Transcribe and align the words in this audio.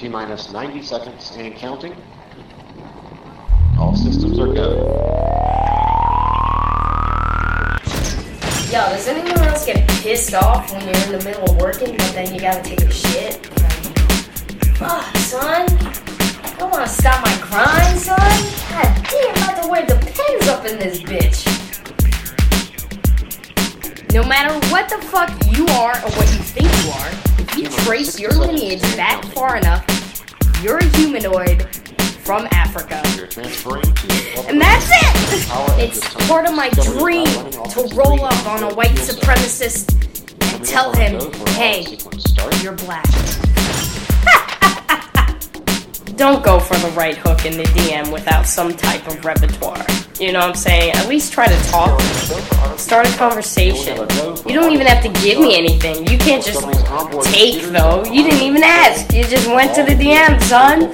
T 0.00 0.08
minus 0.08 0.50
90 0.50 0.80
seconds 0.82 1.36
and 1.36 1.54
counting. 1.54 1.94
All 3.78 3.94
systems 3.94 4.38
are 4.38 4.46
go. 4.46 4.70
Yo, 8.72 8.80
does 8.88 9.08
anyone 9.08 9.42
else 9.42 9.66
get 9.66 9.86
pissed 10.00 10.32
off 10.32 10.72
when 10.72 10.80
you're 10.86 11.04
in 11.04 11.12
the 11.18 11.22
middle 11.22 11.50
of 11.50 11.60
working, 11.60 11.98
but 11.98 12.12
then 12.14 12.32
you 12.32 12.40
gotta 12.40 12.62
take 12.62 12.80
a 12.80 12.90
shit? 12.90 13.44
Fuck, 14.76 15.14
son. 15.18 15.68
I 15.68 16.54
don't 16.58 16.70
wanna 16.70 16.88
stop 16.88 17.22
my 17.22 17.36
grind, 17.46 17.98
son. 17.98 18.16
God 18.70 19.06
damn, 19.10 19.34
I'm 19.34 19.50
about 19.50 19.62
to 19.62 19.68
wear 19.68 19.84
the 19.84 19.96
pins 19.96 20.48
up 20.48 20.64
in 20.64 20.78
this 20.78 21.02
bitch. 21.02 21.44
No 24.14 24.24
matter 24.24 24.54
what 24.70 24.88
the 24.88 24.96
fuck 25.08 25.28
you 25.54 25.66
are 25.74 25.92
or 25.92 26.10
what 26.16 26.32
you 26.32 26.42
think 26.42 26.68
you 26.84 26.90
are, 26.90 27.30
if 27.38 27.56
you 27.56 27.84
trace 27.84 28.18
your 28.18 28.32
lineage 28.32 28.80
back 28.96 29.24
far 29.26 29.56
enough, 29.56 29.89
you're 30.62 30.78
a 30.78 30.84
humanoid 30.96 31.62
from 32.22 32.46
Africa. 32.52 33.02
You're 33.16 33.26
transferring 33.26 33.82
to 33.82 34.44
And 34.48 34.60
that's 34.60 34.88
it! 34.88 35.80
It's 35.80 36.00
part 36.28 36.46
of 36.46 36.54
my 36.54 36.68
dream 36.70 37.26
to 37.26 37.88
roll 37.94 38.24
up 38.24 38.46
on 38.46 38.62
a 38.62 38.74
white 38.74 38.96
supremacist 38.96 39.94
and 40.54 40.64
tell 40.64 40.92
him, 40.92 41.32
hey, 41.54 41.98
you're 42.62 42.74
black. 42.74 43.49
Don't 46.20 46.44
go 46.44 46.60
for 46.60 46.76
the 46.76 46.88
right 46.88 47.16
hook 47.16 47.46
in 47.46 47.56
the 47.56 47.62
DM 47.62 48.12
without 48.12 48.44
some 48.44 48.74
type 48.76 49.06
of 49.06 49.24
repertoire. 49.24 49.82
You 50.18 50.32
know 50.32 50.40
what 50.40 50.50
I'm 50.50 50.54
saying? 50.54 50.92
At 50.92 51.08
least 51.08 51.32
try 51.32 51.48
to 51.48 51.70
talk. 51.70 51.98
Start 52.78 53.08
a 53.08 53.16
conversation. 53.16 53.96
You 54.46 54.52
don't 54.52 54.74
even 54.74 54.86
have 54.86 55.02
to 55.02 55.08
give 55.22 55.40
me 55.40 55.56
anything. 55.56 56.06
You 56.08 56.18
can't 56.18 56.44
just 56.44 56.60
take, 57.32 57.62
though. 57.72 58.04
You 58.04 58.22
didn't 58.22 58.42
even 58.42 58.62
ask. 58.62 59.10
You 59.14 59.24
just 59.24 59.48
went 59.48 59.74
to 59.76 59.82
the 59.82 59.92
DM, 59.92 60.38
son. 60.42 60.92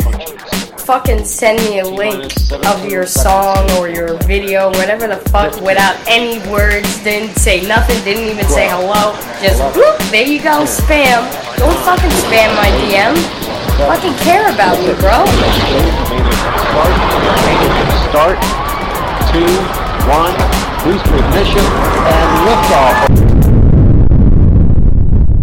Fucking 0.87 1.25
send 1.25 1.59
me 1.69 1.81
a 1.81 1.85
link 1.85 2.33
of 2.65 2.89
your 2.89 3.07
song 3.07 3.69
or 3.73 3.89
your 3.89 4.15
video, 4.19 4.69
whatever 4.69 5.09
the 5.09 5.17
fuck, 5.31 5.61
without 5.61 5.97
any 6.07 6.39
words. 6.49 7.03
Didn't 7.03 7.35
say 7.35 7.67
nothing. 7.67 8.05
Didn't 8.05 8.29
even 8.31 8.47
say 8.47 8.69
hello. 8.71 9.19
Just 9.43 9.61
whoop, 9.77 9.99
there 10.13 10.25
you 10.25 10.39
go, 10.39 10.63
spam. 10.63 11.27
Don't 11.59 11.77
fucking 11.83 12.11
spam 12.23 12.55
my 12.55 12.71
DM. 12.87 13.19
Fucking 13.83 14.15
care 14.23 14.47
about 14.55 14.79
me, 14.79 14.95
bro. 15.03 15.27
Start. 18.07 18.39
Two, 19.35 19.59
one, 20.07 20.35
boost 20.87 21.05
ignition, 21.11 21.67
and 22.15 22.31
liftoff. 22.47 22.95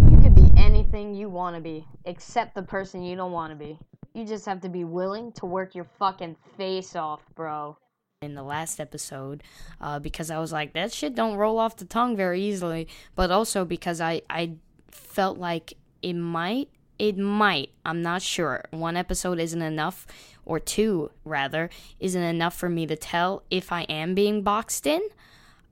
You 0.09 0.22
can 0.22 0.33
be 0.33 0.47
anything 0.55 1.13
you 1.13 1.28
want 1.28 1.57
to 1.57 1.61
be, 1.61 1.85
except 2.05 2.55
the 2.55 2.63
person 2.63 3.03
you 3.03 3.17
don't 3.17 3.33
want 3.33 3.52
to 3.52 3.57
be. 3.57 3.78
You 4.14 4.25
just 4.25 4.45
have 4.45 4.61
to 4.61 4.69
be 4.69 4.83
willing 4.83 5.31
to 5.33 5.45
work 5.45 5.73
your 5.73 5.86
fucking 5.97 6.36
face 6.56 6.95
off, 6.95 7.22
bro. 7.36 7.78
In 8.22 8.36
the 8.36 8.44
last 8.44 8.80
episode, 8.80 9.44
uh, 9.81 10.00
because 10.00 10.31
I 10.31 10.39
was 10.39 10.53
like, 10.53 10.73
that 10.73 10.94
shit 10.94 11.14
don't 11.14 11.36
roll 11.36 11.59
off 11.59 11.75
the 11.75 11.83
tongue 11.83 12.16
very 12.16 12.41
easily, 12.41 12.88
but 13.16 13.31
also 13.31 13.66
because 13.66 14.00
I, 14.00 14.22
I 14.30 14.53
felt 14.89 15.38
like 15.38 15.73
it 16.02 16.14
might, 16.14 16.69
it 16.97 17.17
might, 17.17 17.72
I'm 17.84 18.02
not 18.02 18.22
sure. 18.22 18.64
One 18.69 18.95
episode 18.95 19.39
isn't 19.39 19.61
enough, 19.61 20.08
or 20.45 20.59
two, 20.59 21.11
rather, 21.25 21.69
isn't 22.00 22.22
enough 22.22 22.56
for 22.56 22.69
me 22.69 22.86
to 22.86 22.95
tell 22.95 23.44
if 23.50 23.73
I 23.73 23.81
am 23.84 24.16
being 24.16 24.41
boxed 24.41 24.88
in. 24.88 25.02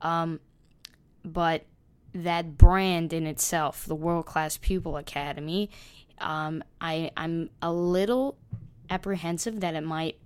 Um, 0.02 0.40
but 1.24 1.64
that 2.14 2.58
brand 2.58 3.12
in 3.12 3.26
itself, 3.26 3.86
the 3.86 3.94
World 3.94 4.26
Class 4.26 4.58
Pupil 4.58 4.98
Academy, 4.98 5.70
um, 6.18 6.62
I 6.80 7.10
I'm 7.16 7.50
a 7.60 7.72
little 7.72 8.36
apprehensive 8.90 9.60
that 9.60 9.74
it 9.74 9.82
might 9.82 10.16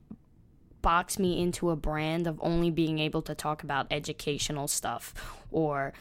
box 0.82 1.18
me 1.18 1.40
into 1.42 1.70
a 1.70 1.76
brand 1.76 2.26
of 2.26 2.38
only 2.42 2.70
being 2.70 2.98
able 2.98 3.22
to 3.22 3.34
talk 3.34 3.62
about 3.62 3.86
educational 3.90 4.68
stuff 4.68 5.12
or 5.50 5.92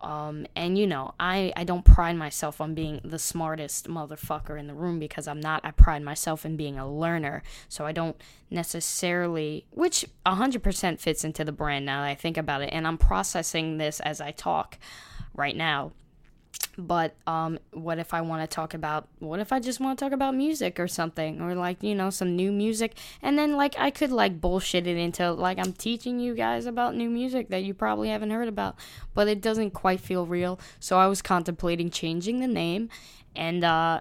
um, 0.00 0.46
and 0.54 0.78
you 0.78 0.86
know 0.86 1.14
I, 1.18 1.52
I 1.56 1.64
don't 1.64 1.84
pride 1.84 2.16
myself 2.16 2.60
on 2.60 2.74
being 2.74 3.00
the 3.04 3.18
smartest 3.18 3.88
motherfucker 3.88 4.58
in 4.58 4.66
the 4.66 4.74
room 4.74 4.98
because 4.98 5.26
i'm 5.26 5.40
not. 5.40 5.64
I 5.64 5.70
pride 5.70 6.02
myself 6.02 6.44
in 6.44 6.56
being 6.56 6.78
a 6.78 6.88
learner. 6.88 7.42
So 7.68 7.86
i 7.86 7.92
don't 7.92 8.20
necessarily 8.50 9.64
which 9.70 10.04
100% 10.26 11.00
fits 11.00 11.24
into 11.24 11.44
the 11.44 11.52
brand 11.52 11.86
now 11.86 12.02
that 12.02 12.08
i 12.08 12.14
think 12.14 12.36
about 12.36 12.62
it. 12.62 12.70
And 12.72 12.86
i'm 12.86 12.98
processing 12.98 13.78
this 13.78 13.98
as 14.00 14.20
i 14.20 14.30
talk 14.30 14.78
right 15.34 15.56
now 15.56 15.92
but 16.78 17.16
um 17.26 17.58
what 17.72 17.98
if 17.98 18.14
i 18.14 18.20
want 18.20 18.40
to 18.40 18.54
talk 18.54 18.72
about 18.72 19.08
what 19.18 19.40
if 19.40 19.52
i 19.52 19.58
just 19.58 19.80
want 19.80 19.98
to 19.98 20.04
talk 20.04 20.12
about 20.12 20.34
music 20.34 20.78
or 20.78 20.86
something 20.86 21.40
or 21.40 21.56
like 21.56 21.82
you 21.82 21.94
know 21.94 22.08
some 22.08 22.36
new 22.36 22.52
music 22.52 22.96
and 23.20 23.36
then 23.36 23.56
like 23.56 23.74
i 23.78 23.90
could 23.90 24.12
like 24.12 24.40
bullshit 24.40 24.86
it 24.86 24.96
into 24.96 25.32
like 25.32 25.58
i'm 25.58 25.72
teaching 25.72 26.20
you 26.20 26.34
guys 26.34 26.66
about 26.66 26.94
new 26.94 27.10
music 27.10 27.48
that 27.48 27.64
you 27.64 27.74
probably 27.74 28.08
haven't 28.08 28.30
heard 28.30 28.46
about 28.46 28.76
but 29.12 29.26
it 29.26 29.40
doesn't 29.40 29.72
quite 29.72 29.98
feel 29.98 30.24
real 30.24 30.58
so 30.78 30.96
i 30.96 31.06
was 31.06 31.20
contemplating 31.20 31.90
changing 31.90 32.38
the 32.38 32.46
name 32.46 32.88
and 33.34 33.64
uh 33.64 34.00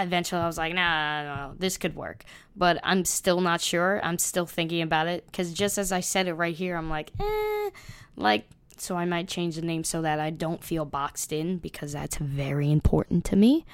eventually 0.00 0.40
I 0.40 0.46
was 0.46 0.58
like, 0.58 0.74
nah, 0.74 1.22
no, 1.48 1.54
this 1.58 1.76
could 1.76 1.96
work. 1.96 2.24
But 2.56 2.78
I'm 2.82 3.04
still 3.04 3.40
not 3.40 3.60
sure. 3.60 4.00
I'm 4.04 4.18
still 4.18 4.46
thinking 4.46 4.80
about 4.80 5.08
it. 5.08 5.26
Because 5.26 5.52
just 5.52 5.76
as 5.76 5.90
I 5.90 5.98
said 6.00 6.28
it 6.28 6.34
right 6.34 6.54
here, 6.54 6.76
I'm 6.76 6.88
like, 6.88 7.10
eh, 7.18 7.70
like, 8.14 8.48
so 8.80 8.96
I 8.96 9.04
might 9.04 9.28
change 9.28 9.56
the 9.56 9.62
name 9.62 9.84
so 9.84 10.02
that 10.02 10.20
I 10.20 10.30
don't 10.30 10.62
feel 10.62 10.84
boxed 10.84 11.32
in 11.32 11.58
because 11.58 11.92
that's 11.92 12.16
very 12.16 12.70
important 12.70 13.24
to 13.26 13.36
me. 13.36 13.64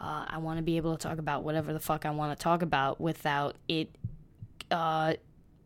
Uh, 0.00 0.24
I 0.28 0.38
want 0.38 0.58
to 0.58 0.62
be 0.62 0.76
able 0.76 0.96
to 0.96 1.08
talk 1.08 1.18
about 1.18 1.44
whatever 1.44 1.72
the 1.72 1.80
fuck 1.80 2.06
I 2.06 2.10
want 2.10 2.36
to 2.36 2.42
talk 2.42 2.62
about 2.62 3.00
without 3.00 3.56
it 3.68 3.90
uh, 4.70 5.14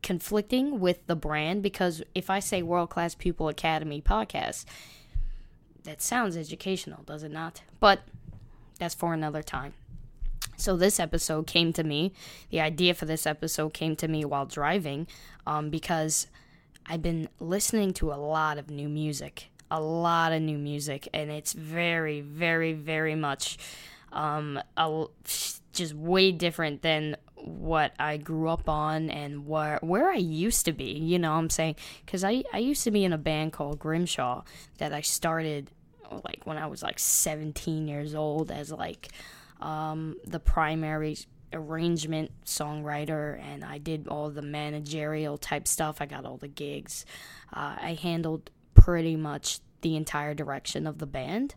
conflicting 0.03 0.81
with 0.81 1.07
the 1.07 1.15
brand. 1.15 1.63
Because 1.63 2.03
if 2.15 2.31
I 2.31 2.41
say 2.41 2.63
World 2.63 2.91
Class 2.91 3.15
Pupil 3.15 3.49
Academy 3.49 4.01
podcast, 4.01 4.65
that 5.85 6.03
sounds 6.03 6.37
educational, 6.37 7.05
does 7.05 7.23
it 7.23 7.31
not? 7.31 7.63
But 7.79 8.03
that's 8.79 8.95
for 8.95 9.15
another 9.15 9.43
time. 9.43 9.75
So 10.57 10.77
this 10.77 11.01
episode 11.01 11.47
came 11.47 11.73
to 11.73 11.85
me. 11.85 12.13
The 12.51 12.61
idea 12.61 12.95
for 12.95 13.07
this 13.07 13.27
episode 13.27 13.75
came 13.75 13.97
to 13.97 14.09
me 14.09 14.25
while 14.25 14.47
driving 14.47 15.07
um, 15.47 15.71
because 15.71 16.27
I've 16.87 17.03
been 17.03 17.29
listening 17.41 17.93
to 17.95 18.13
a 18.13 18.17
lot 18.17 18.59
of 18.59 18.71
new 18.71 18.89
music, 18.89 19.51
a 19.71 19.81
lot 19.81 20.33
of 20.33 20.43
new 20.43 20.59
music, 20.59 21.09
and 21.15 21.31
it's 21.31 21.53
very, 21.53 22.21
very, 22.21 22.73
very 22.73 23.15
much 23.15 23.59
um, 24.13 24.61
a, 24.77 25.07
just 25.73 25.95
way 25.95 26.33
different 26.33 26.83
than 26.83 27.17
what 27.37 27.93
I 27.99 28.17
grew 28.17 28.49
up 28.49 28.69
on 28.69 29.11
and 29.11 29.47
where 29.47 29.79
where 29.83 30.11
I 30.11 30.17
used 30.17 30.65
to 30.65 30.73
be. 30.73 30.93
You 30.93 31.19
know 31.19 31.33
what 31.33 31.39
I'm 31.39 31.51
saying? 31.51 31.77
Because 32.05 32.25
I, 32.25 32.45
I 32.53 32.59
used 32.59 32.85
to 32.85 32.91
be 32.91 33.05
in 33.05 33.13
a 33.13 33.19
band 33.19 33.53
called 33.53 33.79
Grimshaw 33.79 34.45
that 34.79 34.93
I 34.93 35.03
started 35.03 35.71
like 36.25 36.43
when 36.45 36.57
I 36.59 36.67
was 36.67 36.83
like 36.83 36.99
17 36.99 37.89
years 37.89 38.15
old 38.15 38.51
as 38.51 38.71
like 38.71 39.09
um, 39.61 40.17
the 40.27 40.41
primary 40.41 41.17
arrangement 41.55 42.31
songwriter 42.45 43.41
and 43.41 43.65
I 43.65 43.79
did 43.79 44.09
all 44.09 44.31
the 44.31 44.43
managerial 44.43 45.39
type 45.39 45.67
stuff. 45.67 46.01
I 46.01 46.07
got 46.07 46.25
all 46.25 46.37
the 46.37 46.49
gigs. 46.49 47.07
Uh, 47.53 47.77
I 47.81 47.99
handled 48.01 48.51
pretty 48.75 49.17
much 49.17 49.61
the 49.81 49.97
entire 49.97 50.35
direction 50.35 50.87
of 50.87 50.99
the 50.99 51.07
band. 51.07 51.55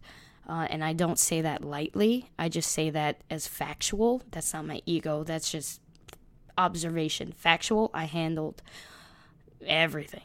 Uh, 0.48 0.68
and 0.70 0.84
I 0.84 0.94
don't 0.94 1.20
say 1.20 1.42
that 1.42 1.64
lightly. 1.64 2.30
I 2.40 2.48
just 2.48 2.72
say 2.72 2.90
that 2.92 3.22
as 3.30 3.48
factual. 3.48 4.24
That's 4.32 4.54
not 4.54 4.66
my 4.66 4.82
ego. 4.86 5.24
That's 5.24 5.52
just 5.52 5.82
observation. 6.58 7.34
Factual, 7.36 7.92
I 7.94 8.06
handled 8.06 8.62
everything 9.66 10.24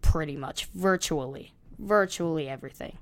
pretty 0.00 0.36
much 0.36 0.66
virtually. 0.66 1.52
Virtually 1.78 2.48
everything 2.48 2.98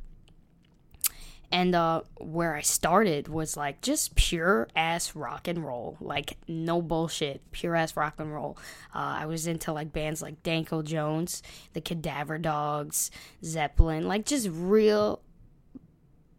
and 1.51 1.75
uh, 1.75 2.03
where 2.19 2.55
I 2.55 2.61
started 2.61 3.29
was 3.29 3.57
like 3.57 3.81
just 3.81 4.15
pure 4.15 4.69
ass 4.77 5.17
rock 5.17 5.49
and 5.49 5.65
roll, 5.65 5.97
like 6.01 6.37
no 6.47 6.83
bullshit, 6.83 7.41
pure 7.53 7.75
ass 7.75 7.97
rock 7.97 8.15
and 8.19 8.33
roll. 8.33 8.59
Uh, 8.95 9.17
I 9.21 9.27
was 9.27 9.47
into 9.47 9.73
like 9.73 9.93
bands 9.93 10.21
like 10.21 10.43
Danko 10.43 10.83
Jones, 10.83 11.43
the 11.73 11.81
Cadaver 11.81 12.39
Dogs, 12.39 13.11
Zeppelin, 13.43 14.07
like 14.07 14.27
just 14.27 14.49
real, 14.53 15.21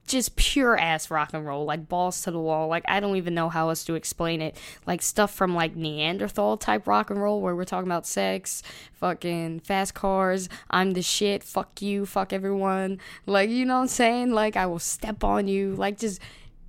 just 0.10 0.36
pure 0.36 0.78
ass 0.78 1.10
rock 1.10 1.30
and 1.34 1.46
roll, 1.46 1.66
like 1.66 1.88
balls 1.88 2.22
to 2.24 2.32
the 2.32 2.40
wall. 2.40 2.68
Like 2.68 2.84
I 2.88 3.00
don't 3.00 3.16
even 3.16 3.34
know 3.34 3.50
how 3.50 3.70
else 3.70 3.84
to 3.86 3.96
explain 3.96 4.42
it. 4.42 4.58
Like 4.86 5.02
stuff 5.02 5.34
from 5.34 5.56
like 5.56 5.76
Neanderthal 5.76 6.58
type 6.58 6.88
rock 6.88 7.10
and 7.10 7.22
roll, 7.22 7.42
where 7.42 7.56
we're 7.56 7.64
talking 7.64 7.88
about 7.88 8.06
sex, 8.06 8.64
fucking 8.94 9.62
fast 9.62 9.94
cars, 9.94 10.50
I'm 10.70 10.94
the 10.94 11.02
shit, 11.02 11.44
fuck 11.44 11.82
you, 11.82 12.06
fuck 12.06 12.34
everyone. 12.34 13.00
Like 13.26 13.50
you 13.50 13.66
know 13.66 13.76
what 13.76 13.82
I'm 13.82 13.88
saying? 13.88 14.32
Like 14.32 14.58
I 14.58 14.66
will 14.66 14.80
step 14.80 15.24
on 15.24 15.48
you, 15.48 15.76
like 15.76 15.98
just 15.98 16.20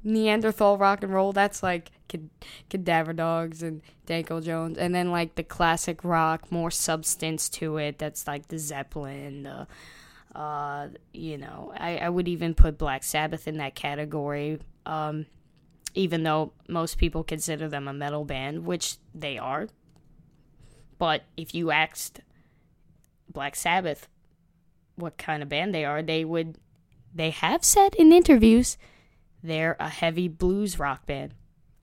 Neanderthal 0.05 0.79
rock 0.79 1.03
and 1.03 1.13
roll. 1.13 1.33
That's 1.33 1.63
like 1.63 1.91
Cadaver 2.69 3.13
Dogs 3.13 3.63
and 3.63 3.83
Danko 4.07 4.41
Jones, 4.41 4.79
and 4.79 4.95
then 4.95 5.11
like 5.11 5.35
the 5.35 5.43
classic 5.43 6.05
rock, 6.05 6.53
more 6.53 6.71
substance 6.71 7.49
to 7.51 7.79
it. 7.79 7.99
That's 7.99 8.27
like 8.27 8.49
the 8.49 8.59
Zeppelin, 8.59 9.45
the 9.45 9.67
uh, 10.35 10.89
you 11.13 11.39
know, 11.39 11.73
I, 11.77 11.99
I 11.99 12.09
would 12.09 12.29
even 12.29 12.55
put 12.55 12.79
Black 12.79 13.03
Sabbath 13.03 13.49
in 13.49 13.59
that 13.59 13.75
category. 13.75 14.59
Um, 14.87 15.27
even 15.95 16.23
though 16.23 16.53
most 16.69 16.99
people 16.99 17.25
consider 17.25 17.69
them 17.69 17.89
a 17.89 17.93
metal 17.93 18.25
band, 18.25 18.65
which 18.65 18.97
they 19.15 19.39
are. 19.39 19.69
But 20.99 21.25
if 21.37 21.55
you 21.55 21.71
asked 21.71 22.21
Black 23.29 23.57
Sabbath 23.57 24.09
what 24.97 25.17
kind 25.17 25.43
of 25.43 25.49
band 25.49 25.75
they 25.75 25.85
are, 25.85 26.03
they 26.03 26.25
would 26.25 26.59
they 27.13 27.31
have 27.31 27.65
said 27.65 27.95
in 27.97 28.13
interviews 28.13 28.79
they're 29.43 29.77
a 29.81 29.89
heavy 29.89 30.29
blues 30.29 30.79
rock 30.79 31.07
band. 31.07 31.35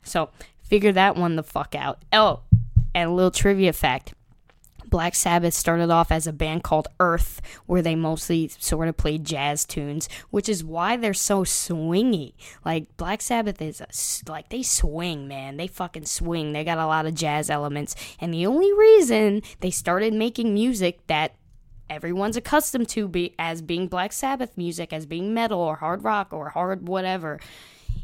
So 0.03 0.29
figure 0.61 0.91
that 0.94 1.15
one 1.15 1.35
the 1.35 1.44
fuck 1.44 1.75
out. 1.75 2.03
Oh, 2.13 2.41
and 2.94 3.09
a 3.09 3.13
little 3.13 3.31
trivia 3.31 3.73
fact. 3.73 4.13
Black 4.89 5.15
Sabbath 5.15 5.53
started 5.53 5.89
off 5.89 6.11
as 6.11 6.27
a 6.27 6.33
band 6.33 6.63
called 6.63 6.87
Earth, 6.99 7.41
where 7.65 7.81
they 7.81 7.95
mostly 7.95 8.47
sort 8.47 8.87
of 8.87 8.97
played 8.97 9.25
jazz 9.25 9.65
tunes, 9.65 10.07
which 10.29 10.47
is 10.47 10.63
why 10.63 10.95
they're 10.95 11.13
so 11.13 11.43
swingy. 11.43 12.33
Like 12.63 12.95
Black 12.97 13.21
Sabbath 13.21 13.61
is 13.61 13.81
a, 13.81 13.87
like 14.31 14.49
they 14.49 14.63
swing, 14.63 15.27
man. 15.27 15.57
They 15.57 15.67
fucking 15.67 16.05
swing. 16.05 16.53
They 16.53 16.63
got 16.63 16.77
a 16.77 16.87
lot 16.87 17.05
of 17.05 17.15
jazz 17.15 17.49
elements, 17.49 17.95
and 18.19 18.33
the 18.33 18.45
only 18.45 18.71
reason 18.73 19.41
they 19.59 19.71
started 19.71 20.13
making 20.13 20.53
music 20.53 21.05
that 21.07 21.35
everyone's 21.89 22.37
accustomed 22.37 22.89
to 22.89 23.07
be 23.07 23.33
as 23.37 23.61
being 23.61 23.87
Black 23.87 24.13
Sabbath 24.13 24.57
music, 24.57 24.93
as 24.93 25.05
being 25.05 25.33
metal 25.33 25.59
or 25.59 25.77
hard 25.77 26.03
rock 26.03 26.31
or 26.31 26.49
hard 26.49 26.87
whatever, 26.87 27.39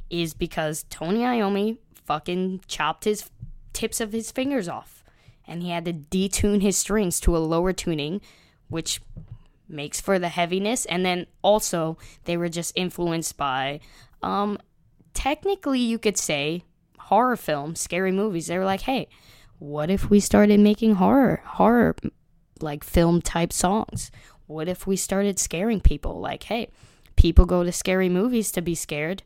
is 0.09 0.33
because 0.33 0.85
Tony 0.89 1.19
Iommi 1.19 1.77
fucking 2.05 2.61
chopped 2.67 3.05
his 3.05 3.29
tips 3.71 4.01
of 4.01 4.11
his 4.11 4.31
fingers 4.31 4.67
off. 4.67 5.02
And 5.47 5.61
he 5.61 5.71
had 5.71 5.85
to 5.85 5.93
detune 5.93 6.61
his 6.61 6.77
strings 6.77 7.19
to 7.21 7.35
a 7.35 7.39
lower 7.39 7.73
tuning, 7.73 8.21
which 8.69 9.01
makes 9.67 9.99
for 9.99 10.19
the 10.19 10.29
heaviness. 10.29 10.85
And 10.85 11.05
then 11.05 11.27
also, 11.41 11.97
they 12.25 12.37
were 12.37 12.49
just 12.49 12.73
influenced 12.75 13.37
by, 13.37 13.79
um, 14.21 14.57
technically, 15.13 15.79
you 15.79 15.99
could 15.99 16.17
say, 16.17 16.63
horror 16.99 17.35
films, 17.35 17.81
scary 17.81 18.11
movies. 18.11 18.47
They 18.47 18.57
were 18.57 18.65
like, 18.65 18.81
hey, 18.81 19.07
what 19.59 19.89
if 19.89 20.09
we 20.09 20.19
started 20.19 20.59
making 20.59 20.95
horror, 20.95 21.41
horror, 21.45 21.95
like 22.61 22.83
film 22.83 23.21
type 23.21 23.53
songs? 23.53 24.11
What 24.47 24.67
if 24.67 24.85
we 24.85 24.95
started 24.95 25.39
scaring 25.39 25.81
people? 25.81 26.19
Like, 26.19 26.43
hey, 26.43 26.69
people 27.15 27.45
go 27.45 27.63
to 27.63 27.71
scary 27.71 28.09
movies 28.09 28.51
to 28.53 28.61
be 28.61 28.75
scared. 28.75 29.23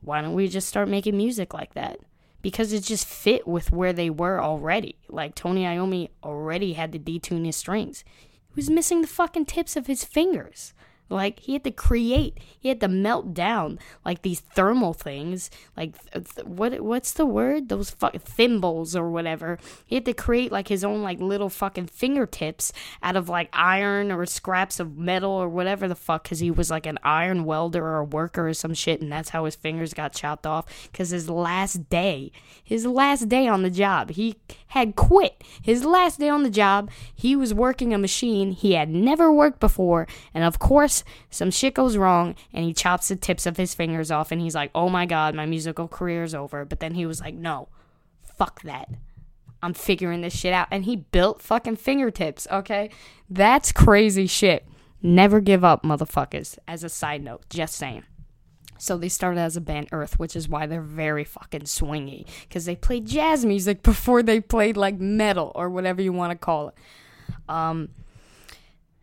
Why 0.00 0.20
don't 0.20 0.34
we 0.34 0.48
just 0.48 0.68
start 0.68 0.88
making 0.88 1.16
music 1.16 1.54
like 1.54 1.74
that? 1.74 1.98
Because 2.44 2.74
it 2.74 2.84
just 2.84 3.06
fit 3.06 3.48
with 3.48 3.72
where 3.72 3.94
they 3.94 4.10
were 4.10 4.38
already. 4.38 4.96
Like 5.08 5.34
Tony 5.34 5.64
Iommi 5.64 6.10
already 6.22 6.74
had 6.74 6.92
to 6.92 6.98
detune 6.98 7.46
his 7.46 7.56
strings. 7.56 8.04
He 8.20 8.52
was 8.54 8.68
missing 8.68 9.00
the 9.00 9.06
fucking 9.06 9.46
tips 9.46 9.76
of 9.76 9.86
his 9.86 10.04
fingers. 10.04 10.74
Like 11.10 11.40
he 11.40 11.52
had 11.52 11.64
to 11.64 11.70
create, 11.70 12.38
he 12.58 12.70
had 12.70 12.80
to 12.80 12.88
melt 12.88 13.34
down 13.34 13.78
like 14.06 14.22
these 14.22 14.40
thermal 14.40 14.94
things, 14.94 15.50
like 15.76 15.94
th- 16.12 16.46
what 16.46 16.80
what's 16.80 17.12
the 17.12 17.26
word? 17.26 17.68
Those 17.68 17.90
fucking 17.90 18.20
thimbles 18.20 18.96
or 18.96 19.10
whatever. 19.10 19.58
He 19.84 19.96
had 19.96 20.06
to 20.06 20.14
create 20.14 20.50
like 20.50 20.68
his 20.68 20.82
own 20.82 21.02
like 21.02 21.20
little 21.20 21.50
fucking 21.50 21.88
fingertips 21.88 22.72
out 23.02 23.16
of 23.16 23.28
like 23.28 23.50
iron 23.52 24.10
or 24.10 24.24
scraps 24.24 24.80
of 24.80 24.96
metal 24.96 25.30
or 25.30 25.48
whatever 25.48 25.86
the 25.86 25.94
fuck 25.94 26.24
cuz 26.24 26.38
he 26.38 26.50
was 26.50 26.70
like 26.70 26.86
an 26.86 26.98
iron 27.04 27.44
welder 27.44 27.84
or 27.84 27.98
a 27.98 28.04
worker 28.04 28.48
or 28.48 28.54
some 28.54 28.72
shit 28.72 29.02
and 29.02 29.12
that's 29.12 29.28
how 29.28 29.44
his 29.44 29.54
fingers 29.54 29.92
got 29.92 30.14
chopped 30.14 30.46
off 30.46 30.88
cuz 30.94 31.10
his 31.10 31.28
last 31.28 31.90
day, 31.90 32.32
his 32.62 32.86
last 32.86 33.28
day 33.28 33.46
on 33.46 33.62
the 33.62 33.70
job, 33.70 34.10
he 34.10 34.36
had 34.68 34.96
quit. 34.96 35.44
His 35.60 35.84
last 35.84 36.18
day 36.18 36.30
on 36.30 36.44
the 36.44 36.50
job, 36.50 36.90
he 37.14 37.36
was 37.36 37.52
working 37.52 37.92
a 37.92 37.98
machine 37.98 38.52
he 38.52 38.72
had 38.72 38.88
never 38.88 39.30
worked 39.30 39.60
before 39.60 40.06
and 40.32 40.44
of 40.44 40.58
course 40.58 41.03
some 41.30 41.50
shit 41.50 41.74
goes 41.74 41.96
wrong 41.96 42.34
and 42.52 42.64
he 42.64 42.72
chops 42.72 43.08
the 43.08 43.16
tips 43.16 43.46
of 43.46 43.56
his 43.56 43.74
fingers 43.74 44.10
off 44.10 44.32
and 44.32 44.40
he's 44.40 44.54
like, 44.54 44.70
oh 44.74 44.88
my 44.88 45.06
god, 45.06 45.34
my 45.34 45.46
musical 45.46 45.88
career's 45.88 46.34
over. 46.34 46.64
But 46.64 46.80
then 46.80 46.94
he 46.94 47.06
was 47.06 47.20
like, 47.20 47.34
no, 47.34 47.68
fuck 48.22 48.62
that. 48.62 48.88
I'm 49.62 49.74
figuring 49.74 50.20
this 50.20 50.36
shit 50.36 50.52
out. 50.52 50.68
And 50.70 50.84
he 50.84 50.96
built 50.96 51.40
fucking 51.40 51.76
fingertips, 51.76 52.46
okay? 52.50 52.90
That's 53.30 53.72
crazy 53.72 54.26
shit. 54.26 54.66
Never 55.02 55.40
give 55.40 55.64
up, 55.64 55.82
motherfuckers. 55.82 56.58
As 56.68 56.84
a 56.84 56.88
side 56.88 57.22
note, 57.22 57.44
just 57.48 57.74
saying. 57.74 58.04
So 58.78 58.98
they 58.98 59.08
started 59.08 59.40
as 59.40 59.56
a 59.56 59.60
band 59.62 59.88
Earth, 59.92 60.18
which 60.18 60.36
is 60.36 60.48
why 60.48 60.66
they're 60.66 60.82
very 60.82 61.24
fucking 61.24 61.62
swingy. 61.62 62.26
Because 62.42 62.66
they 62.66 62.76
played 62.76 63.06
jazz 63.06 63.44
music 63.44 63.82
before 63.82 64.22
they 64.22 64.40
played 64.40 64.76
like 64.76 64.98
metal 64.98 65.52
or 65.54 65.70
whatever 65.70 66.02
you 66.02 66.12
want 66.12 66.32
to 66.32 66.38
call 66.38 66.68
it. 66.68 66.74
Um, 67.48 67.90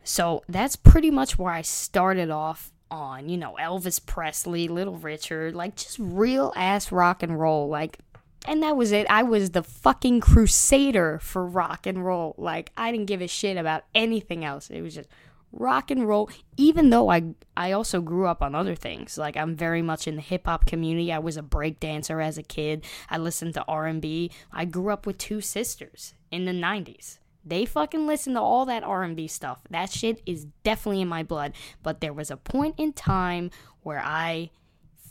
so 0.03 0.43
that's 0.49 0.75
pretty 0.75 1.11
much 1.11 1.37
where 1.37 1.53
I 1.53 1.61
started 1.61 2.29
off 2.29 2.71
on, 2.89 3.29
you 3.29 3.37
know, 3.37 3.55
Elvis 3.59 4.03
Presley, 4.05 4.67
Little 4.67 4.97
Richard, 4.97 5.55
like 5.55 5.75
just 5.75 5.97
real 5.99 6.51
ass 6.55 6.91
rock 6.91 7.23
and 7.23 7.39
roll. 7.39 7.69
Like, 7.69 7.99
and 8.47 8.61
that 8.63 8.75
was 8.75 8.91
it. 8.91 9.07
I 9.09 9.23
was 9.23 9.51
the 9.51 9.63
fucking 9.63 10.19
crusader 10.19 11.19
for 11.19 11.45
rock 11.45 11.85
and 11.85 12.03
roll. 12.03 12.35
Like, 12.37 12.71
I 12.75 12.91
didn't 12.91 13.05
give 13.05 13.21
a 13.21 13.27
shit 13.27 13.57
about 13.57 13.83
anything 13.93 14.43
else. 14.43 14.69
It 14.69 14.81
was 14.81 14.95
just 14.95 15.09
rock 15.53 15.91
and 15.91 16.07
roll 16.07 16.29
even 16.55 16.89
though 16.91 17.09
I 17.09 17.33
I 17.57 17.73
also 17.73 17.99
grew 17.99 18.25
up 18.25 18.41
on 18.41 18.55
other 18.55 18.75
things 18.75 19.17
like 19.17 19.35
I'm 19.35 19.55
very 19.55 19.81
much 19.81 20.07
in 20.07 20.15
the 20.15 20.21
hip 20.21 20.45
hop 20.45 20.65
community 20.65 21.11
I 21.11 21.19
was 21.19 21.35
a 21.35 21.43
break 21.43 21.79
dancer 21.79 22.21
as 22.21 22.37
a 22.37 22.43
kid 22.43 22.85
I 23.09 23.17
listened 23.17 23.53
to 23.55 23.65
R&B 23.67 24.31
I 24.51 24.65
grew 24.65 24.91
up 24.91 25.05
with 25.05 25.17
two 25.17 25.41
sisters 25.41 26.13
in 26.31 26.45
the 26.45 26.53
90s 26.53 27.17
they 27.43 27.65
fucking 27.65 28.05
listen 28.07 28.33
to 28.33 28.41
all 28.41 28.65
that 28.65 28.83
R&B 28.83 29.27
stuff. 29.27 29.61
That 29.69 29.91
shit 29.91 30.21
is 30.25 30.45
definitely 30.63 31.01
in 31.01 31.07
my 31.07 31.23
blood. 31.23 31.53
But 31.81 32.01
there 32.01 32.13
was 32.13 32.29
a 32.29 32.37
point 32.37 32.75
in 32.77 32.93
time 32.93 33.49
where 33.81 34.01
I 34.03 34.51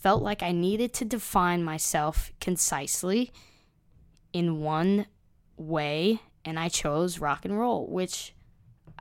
felt 0.01 0.23
like 0.23 0.43
I 0.43 0.53
needed 0.53 0.93
to 0.95 1.05
define 1.05 1.65
myself 1.65 2.33
concisely 2.41 3.33
in 4.33 4.61
one 4.61 5.07
way, 5.57 6.21
and 6.45 6.59
I 6.59 6.69
chose 6.69 7.19
rock 7.19 7.45
and 7.45 7.59
roll, 7.59 7.87
which 7.87 8.35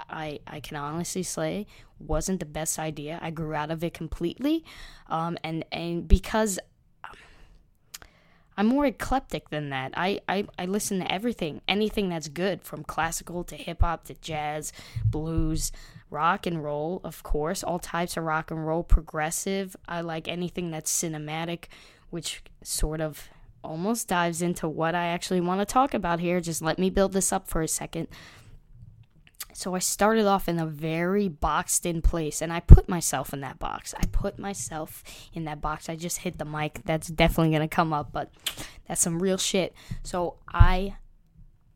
I 0.10 0.40
I 0.48 0.60
can 0.60 0.78
honestly 0.78 1.24
say 1.24 1.68
wasn't 2.00 2.40
the 2.40 2.46
best 2.46 2.80
idea. 2.80 3.20
I 3.22 3.32
grew 3.32 3.54
out 3.54 3.72
of 3.72 3.84
it 3.84 3.94
completely, 3.94 4.66
um, 5.08 5.38
and 5.44 5.64
and 5.72 6.08
because 6.08 6.60
I'm 8.60 8.66
more 8.66 8.86
eclectic 8.86 9.52
than 9.52 9.70
that. 9.70 9.94
I, 9.96 10.20
I, 10.28 10.46
I 10.58 10.66
listen 10.66 11.00
to 11.00 11.10
everything, 11.10 11.62
anything 11.66 12.10
that's 12.10 12.28
good, 12.28 12.62
from 12.62 12.84
classical 12.84 13.46
to 13.46 13.56
hip 13.56 13.80
hop 13.80 14.04
to 14.08 14.16
jazz, 14.16 14.74
blues, 15.06 15.72
rock 16.10 16.46
and 16.46 16.62
roll, 16.62 17.00
of 17.06 17.24
course, 17.24 17.64
all 17.64 17.80
types 17.80 18.18
of 18.18 18.26
rock 18.26 18.52
and 18.52 18.68
roll, 18.68 18.84
progressive. 18.84 19.78
I 19.88 20.02
like 20.02 20.28
anything 20.28 20.72
that's 20.72 20.92
cinematic, 20.92 21.68
which 22.10 22.44
sort 22.62 23.00
of 23.00 23.30
almost 23.64 24.10
dives 24.10 24.42
into 24.42 24.68
what 24.68 24.94
I 24.94 25.06
actually 25.06 25.40
want 25.40 25.62
to 25.62 25.66
talk 25.66 25.94
about 25.94 26.20
here. 26.20 26.42
Just 26.42 26.62
let 26.62 26.78
me 26.78 26.90
build 26.90 27.14
this 27.14 27.32
up 27.32 27.48
for 27.48 27.62
a 27.62 27.68
second. 27.68 28.10
So 29.60 29.76
I 29.76 29.80
started 29.80 30.26
off 30.26 30.48
in 30.48 30.58
a 30.58 30.66
very 30.66 31.28
boxed 31.28 31.86
in 31.86 32.02
place 32.02 32.42
and 32.42 32.54
I 32.54 32.62
put 32.62 32.88
myself 32.88 33.34
in 33.34 33.42
that 33.42 33.60
box. 33.60 33.94
I 33.94 34.06
put 34.06 34.40
myself 34.40 35.04
in 35.34 35.44
that 35.44 35.60
box. 35.60 35.90
I 35.90 35.98
just 35.98 36.20
hit 36.20 36.38
the 36.38 36.46
mic. 36.46 36.80
That's 36.86 37.10
definitely 37.10 37.50
going 37.50 37.68
to 37.68 37.76
come 37.76 37.92
up, 37.92 38.14
but 38.14 38.32
that's 38.88 39.02
some 39.02 39.22
real 39.22 39.38
shit. 39.38 39.74
So 40.02 40.38
I 40.48 40.96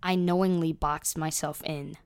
I 0.02 0.16
knowingly 0.16 0.72
boxed 0.72 1.18
myself 1.18 1.62
in. 1.66 1.98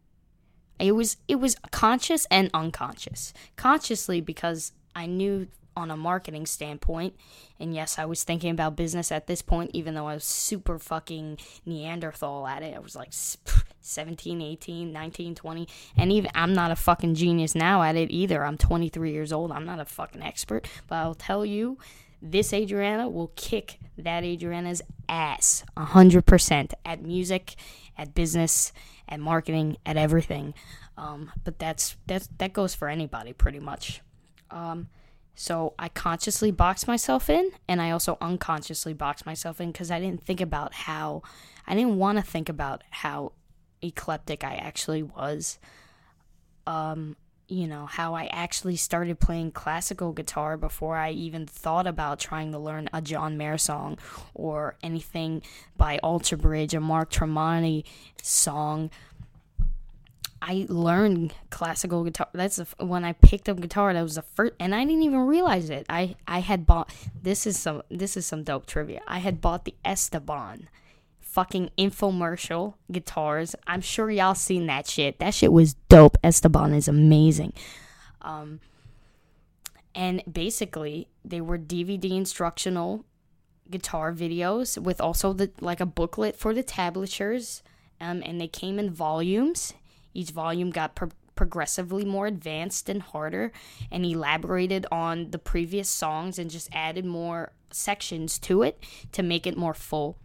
It 0.80 0.94
was 0.94 1.18
it 1.28 1.36
was 1.36 1.56
conscious 1.70 2.26
and 2.32 2.50
unconscious. 2.56 3.32
Consciously 3.56 4.20
because 4.20 4.72
I 4.96 5.06
knew 5.06 5.48
on 5.76 5.92
a 5.92 5.96
marketing 5.96 6.48
standpoint. 6.48 7.16
And 7.60 7.76
yes, 7.76 8.00
I 8.00 8.06
was 8.06 8.24
thinking 8.24 8.50
about 8.50 8.76
business 8.76 9.12
at 9.12 9.28
this 9.28 9.44
point, 9.44 9.70
even 9.76 9.94
though 9.94 10.08
I 10.08 10.16
was 10.16 10.26
super 10.26 10.80
fucking 10.80 11.38
Neanderthal 11.68 12.48
at 12.48 12.64
it. 12.64 12.76
I 12.76 12.80
was 12.80 12.96
like 12.96 13.14
17, 13.88 14.42
18, 14.42 14.92
19, 14.92 15.36
20. 15.36 15.68
And 15.96 16.12
even 16.12 16.32
I'm 16.36 16.54
not 16.54 16.72
a 16.72 16.76
fucking 16.76 17.16
genius 17.16 17.56
now 17.56 17.84
at 17.84 17.96
it 17.96 18.12
either. 18.12 18.46
I'm 18.46 18.58
23 18.58 19.12
years 19.12 19.32
old. 19.34 19.52
I'm 19.52 19.66
not 19.66 19.80
a 19.80 19.86
fucking 19.86 20.22
expert. 20.22 20.68
But 20.88 20.96
I'll 20.98 21.16
tell 21.16 21.46
you, 21.46 21.78
this 22.22 22.54
Adriana 22.54 23.10
will 23.10 23.32
kick 23.36 23.80
that 23.98 24.24
Adriana's 24.24 24.82
ass 25.08 25.64
100% 25.76 26.74
at 26.86 27.02
music, 27.02 27.56
at 27.98 28.14
business, 28.16 28.74
at 29.08 29.20
marketing, 29.20 29.78
at 29.86 29.98
everything. 29.98 30.54
Um, 30.98 31.32
but 31.44 31.60
that's 31.60 31.96
that's 32.08 32.28
that 32.40 32.54
goes 32.54 32.74
for 32.74 32.90
anybody 32.90 33.34
pretty 33.34 33.60
much. 33.60 34.02
Um, 34.50 34.90
so 35.36 35.76
I 35.78 35.90
consciously 35.90 36.50
boxed 36.50 36.88
myself 36.88 37.30
in, 37.30 37.52
and 37.68 37.80
I 37.80 37.92
also 37.92 38.18
unconsciously 38.20 38.94
boxed 38.94 39.26
myself 39.26 39.62
in 39.62 39.72
because 39.72 39.92
I 39.92 40.00
didn't 40.00 40.24
think 40.26 40.42
about 40.42 40.74
how 40.74 41.22
I 41.68 41.76
didn't 41.76 41.98
want 41.98 42.18
to 42.18 42.24
think 42.24 42.50
about 42.50 42.84
how 42.90 43.34
eclectic 43.82 44.44
I 44.44 44.56
actually 44.56 45.04
was. 45.04 45.60
Um, 46.66 47.16
you 47.48 47.66
know, 47.66 47.86
how 47.86 48.14
I 48.14 48.26
actually 48.26 48.76
started 48.76 49.20
playing 49.20 49.52
classical 49.52 50.12
guitar 50.12 50.58
before 50.58 50.98
I 50.98 51.12
even 51.12 51.46
thought 51.46 51.88
about 51.88 52.20
trying 52.20 52.52
to 52.52 52.60
learn 52.60 52.90
a 52.92 53.02
John 53.02 53.38
Mayer 53.38 53.58
song 53.58 53.98
or 54.34 54.76
anything 54.84 55.42
by 55.78 55.98
Alter 56.00 56.36
Bridge, 56.36 56.74
a 56.74 56.82
Mark 56.82 57.10
Tremonti 57.10 57.86
song. 58.22 58.90
I 60.42 60.66
learned 60.70 61.34
classical 61.50 62.04
guitar. 62.04 62.28
That's 62.34 62.60
when 62.80 63.06
I 63.06 63.14
picked 63.14 63.48
up 63.48 63.62
guitar. 63.62 63.94
That 63.94 64.04
was 64.04 64.16
the 64.16 64.22
first, 64.22 64.54
and 64.60 64.76
I 64.76 64.84
didn't 64.84 65.04
even 65.04 65.20
realize 65.20 65.70
it. 65.70 65.86
I 65.90 66.16
I 66.28 66.40
had 66.40 66.66
bought 66.66 66.94
this 67.24 67.48
is 67.48 67.58
some 67.58 67.82
this 67.90 68.18
is 68.18 68.26
some 68.26 68.44
dope 68.44 68.66
trivia. 68.66 69.02
I 69.08 69.20
had 69.20 69.42
bought 69.42 69.66
the 69.66 69.74
Esteban 69.84 70.70
fucking 71.38 71.70
infomercial 71.78 72.74
guitars. 72.92 73.56
I'm 73.68 73.82
sure 73.82 74.10
y'all 74.10 74.34
seen 74.34 74.66
that 74.66 74.88
shit. 74.88 75.20
That 75.20 75.36
shit 75.36 75.52
was 75.52 75.76
dope. 75.88 76.18
Esteban 76.24 76.74
is 76.74 76.88
amazing. 76.88 77.54
Um, 78.24 78.60
and 79.94 80.24
basically 80.32 81.10
they 81.24 81.40
were 81.40 81.60
DVD 81.60 82.10
instructional 82.10 83.06
guitar 83.70 84.12
videos 84.12 84.82
with 84.82 85.00
also 85.00 85.32
the 85.32 85.52
like 85.62 85.80
a 85.80 85.86
booklet 85.86 86.36
for 86.36 86.56
the 86.56 86.64
tablatures. 86.64 87.62
Um, 88.02 88.24
and 88.26 88.42
they 88.42 88.48
came 88.48 88.80
in 88.80 88.90
volumes 88.90 89.76
each 90.16 90.32
volume 90.32 90.72
got 90.72 90.96
pro- 90.96 91.12
progressively 91.36 92.04
more 92.04 92.26
advanced 92.26 92.90
and 92.90 93.04
harder 93.04 93.52
and 93.92 94.04
elaborated 94.04 94.88
on 94.92 95.30
the 95.30 95.38
previous 95.38 95.88
songs 95.88 96.40
and 96.40 96.50
just 96.50 96.68
added 96.74 97.06
more 97.06 97.52
sections 97.70 98.40
to 98.40 98.64
it 98.64 98.84
to 99.12 99.22
make 99.22 99.46
it 99.46 99.56
more 99.56 99.76
full. 99.76 100.18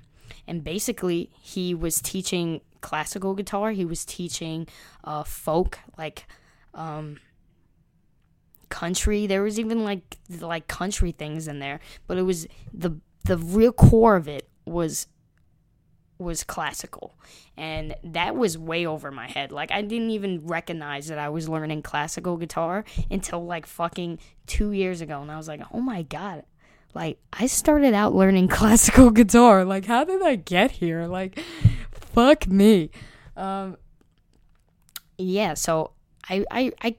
And 0.46 0.62
basically, 0.64 1.30
he 1.40 1.74
was 1.74 2.00
teaching 2.00 2.60
classical 2.80 3.34
guitar, 3.34 3.70
he 3.70 3.84
was 3.84 4.04
teaching 4.04 4.66
uh, 5.04 5.24
folk, 5.24 5.78
like 5.96 6.26
um, 6.74 7.18
country. 8.68 9.26
There 9.26 9.42
was 9.42 9.58
even 9.58 9.84
like 9.84 10.18
like 10.40 10.66
country 10.68 11.12
things 11.12 11.48
in 11.48 11.58
there, 11.58 11.80
but 12.06 12.18
it 12.18 12.22
was 12.22 12.46
the 12.72 12.98
the 13.24 13.36
real 13.36 13.72
core 13.72 14.16
of 14.16 14.28
it 14.28 14.48
was 14.64 15.06
was 16.22 16.44
classical. 16.44 17.18
And 17.56 17.94
that 18.04 18.36
was 18.36 18.56
way 18.56 18.86
over 18.86 19.10
my 19.10 19.28
head. 19.28 19.52
Like, 19.52 19.70
I 19.70 19.82
didn't 19.82 20.10
even 20.10 20.46
recognize 20.46 21.08
that 21.08 21.18
I 21.18 21.28
was 21.28 21.48
learning 21.48 21.82
classical 21.82 22.36
guitar 22.36 22.84
until 23.10 23.44
like 23.44 23.66
fucking 23.66 24.18
two 24.46 24.72
years 24.72 25.00
ago. 25.00 25.20
And 25.20 25.30
I 25.30 25.36
was 25.36 25.48
like, 25.48 25.62
oh 25.72 25.80
my 25.80 26.02
God. 26.02 26.44
Like, 26.94 27.18
I 27.32 27.46
started 27.46 27.94
out 27.94 28.14
learning 28.14 28.49
classical 28.49 29.11
guitar. 29.11 29.64
Like, 29.64 29.87
how 29.87 30.04
did 30.04 30.22
I 30.22 30.37
get 30.37 30.72
here? 30.72 31.06
Like, 31.06 31.38
fuck 31.90 32.46
me. 32.46 32.90
Um, 33.37 33.76
yeah, 35.18 35.54
so 35.54 35.92
I, 36.28 36.44
I, 36.50 36.72
I 36.82 36.96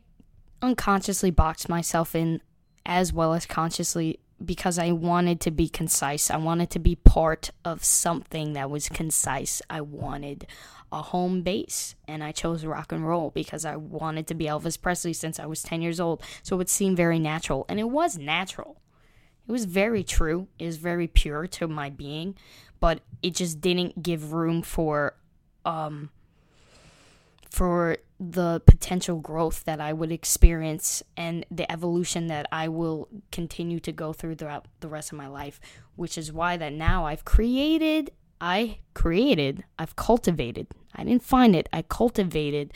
unconsciously 0.61 1.31
boxed 1.31 1.69
myself 1.69 2.15
in 2.15 2.41
as 2.85 3.13
well 3.13 3.33
as 3.33 3.45
consciously 3.45 4.19
because 4.43 4.77
I 4.77 4.91
wanted 4.91 5.39
to 5.41 5.51
be 5.51 5.69
concise. 5.69 6.29
I 6.29 6.37
wanted 6.37 6.69
to 6.71 6.79
be 6.79 6.95
part 6.95 7.51
of 7.63 7.83
something 7.83 8.53
that 8.53 8.69
was 8.69 8.89
concise. 8.89 9.61
I 9.69 9.81
wanted 9.81 10.47
a 10.91 11.01
home 11.01 11.41
base, 11.41 11.95
and 12.07 12.23
I 12.23 12.31
chose 12.31 12.65
rock 12.65 12.91
and 12.91 13.07
roll 13.07 13.31
because 13.31 13.65
I 13.65 13.75
wanted 13.75 14.27
to 14.27 14.35
be 14.35 14.45
Elvis 14.45 14.79
Presley 14.79 15.13
since 15.13 15.39
I 15.39 15.45
was 15.45 15.63
10 15.63 15.81
years 15.81 15.99
old. 15.99 16.21
So 16.43 16.59
it 16.59 16.69
seemed 16.69 16.97
very 16.97 17.19
natural, 17.19 17.65
and 17.67 17.79
it 17.79 17.89
was 17.89 18.17
natural. 18.17 18.79
It 19.47 19.51
was 19.51 19.65
very 19.65 20.03
true. 20.03 20.47
It 20.57 20.65
was 20.65 20.77
very 20.77 21.07
pure 21.07 21.47
to 21.47 21.67
my 21.67 21.89
being, 21.89 22.35
but 22.79 23.01
it 23.21 23.35
just 23.35 23.61
didn't 23.61 24.01
give 24.01 24.33
room 24.33 24.61
for 24.61 25.15
um 25.65 26.09
for 27.49 27.97
the 28.19 28.61
potential 28.65 29.19
growth 29.19 29.63
that 29.65 29.79
I 29.79 29.93
would 29.93 30.11
experience 30.11 31.03
and 31.15 31.45
the 31.51 31.71
evolution 31.71 32.27
that 32.27 32.47
I 32.51 32.67
will 32.67 33.07
continue 33.31 33.79
to 33.81 33.91
go 33.91 34.11
through 34.11 34.35
throughout 34.35 34.65
the 34.79 34.87
rest 34.87 35.11
of 35.11 35.17
my 35.17 35.27
life, 35.27 35.59
which 35.95 36.17
is 36.17 36.31
why 36.31 36.57
that 36.57 36.73
now 36.73 37.05
I've 37.05 37.25
created, 37.25 38.11
I 38.41 38.79
created, 38.95 39.65
I've 39.77 39.95
cultivated. 39.95 40.67
I 40.95 41.03
didn't 41.03 41.23
find 41.23 41.55
it, 41.55 41.67
I 41.73 41.81
cultivated 41.83 42.73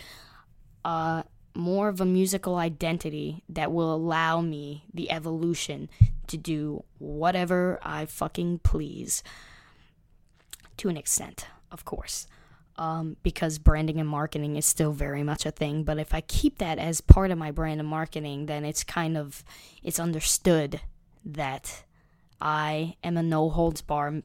uh 0.86 1.24
more 1.58 1.90
of 1.90 2.00
a 2.00 2.06
musical 2.06 2.56
identity 2.56 3.44
that 3.50 3.72
will 3.72 3.94
allow 3.94 4.42
me 4.42 4.86
the 4.94 5.12
evolution 5.12 5.90
to 6.28 6.38
do 6.38 6.84
whatever 7.00 7.80
I 7.82 8.06
fucking 8.06 8.60
please. 8.60 9.24
To 10.78 10.90
an 10.90 10.98
extent, 10.98 11.48
of 11.72 11.84
course 11.86 12.28
um, 12.78 13.18
because 13.24 13.58
branding 13.58 14.00
and 14.00 14.08
marketing 14.08 14.56
is 14.56 14.66
still 14.66 14.92
very 14.92 15.24
much 15.24 15.46
a 15.46 15.52
thing. 15.52 15.84
But 15.84 15.98
if 15.98 16.14
I 16.14 16.22
keep 16.22 16.60
that 16.60 16.78
as 16.78 17.02
part 17.02 17.32
of 17.32 17.38
my 17.38 17.52
brand 17.52 17.80
and 17.80 17.90
marketing, 17.90 18.46
then 18.46 18.64
it's 18.64 18.84
kind 18.84 19.18
of 19.18 19.44
it's 19.84 20.00
understood 20.00 20.82
that 21.26 21.84
I 22.40 22.96
am 23.04 23.18
a 23.18 23.24
no 23.24 23.50
holds 23.50 23.82
bar 23.82 24.22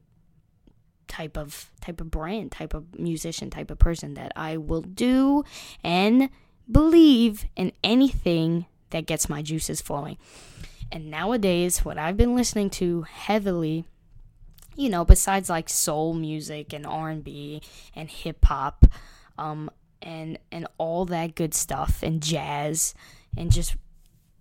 type 1.08 1.36
of 1.36 1.70
type 1.80 2.00
of 2.00 2.10
brand, 2.10 2.52
type 2.52 2.74
of 2.74 2.98
musician, 2.98 3.50
type 3.50 3.70
of 3.70 3.78
person 3.78 4.14
that 4.14 4.32
I 4.36 4.58
will 4.58 4.82
do 4.82 5.44
and 5.82 6.28
believe 6.70 7.46
in 7.56 7.72
anything 7.82 8.66
that 8.90 9.06
gets 9.06 9.28
my 9.28 9.42
juices 9.42 9.80
flowing. 9.80 10.18
And 10.90 11.10
nowadays, 11.10 11.84
what 11.84 11.98
I've 11.98 12.16
been 12.16 12.34
listening 12.34 12.70
to 12.70 13.02
heavily 13.02 13.84
you 14.74 14.88
know, 14.88 15.04
besides 15.04 15.50
like 15.50 15.68
soul 15.68 16.14
music 16.14 16.72
and 16.72 16.86
R 16.86 17.10
and 17.10 17.22
B 17.22 17.62
and 17.94 18.08
hip 18.08 18.44
hop, 18.44 18.86
um, 19.38 19.70
and 20.00 20.38
and 20.50 20.66
all 20.78 21.04
that 21.06 21.34
good 21.34 21.54
stuff 21.54 22.02
and 22.02 22.22
jazz 22.22 22.94
and 23.36 23.52
just 23.52 23.76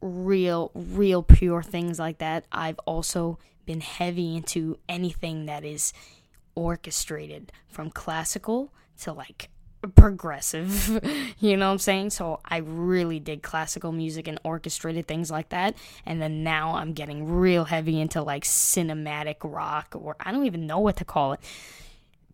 real, 0.02 0.72
real 0.74 1.22
pure 1.22 1.62
things 1.62 2.00
like 2.00 2.18
that. 2.18 2.46
I've 2.52 2.80
also 2.80 3.38
been 3.66 3.82
heavy 3.82 4.36
into 4.36 4.80
anything 4.90 5.46
that 5.46 5.64
is 5.64 5.94
orchestrated 6.56 7.52
from 7.68 7.92
classical 7.92 8.74
to 9.02 9.14
like 9.14 9.50
progressive. 9.96 11.02
you 11.40 11.58
know 11.58 11.68
what 11.68 11.74
I'm 11.74 11.80
saying? 11.80 12.12
So 12.12 12.40
I 12.46 12.58
really 12.58 13.20
did 13.20 13.42
classical 13.42 13.92
music 13.92 14.28
and 14.28 14.40
orchestrated 14.44 15.08
things 15.08 15.32
like 15.32 15.50
that. 15.50 15.76
And 16.06 16.22
then 16.22 16.44
now 16.44 16.76
I'm 16.76 16.94
getting 16.94 17.28
real 17.28 17.66
heavy 17.66 18.00
into 18.00 18.22
like 18.22 18.44
cinematic 18.44 19.38
rock, 19.44 19.96
or 19.98 20.16
I 20.20 20.32
don't 20.32 20.46
even 20.46 20.68
know 20.68 20.80
what 20.80 20.98
to 20.98 21.06
call 21.06 21.34
it. 21.34 21.40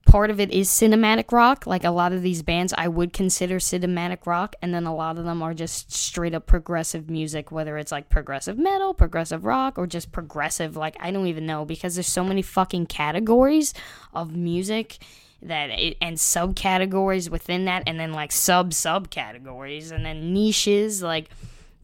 Part 0.06 0.30
of 0.30 0.40
it 0.40 0.52
is 0.52 0.70
cinematic 0.70 1.34
rock. 1.34 1.68
Like 1.68 1.84
a 1.84 1.92
lot 1.92 2.14
of 2.14 2.22
these 2.22 2.42
bands, 2.42 2.74
I 2.78 2.88
would 2.88 3.12
consider 3.12 3.60
cinematic 3.60 4.26
rock. 4.26 4.56
And 4.62 4.74
then 4.74 4.86
a 4.86 4.96
lot 4.96 5.18
of 5.18 5.26
them 5.26 5.42
are 5.42 5.54
just 5.54 5.92
straight 5.92 6.34
up 6.34 6.46
progressive 6.46 7.10
music, 7.10 7.52
whether 7.52 7.78
it's 7.78 7.92
like 7.92 8.10
progressive 8.10 8.58
metal, 8.58 8.94
progressive 8.94 9.44
rock, 9.44 9.78
or 9.78 9.86
just 9.86 10.14
progressive. 10.14 10.78
Like, 10.78 10.96
I 11.02 11.12
don't 11.12 11.28
even 11.28 11.46
know 11.46 11.66
because 11.66 11.96
there's 11.96 12.08
so 12.08 12.24
many 12.24 12.42
fucking 12.42 12.86
categories 12.86 13.74
of 14.14 14.34
music 14.34 15.00
that 15.42 15.70
it, 15.70 15.98
and 16.02 16.18
subcategories 16.18 17.30
within 17.30 17.66
that 17.66 17.84
and 17.86 18.00
then 18.00 18.12
like 18.14 18.32
sub 18.32 18.72
subcategories 18.72 19.92
and 19.92 20.06
then 20.06 20.34
niches 20.34 21.04
like 21.04 21.30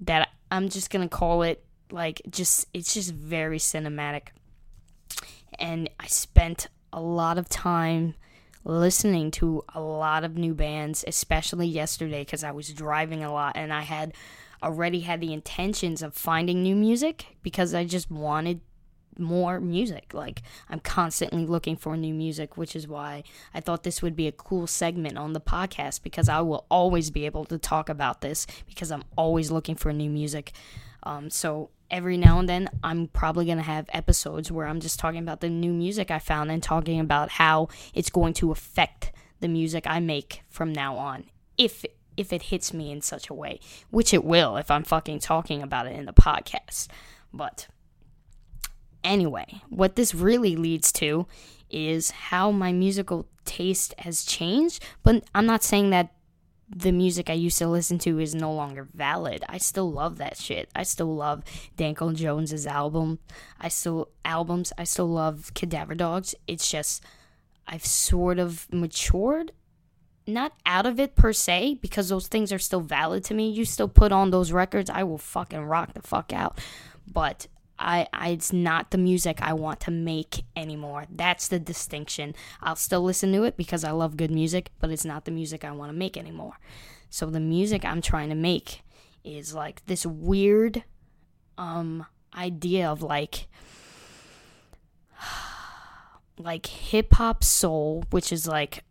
that 0.01 0.29
I'm 0.51 0.69
just 0.69 0.89
going 0.89 1.07
to 1.07 1.15
call 1.15 1.43
it 1.43 1.63
like 1.91 2.21
just 2.29 2.67
it's 2.73 2.93
just 2.93 3.11
very 3.11 3.57
cinematic. 3.57 4.29
And 5.59 5.89
I 5.99 6.07
spent 6.07 6.67
a 6.91 6.99
lot 6.99 7.37
of 7.37 7.47
time 7.47 8.15
listening 8.63 9.29
to 9.29 9.63
a 9.73 9.81
lot 9.81 10.23
of 10.23 10.37
new 10.37 10.53
bands, 10.53 11.03
especially 11.07 11.67
yesterday 11.67 12.25
cuz 12.25 12.43
I 12.43 12.51
was 12.51 12.69
driving 12.69 13.23
a 13.23 13.31
lot 13.31 13.55
and 13.55 13.71
I 13.71 13.81
had 13.81 14.13
already 14.61 15.01
had 15.01 15.19
the 15.19 15.33
intentions 15.33 16.01
of 16.01 16.13
finding 16.13 16.63
new 16.63 16.75
music 16.75 17.35
because 17.43 17.73
I 17.73 17.83
just 17.83 18.09
wanted 18.09 18.61
more 19.19 19.59
music. 19.59 20.13
Like 20.13 20.41
I'm 20.69 20.79
constantly 20.79 21.45
looking 21.45 21.75
for 21.75 21.95
new 21.97 22.13
music, 22.13 22.57
which 22.57 22.75
is 22.75 22.87
why 22.87 23.23
I 23.53 23.59
thought 23.59 23.83
this 23.83 24.01
would 24.01 24.15
be 24.15 24.27
a 24.27 24.31
cool 24.31 24.67
segment 24.67 25.17
on 25.17 25.33
the 25.33 25.41
podcast 25.41 26.03
because 26.03 26.29
I 26.29 26.41
will 26.41 26.65
always 26.69 27.11
be 27.11 27.25
able 27.25 27.45
to 27.45 27.57
talk 27.57 27.89
about 27.89 28.21
this 28.21 28.47
because 28.67 28.91
I'm 28.91 29.03
always 29.15 29.51
looking 29.51 29.75
for 29.75 29.91
new 29.93 30.09
music. 30.09 30.53
Um, 31.03 31.29
so 31.29 31.69
every 31.91 32.17
now 32.17 32.39
and 32.39 32.49
then, 32.49 32.69
I'm 32.83 33.07
probably 33.07 33.45
gonna 33.45 33.61
have 33.61 33.89
episodes 33.93 34.51
where 34.51 34.67
I'm 34.67 34.79
just 34.79 34.99
talking 34.99 35.19
about 35.19 35.41
the 35.41 35.49
new 35.49 35.73
music 35.73 36.11
I 36.11 36.19
found 36.19 36.51
and 36.51 36.63
talking 36.63 36.99
about 36.99 37.31
how 37.31 37.67
it's 37.93 38.09
going 38.09 38.33
to 38.35 38.51
affect 38.51 39.11
the 39.39 39.47
music 39.47 39.83
I 39.85 39.99
make 39.99 40.41
from 40.49 40.71
now 40.71 40.95
on, 40.95 41.25
if 41.57 41.85
if 42.15 42.31
it 42.31 42.43
hits 42.43 42.73
me 42.73 42.91
in 42.91 43.01
such 43.01 43.29
a 43.29 43.33
way, 43.33 43.59
which 43.89 44.13
it 44.13 44.23
will 44.23 44.57
if 44.57 44.71
I'm 44.71 44.83
fucking 44.83 45.19
talking 45.19 45.61
about 45.61 45.87
it 45.87 45.95
in 45.95 46.05
the 46.05 46.13
podcast. 46.13 46.87
But 47.33 47.67
Anyway, 49.03 49.61
what 49.69 49.95
this 49.95 50.15
really 50.15 50.55
leads 50.55 50.91
to 50.93 51.27
is 51.69 52.11
how 52.11 52.51
my 52.51 52.71
musical 52.71 53.27
taste 53.45 53.93
has 53.99 54.23
changed, 54.23 54.83
but 55.03 55.23
I'm 55.33 55.45
not 55.45 55.63
saying 55.63 55.89
that 55.89 56.13
the 56.75 56.91
music 56.91 57.29
I 57.29 57.33
used 57.33 57.57
to 57.59 57.67
listen 57.67 57.99
to 57.99 58.19
is 58.19 58.33
no 58.33 58.51
longer 58.53 58.87
valid. 58.93 59.43
I 59.47 59.57
still 59.57 59.91
love 59.91 60.17
that 60.17 60.37
shit. 60.37 60.69
I 60.75 60.83
still 60.83 61.13
love 61.13 61.43
Danko 61.75 62.13
Jones's 62.13 62.65
album. 62.65 63.19
I 63.59 63.67
still 63.67 64.09
albums. 64.25 64.73
I 64.77 64.85
still 64.85 65.07
love 65.07 65.53
Cadaver 65.53 65.95
Dogs. 65.95 66.33
It's 66.47 66.71
just 66.71 67.03
I've 67.67 67.85
sort 67.85 68.39
of 68.39 68.67
matured 68.71 69.51
not 70.25 70.53
out 70.65 70.85
of 70.85 70.99
it 70.99 71.15
per 71.15 71.33
se 71.33 71.79
because 71.81 72.09
those 72.09 72.27
things 72.27 72.51
are 72.53 72.59
still 72.59 72.79
valid 72.79 73.23
to 73.25 73.33
me. 73.33 73.49
You 73.49 73.65
still 73.65 73.89
put 73.89 74.11
on 74.11 74.31
those 74.31 74.51
records, 74.51 74.89
I 74.89 75.03
will 75.03 75.17
fucking 75.17 75.63
rock 75.63 75.93
the 75.93 76.01
fuck 76.01 76.31
out. 76.31 76.59
But 77.05 77.47
I, 77.83 78.07
I 78.13 78.29
it's 78.29 78.53
not 78.53 78.91
the 78.91 78.97
music 78.97 79.39
I 79.41 79.53
want 79.53 79.79
to 79.81 79.91
make 79.91 80.45
anymore. 80.55 81.05
That's 81.09 81.47
the 81.47 81.59
distinction. 81.59 82.33
I'll 82.61 82.75
still 82.75 83.03
listen 83.03 83.31
to 83.33 83.43
it 83.43 83.57
because 83.57 83.83
I 83.83 83.91
love 83.91 84.17
good 84.17 84.31
music, 84.31 84.71
but 84.79 84.89
it's 84.89 85.05
not 85.05 85.25
the 85.25 85.31
music 85.31 85.63
I 85.63 85.71
want 85.71 85.91
to 85.91 85.97
make 85.97 86.17
anymore. 86.17 86.59
So 87.09 87.27
the 87.27 87.39
music 87.39 87.85
I'm 87.85 88.01
trying 88.01 88.29
to 88.29 88.35
make 88.35 88.81
is 89.23 89.53
like 89.53 89.85
this 89.85 90.05
weird 90.05 90.83
um 91.57 92.05
idea 92.35 92.89
of 92.89 93.03
like 93.03 93.47
like 96.37 96.65
hip 96.65 97.13
hop 97.13 97.43
soul, 97.43 98.03
which 98.09 98.31
is 98.31 98.47
like 98.47 98.83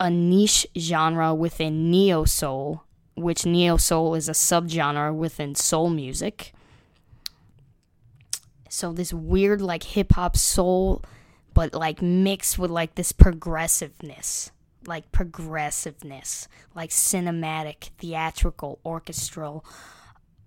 a 0.00 0.10
niche 0.10 0.66
genre 0.76 1.34
within 1.34 1.90
neo 1.90 2.24
soul, 2.24 2.84
which 3.16 3.44
neo 3.44 3.76
soul 3.76 4.14
is 4.14 4.28
a 4.28 4.32
subgenre 4.32 5.14
within 5.14 5.54
soul 5.54 5.90
music. 5.90 6.52
So 8.68 8.92
this 8.92 9.12
weird 9.12 9.60
like 9.60 9.82
hip 9.82 10.12
hop 10.12 10.36
soul 10.36 11.02
but 11.54 11.74
like 11.74 12.00
mixed 12.00 12.58
with 12.58 12.70
like 12.70 12.94
this 12.94 13.10
progressiveness 13.10 14.52
like 14.86 15.10
progressiveness 15.12 16.46
like 16.74 16.90
cinematic 16.90 17.90
theatrical 17.98 18.78
orchestral 18.84 19.64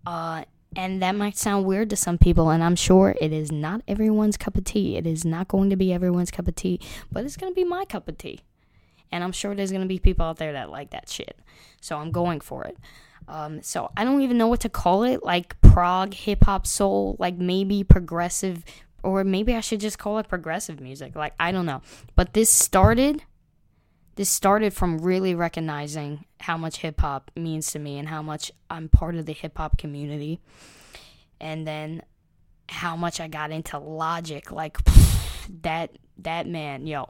uh 0.05 0.43
and 0.73 1.01
that 1.01 1.15
might 1.15 1.37
sound 1.37 1.65
weird 1.65 1.89
to 1.89 1.97
some 1.97 2.17
people 2.17 2.49
and 2.49 2.63
i'm 2.63 2.75
sure 2.77 3.13
it 3.19 3.33
is 3.33 3.51
not 3.51 3.81
everyone's 3.87 4.37
cup 4.37 4.55
of 4.55 4.63
tea. 4.63 4.95
It 4.95 5.05
is 5.05 5.25
not 5.25 5.49
going 5.49 5.69
to 5.69 5.75
be 5.75 5.91
everyone's 5.91 6.31
cup 6.31 6.47
of 6.47 6.55
tea 6.55 6.79
but 7.11 7.25
it's 7.25 7.37
going 7.37 7.51
to 7.51 7.55
be 7.55 7.65
my 7.65 7.85
cup 7.85 8.07
of 8.07 8.17
tea 8.17 8.41
and 9.11 9.23
i'm 9.23 9.31
sure 9.31 9.55
there's 9.55 9.71
going 9.71 9.81
to 9.81 9.87
be 9.87 9.99
people 9.99 10.25
out 10.25 10.37
there 10.37 10.53
that 10.53 10.69
like 10.69 10.91
that 10.91 11.09
shit 11.09 11.37
so 11.79 11.97
i'm 11.97 12.11
going 12.11 12.39
for 12.39 12.63
it 12.63 12.77
um, 13.27 13.61
so 13.61 13.91
I 13.95 14.03
don't 14.03 14.21
even 14.23 14.37
know 14.37 14.47
what 14.47 14.59
to 14.61 14.69
call 14.69 15.03
it, 15.03 15.23
like 15.23 15.59
prog, 15.61 16.13
hip 16.13 16.43
hop, 16.43 16.67
soul, 16.67 17.15
like 17.17 17.37
maybe 17.37 17.83
progressive 17.83 18.65
or 19.03 19.23
maybe 19.23 19.55
I 19.55 19.61
should 19.61 19.79
just 19.79 19.97
call 19.97 20.19
it 20.19 20.27
progressive 20.27 20.79
music. 20.79 21.15
Like 21.15 21.33
I 21.39 21.51
don't 21.51 21.65
know. 21.65 21.81
But 22.15 22.33
this 22.33 22.49
started 22.49 23.23
this 24.15 24.29
started 24.29 24.73
from 24.73 24.99
really 24.99 25.33
recognizing 25.33 26.25
how 26.41 26.57
much 26.57 26.77
hip 26.77 26.99
hop 26.99 27.31
means 27.35 27.71
to 27.71 27.79
me 27.79 27.97
and 27.97 28.09
how 28.09 28.21
much 28.21 28.51
I'm 28.69 28.89
part 28.89 29.15
of 29.15 29.25
the 29.25 29.33
hip 29.33 29.57
hop 29.57 29.77
community. 29.77 30.41
And 31.39 31.65
then 31.65 32.03
how 32.69 32.95
much 32.95 33.19
I 33.19 33.27
got 33.27 33.51
into 33.51 33.77
Logic 33.79 34.51
like 34.51 34.77
that 35.61 35.97
that 36.19 36.47
man, 36.47 36.85
yo. 36.85 37.09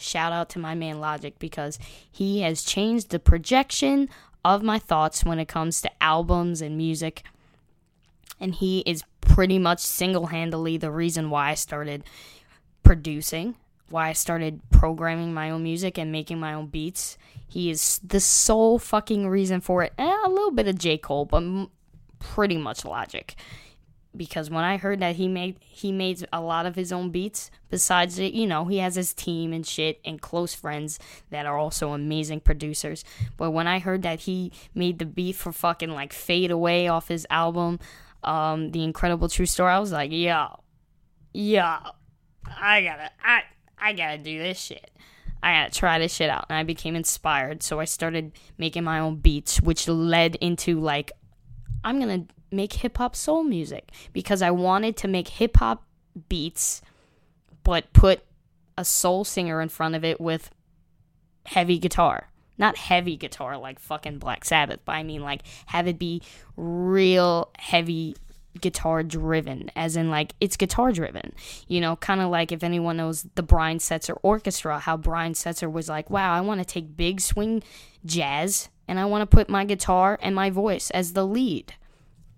Shout 0.00 0.32
out 0.32 0.48
to 0.50 0.58
my 0.58 0.74
man 0.74 0.98
Logic 1.00 1.38
because 1.38 1.78
he 2.10 2.40
has 2.40 2.62
changed 2.62 3.10
the 3.10 3.18
projection 3.18 4.08
of 4.44 4.62
my 4.62 4.78
thoughts 4.78 5.24
when 5.24 5.38
it 5.38 5.48
comes 5.48 5.80
to 5.82 6.02
albums 6.02 6.62
and 6.62 6.76
music. 6.76 7.22
And 8.40 8.54
he 8.54 8.80
is 8.80 9.04
pretty 9.20 9.58
much 9.58 9.80
single 9.80 10.26
handedly 10.26 10.76
the 10.78 10.90
reason 10.90 11.30
why 11.30 11.50
I 11.50 11.54
started 11.54 12.04
producing, 12.82 13.56
why 13.90 14.08
I 14.08 14.12
started 14.14 14.60
programming 14.70 15.34
my 15.34 15.50
own 15.50 15.62
music 15.62 15.98
and 15.98 16.10
making 16.10 16.40
my 16.40 16.54
own 16.54 16.66
beats. 16.66 17.18
He 17.46 17.70
is 17.70 18.00
the 18.02 18.20
sole 18.20 18.78
fucking 18.78 19.28
reason 19.28 19.60
for 19.60 19.82
it. 19.82 19.92
Eh, 19.98 20.16
a 20.24 20.28
little 20.30 20.52
bit 20.52 20.68
of 20.68 20.78
J. 20.78 20.96
Cole, 20.96 21.26
but 21.26 21.42
m- 21.42 21.68
pretty 22.18 22.56
much 22.56 22.84
Logic. 22.84 23.34
Because 24.16 24.50
when 24.50 24.64
I 24.64 24.76
heard 24.76 24.98
that 25.00 25.16
he 25.16 25.28
made 25.28 25.58
he 25.60 25.92
made 25.92 26.26
a 26.32 26.40
lot 26.40 26.66
of 26.66 26.74
his 26.74 26.90
own 26.90 27.10
beats, 27.10 27.50
besides 27.70 28.18
it, 28.18 28.34
you 28.34 28.46
know, 28.46 28.64
he 28.64 28.78
has 28.78 28.96
his 28.96 29.14
team 29.14 29.52
and 29.52 29.64
shit 29.64 30.00
and 30.04 30.20
close 30.20 30.52
friends 30.52 30.98
that 31.30 31.46
are 31.46 31.56
also 31.56 31.92
amazing 31.92 32.40
producers. 32.40 33.04
But 33.36 33.52
when 33.52 33.68
I 33.68 33.78
heard 33.78 34.02
that 34.02 34.20
he 34.20 34.52
made 34.74 34.98
the 34.98 35.06
beat 35.06 35.36
for 35.36 35.52
fucking 35.52 35.90
like 35.90 36.12
Fade 36.12 36.50
Away 36.50 36.88
off 36.88 37.06
his 37.06 37.26
album, 37.30 37.78
um, 38.24 38.72
the 38.72 38.82
incredible 38.82 39.28
true 39.28 39.46
story, 39.46 39.72
I 39.72 39.78
was 39.78 39.92
like, 39.92 40.10
yo, 40.10 40.60
yo, 41.32 41.76
I 42.46 42.82
gotta, 42.82 43.10
I, 43.22 43.42
I 43.78 43.92
gotta 43.92 44.18
do 44.18 44.38
this 44.38 44.58
shit. 44.58 44.90
I 45.42 45.54
gotta 45.54 45.72
try 45.72 45.98
this 45.98 46.12
shit 46.12 46.28
out. 46.30 46.46
And 46.50 46.58
I 46.58 46.64
became 46.64 46.96
inspired. 46.96 47.62
So 47.62 47.80
I 47.80 47.84
started 47.84 48.32
making 48.58 48.84
my 48.84 48.98
own 48.98 49.16
beats, 49.16 49.60
which 49.60 49.88
led 49.88 50.36
into 50.36 50.80
like, 50.80 51.12
I'm 51.82 51.98
gonna 51.98 52.26
make 52.50 52.74
hip 52.74 52.98
hop 52.98 53.14
soul 53.16 53.42
music 53.42 53.90
because 54.12 54.42
I 54.42 54.50
wanted 54.50 54.96
to 54.98 55.08
make 55.08 55.28
hip 55.28 55.56
hop 55.56 55.84
beats, 56.28 56.82
but 57.62 57.92
put 57.92 58.22
a 58.76 58.84
soul 58.84 59.24
singer 59.24 59.60
in 59.60 59.68
front 59.68 59.94
of 59.94 60.04
it 60.04 60.20
with 60.20 60.50
heavy 61.46 61.78
guitar 61.78 62.30
not 62.60 62.76
heavy 62.76 63.16
guitar 63.16 63.56
like 63.56 63.80
fucking 63.80 64.18
Black 64.18 64.44
Sabbath, 64.44 64.80
but 64.84 64.92
I 64.92 65.02
mean 65.02 65.22
like 65.22 65.42
have 65.66 65.88
it 65.88 65.98
be 65.98 66.22
real 66.56 67.50
heavy 67.58 68.14
guitar 68.60 69.02
driven, 69.02 69.70
as 69.74 69.96
in 69.96 70.10
like 70.10 70.34
it's 70.40 70.56
guitar 70.56 70.92
driven. 70.92 71.32
You 71.66 71.80
know, 71.80 71.96
kind 71.96 72.20
of 72.20 72.30
like 72.30 72.52
if 72.52 72.62
anyone 72.62 72.98
knows 72.98 73.26
the 73.34 73.42
Brian 73.42 73.78
Setzer 73.78 74.16
Orchestra, 74.22 74.78
how 74.78 74.96
Brian 74.96 75.32
Setzer 75.32 75.72
was 75.72 75.88
like, 75.88 76.10
wow, 76.10 76.32
I 76.32 76.42
want 76.42 76.60
to 76.60 76.64
take 76.64 76.96
big 76.96 77.20
swing 77.20 77.62
jazz 78.04 78.68
and 78.86 79.00
I 79.00 79.06
want 79.06 79.22
to 79.22 79.34
put 79.34 79.48
my 79.48 79.64
guitar 79.64 80.18
and 80.20 80.34
my 80.34 80.50
voice 80.50 80.90
as 80.90 81.14
the 81.14 81.26
lead. 81.26 81.74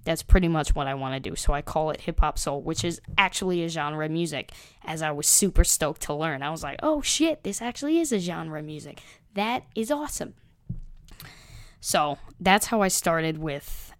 That's 0.04 0.22
pretty 0.22 0.48
much 0.48 0.74
what 0.74 0.86
I 0.86 0.94
want 0.94 1.14
to 1.14 1.30
do. 1.30 1.36
So 1.36 1.52
I 1.52 1.62
call 1.62 1.90
it 1.90 2.02
hip 2.02 2.20
hop 2.20 2.38
soul, 2.38 2.60
which 2.60 2.84
is 2.84 3.00
actually 3.16 3.62
a 3.62 3.68
genre 3.68 4.04
of 4.04 4.10
music, 4.10 4.52
as 4.84 5.00
I 5.02 5.12
was 5.12 5.26
super 5.26 5.64
stoked 5.64 6.02
to 6.02 6.14
learn. 6.14 6.42
I 6.42 6.50
was 6.50 6.62
like, 6.62 6.80
oh 6.82 7.02
shit, 7.02 7.44
this 7.44 7.62
actually 7.62 7.98
is 7.98 8.12
a 8.12 8.18
genre 8.18 8.58
of 8.58 8.64
music. 8.64 9.00
That 9.34 9.64
is 9.74 9.90
awesome. 9.90 10.34
So 11.80 12.18
that's 12.40 12.66
how 12.66 12.82
I 12.82 12.88
started 12.88 13.38
with 13.38 13.92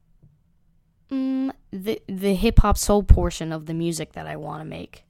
mm, 1.11 1.53
the 1.73 2.01
the 2.09 2.35
hip 2.35 2.61
hop 2.61 2.79
soul 2.79 3.03
portion 3.03 3.53
of 3.53 3.67
the 3.67 3.75
music 3.75 4.13
that 4.13 4.27
I 4.27 4.37
want 4.37 4.61
to 4.61 4.65
make. 4.65 5.05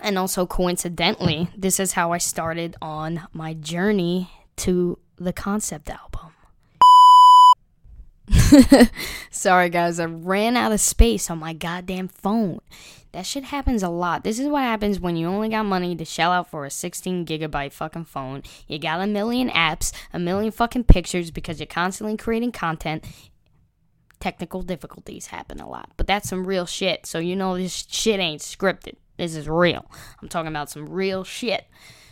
And 0.00 0.16
also 0.16 0.46
coincidentally, 0.46 1.48
this 1.56 1.80
is 1.80 1.92
how 1.92 2.12
I 2.12 2.18
started 2.18 2.76
on 2.80 3.26
my 3.32 3.52
journey 3.54 4.30
to 4.56 4.98
the 5.16 5.32
concept 5.32 5.90
album. 5.90 6.30
Sorry 9.30 9.68
guys, 9.70 10.00
I 10.00 10.04
ran 10.04 10.56
out 10.56 10.72
of 10.72 10.80
space 10.80 11.30
on 11.30 11.38
my 11.38 11.52
goddamn 11.52 12.08
phone. 12.08 12.60
That 13.12 13.24
shit 13.24 13.44
happens 13.44 13.82
a 13.82 13.88
lot. 13.88 14.22
This 14.22 14.38
is 14.38 14.48
what 14.48 14.62
happens 14.62 15.00
when 15.00 15.16
you 15.16 15.26
only 15.28 15.48
got 15.48 15.64
money 15.64 15.96
to 15.96 16.04
shell 16.04 16.30
out 16.30 16.50
for 16.50 16.66
a 16.66 16.70
16 16.70 17.24
gigabyte 17.24 17.72
fucking 17.72 18.04
phone. 18.04 18.42
You 18.66 18.78
got 18.78 19.00
a 19.00 19.06
million 19.06 19.48
apps, 19.48 19.92
a 20.12 20.18
million 20.18 20.52
fucking 20.52 20.84
pictures 20.84 21.30
because 21.30 21.58
you're 21.58 21.66
constantly 21.66 22.16
creating 22.16 22.52
content. 22.52 23.04
Technical 24.20 24.62
difficulties 24.62 25.28
happen 25.28 25.60
a 25.60 25.68
lot, 25.68 25.90
but 25.96 26.06
that's 26.06 26.28
some 26.28 26.46
real 26.46 26.66
shit. 26.66 27.06
So 27.06 27.18
you 27.18 27.34
know 27.34 27.56
this 27.56 27.86
shit 27.88 28.20
ain't 28.20 28.42
scripted. 28.42 28.96
This 29.16 29.34
is 29.34 29.48
real. 29.48 29.90
I'm 30.20 30.28
talking 30.28 30.48
about 30.48 30.70
some 30.70 30.86
real 30.88 31.24
shit. 31.24 31.66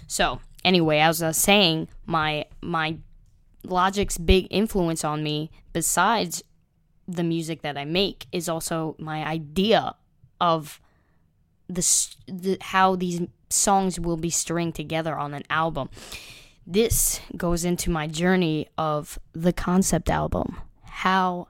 So 0.06 0.40
anyway, 0.64 0.98
as 0.98 1.22
I 1.22 1.28
was 1.28 1.36
saying, 1.36 1.88
my 2.06 2.46
my 2.62 2.96
Logic's 3.66 4.18
big 4.18 4.46
influence 4.50 5.04
on 5.04 5.22
me, 5.22 5.50
besides 5.72 6.42
the 7.06 7.24
music 7.24 7.62
that 7.62 7.76
I 7.76 7.84
make, 7.84 8.26
is 8.32 8.48
also 8.48 8.96
my 8.98 9.24
idea 9.24 9.94
of 10.40 10.80
the, 11.68 12.06
the 12.26 12.58
how 12.60 12.96
these 12.96 13.22
songs 13.50 13.98
will 13.98 14.16
be 14.16 14.30
stringed 14.30 14.74
together 14.74 15.16
on 15.16 15.34
an 15.34 15.42
album. 15.50 15.88
This 16.66 17.20
goes 17.36 17.64
into 17.64 17.90
my 17.90 18.06
journey 18.06 18.68
of 18.76 19.18
the 19.32 19.52
concept 19.52 20.10
album. 20.10 20.60
How 20.84 21.48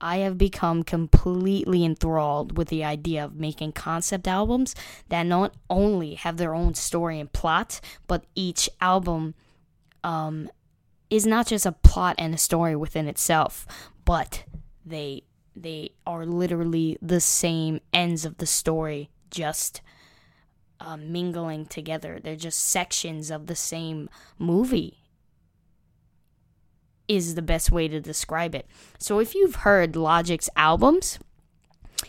I 0.00 0.18
have 0.18 0.38
become 0.38 0.82
completely 0.82 1.84
enthralled 1.84 2.56
with 2.56 2.68
the 2.68 2.84
idea 2.84 3.24
of 3.24 3.34
making 3.34 3.72
concept 3.72 4.28
albums 4.28 4.74
that 5.08 5.24
not 5.24 5.54
only 5.68 6.14
have 6.14 6.36
their 6.36 6.54
own 6.54 6.74
story 6.74 7.18
and 7.18 7.32
plot, 7.32 7.80
but 8.06 8.24
each 8.34 8.68
album 8.80 9.34
um, 10.04 10.50
is 11.10 11.26
not 11.26 11.46
just 11.46 11.66
a 11.66 11.72
plot 11.72 12.14
and 12.18 12.34
a 12.34 12.38
story 12.38 12.76
within 12.76 13.08
itself, 13.08 13.66
but 14.04 14.44
they 14.84 15.22
they 15.56 15.90
are 16.06 16.24
literally 16.24 16.96
the 17.02 17.20
same 17.20 17.80
ends 17.92 18.24
of 18.24 18.38
the 18.38 18.46
story 18.46 19.10
just 19.30 19.80
uh, 20.80 20.96
mingling 20.96 21.66
together. 21.66 22.20
They're 22.22 22.36
just 22.36 22.60
sections 22.60 23.30
of 23.30 23.46
the 23.46 23.56
same 23.56 24.08
movie, 24.38 24.98
is 27.08 27.34
the 27.34 27.42
best 27.42 27.72
way 27.72 27.88
to 27.88 28.00
describe 28.00 28.54
it. 28.54 28.66
So 28.98 29.18
if 29.18 29.34
you've 29.34 29.56
heard 29.56 29.96
Logic's 29.96 30.48
albums, 30.54 31.18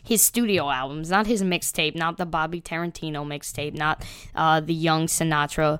his 0.03 0.21
studio 0.21 0.69
albums, 0.69 1.09
not 1.09 1.25
his 1.25 1.41
mixtape, 1.41 1.95
not 1.95 2.17
the 2.17 2.25
Bobby 2.25 2.61
Tarantino 2.61 3.25
mixtape, 3.25 3.73
not 3.73 4.05
uh, 4.35 4.59
the 4.59 4.73
Young 4.73 5.07
Sinatra 5.07 5.79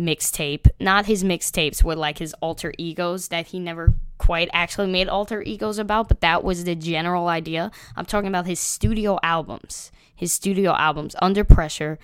mixtape, 0.00 0.68
not 0.80 1.06
his 1.06 1.22
mixtapes 1.22 1.84
with 1.84 1.98
like 1.98 2.18
his 2.18 2.32
alter 2.40 2.72
egos 2.78 3.28
that 3.28 3.48
he 3.48 3.58
never 3.58 3.92
quite 4.18 4.48
actually 4.52 4.90
made 4.90 5.08
alter 5.08 5.42
egos 5.42 5.78
about, 5.78 6.08
but 6.08 6.20
that 6.20 6.42
was 6.42 6.64
the 6.64 6.74
general 6.74 7.28
idea. 7.28 7.70
I'm 7.96 8.06
talking 8.06 8.28
about 8.28 8.46
his 8.46 8.58
studio 8.58 9.18
albums 9.22 9.92
his 10.20 10.34
studio 10.34 10.72
albums 10.72 11.16
Under 11.22 11.44
Pressure, 11.44 11.98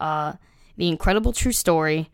uh, 0.00 0.32
The 0.78 0.88
Incredible 0.88 1.34
True 1.34 1.52
Story, 1.52 2.10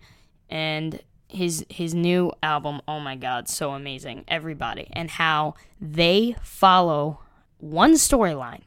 and 0.51 1.01
his 1.29 1.65
his 1.71 1.95
new 1.95 2.33
album. 2.43 2.81
Oh 2.89 2.99
my 2.99 3.15
God, 3.15 3.49
so 3.49 3.71
amazing! 3.71 4.25
Everybody 4.27 4.89
and 4.93 5.11
how 5.11 5.55
they 5.81 6.35
follow 6.43 7.21
one 7.59 7.93
storyline. 7.93 8.63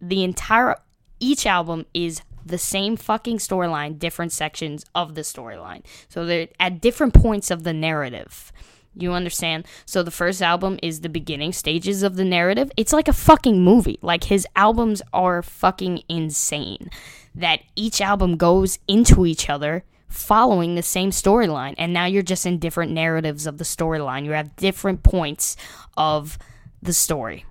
The 0.00 0.22
entire 0.22 0.76
each 1.18 1.44
album 1.44 1.86
is 1.92 2.22
the 2.48 2.58
same 2.58 2.96
fucking 2.96 3.38
storyline, 3.38 3.98
different 3.98 4.32
sections 4.32 4.84
of 4.94 5.14
the 5.14 5.22
storyline. 5.22 5.82
So 6.08 6.24
they're 6.24 6.48
at 6.58 6.80
different 6.80 7.14
points 7.14 7.50
of 7.50 7.64
the 7.64 7.72
narrative. 7.72 8.52
You 8.94 9.12
understand? 9.12 9.66
So 9.86 10.02
the 10.02 10.10
first 10.10 10.42
album 10.42 10.78
is 10.82 11.00
the 11.00 11.08
beginning 11.08 11.52
stages 11.52 12.02
of 12.02 12.16
the 12.16 12.24
narrative. 12.24 12.70
It's 12.76 12.92
like 12.92 13.08
a 13.08 13.12
fucking 13.12 13.62
movie. 13.62 13.98
Like 14.02 14.24
his 14.24 14.46
albums 14.56 15.02
are 15.12 15.42
fucking 15.42 16.02
insane. 16.08 16.90
That 17.34 17.60
each 17.76 18.00
album 18.00 18.36
goes 18.36 18.78
into 18.88 19.24
each 19.24 19.48
other 19.48 19.84
following 20.08 20.74
the 20.74 20.82
same 20.82 21.10
storyline 21.10 21.74
and 21.76 21.92
now 21.92 22.06
you're 22.06 22.22
just 22.22 22.46
in 22.46 22.58
different 22.58 22.90
narratives 22.90 23.46
of 23.46 23.58
the 23.58 23.64
storyline. 23.64 24.24
You 24.24 24.32
have 24.32 24.56
different 24.56 25.02
points 25.02 25.56
of 25.96 26.38
the 26.82 26.94
story. 26.94 27.44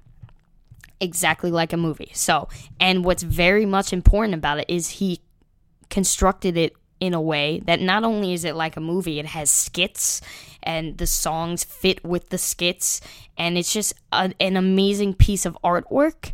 Exactly 1.00 1.52
like 1.52 1.74
a 1.74 1.78
movie. 1.78 2.12
So, 2.14 2.50
and 2.80 3.06
what's 3.06 3.24
very 3.24 3.66
much 3.66 3.94
important 3.94 4.34
about 4.34 4.60
it 4.60 4.66
is 4.68 4.90
he 4.90 5.22
constructed 5.90 6.58
it 6.58 6.76
in 7.00 7.14
a 7.14 7.22
way 7.22 7.62
that 7.66 7.80
not 7.80 8.04
only 8.04 8.34
is 8.34 8.44
it 8.44 8.56
like 8.56 8.76
a 8.76 8.82
movie, 8.82 9.20
it 9.20 9.28
has 9.28 9.52
skits 9.52 10.22
and 10.64 10.98
the 10.98 11.06
songs 11.06 11.64
fit 11.64 12.04
with 12.04 12.30
the 12.30 12.38
skits, 12.38 13.00
and 13.38 13.58
it's 13.58 13.72
just 13.72 13.94
a, 14.12 14.34
an 14.40 14.58
amazing 14.58 15.14
piece 15.14 15.46
of 15.46 15.58
artwork 15.64 16.34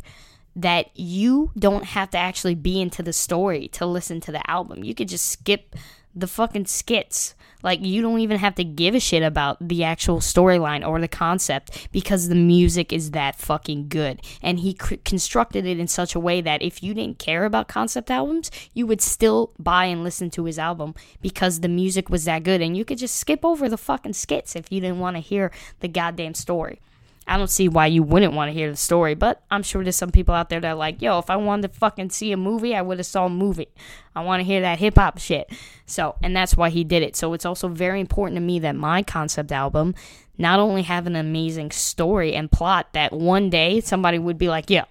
that 0.56 0.88
you 0.94 1.50
don't 1.58 1.84
have 1.84 2.10
to 2.10 2.18
actually 2.18 2.54
be 2.54 2.80
into 2.80 3.02
the 3.02 3.12
story 3.12 3.68
to 3.68 3.84
listen 3.84 4.20
to 4.20 4.32
the 4.32 4.50
album. 4.50 4.82
You 4.82 4.94
could 4.94 5.08
just 5.08 5.26
skip 5.26 5.76
the 6.14 6.26
fucking 6.26 6.66
skits. 6.66 7.34
Like, 7.64 7.80
you 7.82 8.02
don't 8.02 8.20
even 8.20 8.38
have 8.38 8.54
to 8.56 8.64
give 8.64 8.94
a 8.94 9.00
shit 9.00 9.22
about 9.22 9.56
the 9.66 9.82
actual 9.82 10.18
storyline 10.18 10.86
or 10.86 11.00
the 11.00 11.08
concept 11.08 11.88
because 11.90 12.28
the 12.28 12.34
music 12.34 12.92
is 12.92 13.12
that 13.12 13.36
fucking 13.36 13.88
good. 13.88 14.20
And 14.42 14.60
he 14.60 14.74
cr- 14.74 14.96
constructed 15.04 15.64
it 15.64 15.80
in 15.80 15.88
such 15.88 16.14
a 16.14 16.20
way 16.20 16.42
that 16.42 16.62
if 16.62 16.82
you 16.82 16.92
didn't 16.92 17.18
care 17.18 17.46
about 17.46 17.66
concept 17.66 18.10
albums, 18.10 18.50
you 18.74 18.86
would 18.86 19.00
still 19.00 19.52
buy 19.58 19.86
and 19.86 20.04
listen 20.04 20.30
to 20.30 20.44
his 20.44 20.58
album 20.58 20.94
because 21.22 21.60
the 21.60 21.68
music 21.68 22.10
was 22.10 22.26
that 22.26 22.42
good. 22.44 22.60
And 22.60 22.76
you 22.76 22.84
could 22.84 22.98
just 22.98 23.16
skip 23.16 23.44
over 23.44 23.68
the 23.68 23.78
fucking 23.78 24.12
skits 24.12 24.54
if 24.54 24.70
you 24.70 24.80
didn't 24.80 25.00
want 25.00 25.16
to 25.16 25.20
hear 25.20 25.50
the 25.80 25.88
goddamn 25.88 26.34
story. 26.34 26.80
I 27.26 27.38
don't 27.38 27.48
see 27.48 27.68
why 27.68 27.86
you 27.86 28.02
wouldn't 28.02 28.34
want 28.34 28.50
to 28.50 28.52
hear 28.52 28.70
the 28.70 28.76
story, 28.76 29.14
but 29.14 29.42
I'm 29.50 29.62
sure 29.62 29.82
there's 29.82 29.96
some 29.96 30.10
people 30.10 30.34
out 30.34 30.50
there 30.50 30.60
that 30.60 30.72
are 30.72 30.74
like, 30.74 31.00
yo, 31.00 31.18
if 31.18 31.30
I 31.30 31.36
wanted 31.36 31.72
to 31.72 31.78
fucking 31.78 32.10
see 32.10 32.32
a 32.32 32.36
movie, 32.36 32.74
I 32.74 32.82
would 32.82 32.98
have 32.98 33.06
saw 33.06 33.26
a 33.26 33.30
movie. 33.30 33.68
I 34.14 34.22
want 34.22 34.40
to 34.40 34.44
hear 34.44 34.60
that 34.60 34.78
hip 34.78 34.96
hop 34.96 35.18
shit. 35.18 35.50
So, 35.86 36.16
and 36.22 36.36
that's 36.36 36.56
why 36.56 36.68
he 36.68 36.84
did 36.84 37.02
it. 37.02 37.16
So 37.16 37.32
it's 37.32 37.46
also 37.46 37.68
very 37.68 38.00
important 38.00 38.36
to 38.36 38.42
me 38.42 38.58
that 38.60 38.76
my 38.76 39.02
concept 39.02 39.52
album 39.52 39.94
not 40.36 40.58
only 40.58 40.82
have 40.82 41.06
an 41.06 41.16
amazing 41.16 41.70
story 41.70 42.34
and 42.34 42.52
plot 42.52 42.92
that 42.92 43.12
one 43.12 43.48
day 43.48 43.80
somebody 43.80 44.18
would 44.18 44.36
be 44.36 44.48
like, 44.48 44.68
yeah, 44.68 44.84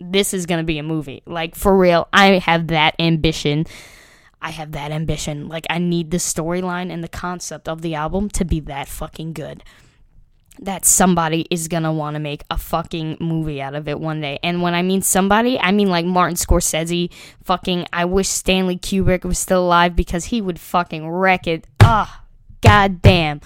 this 0.00 0.32
is 0.32 0.46
going 0.46 0.60
to 0.60 0.64
be 0.64 0.78
a 0.78 0.84
movie. 0.84 1.22
Like 1.26 1.56
for 1.56 1.76
real, 1.76 2.08
I 2.12 2.38
have 2.38 2.68
that 2.68 2.94
ambition. 3.00 3.66
I 4.40 4.50
have 4.50 4.72
that 4.72 4.92
ambition. 4.92 5.48
Like 5.48 5.66
I 5.68 5.78
need 5.78 6.12
the 6.12 6.18
storyline 6.18 6.92
and 6.92 7.02
the 7.02 7.08
concept 7.08 7.68
of 7.68 7.82
the 7.82 7.96
album 7.96 8.28
to 8.30 8.44
be 8.44 8.60
that 8.60 8.86
fucking 8.86 9.32
good 9.32 9.64
that 10.58 10.84
somebody 10.84 11.46
is 11.50 11.68
gonna 11.68 11.92
want 11.92 12.14
to 12.14 12.20
make 12.20 12.44
a 12.50 12.58
fucking 12.58 13.16
movie 13.20 13.62
out 13.62 13.74
of 13.74 13.88
it 13.88 13.98
one 13.98 14.20
day. 14.20 14.38
And 14.42 14.62
when 14.62 14.74
I 14.74 14.82
mean 14.82 15.02
somebody, 15.02 15.58
I 15.58 15.72
mean 15.72 15.88
like 15.88 16.04
Martin 16.04 16.36
Scorsese. 16.36 17.10
Fucking, 17.44 17.86
I 17.92 18.04
wish 18.04 18.28
Stanley 18.28 18.76
Kubrick 18.76 19.24
was 19.24 19.38
still 19.38 19.64
alive 19.64 19.96
because 19.96 20.26
he 20.26 20.40
would 20.40 20.58
fucking 20.58 21.08
wreck 21.08 21.46
it. 21.46 21.66
Ah, 21.80 22.24
god 22.60 23.00
damn. 23.00 23.40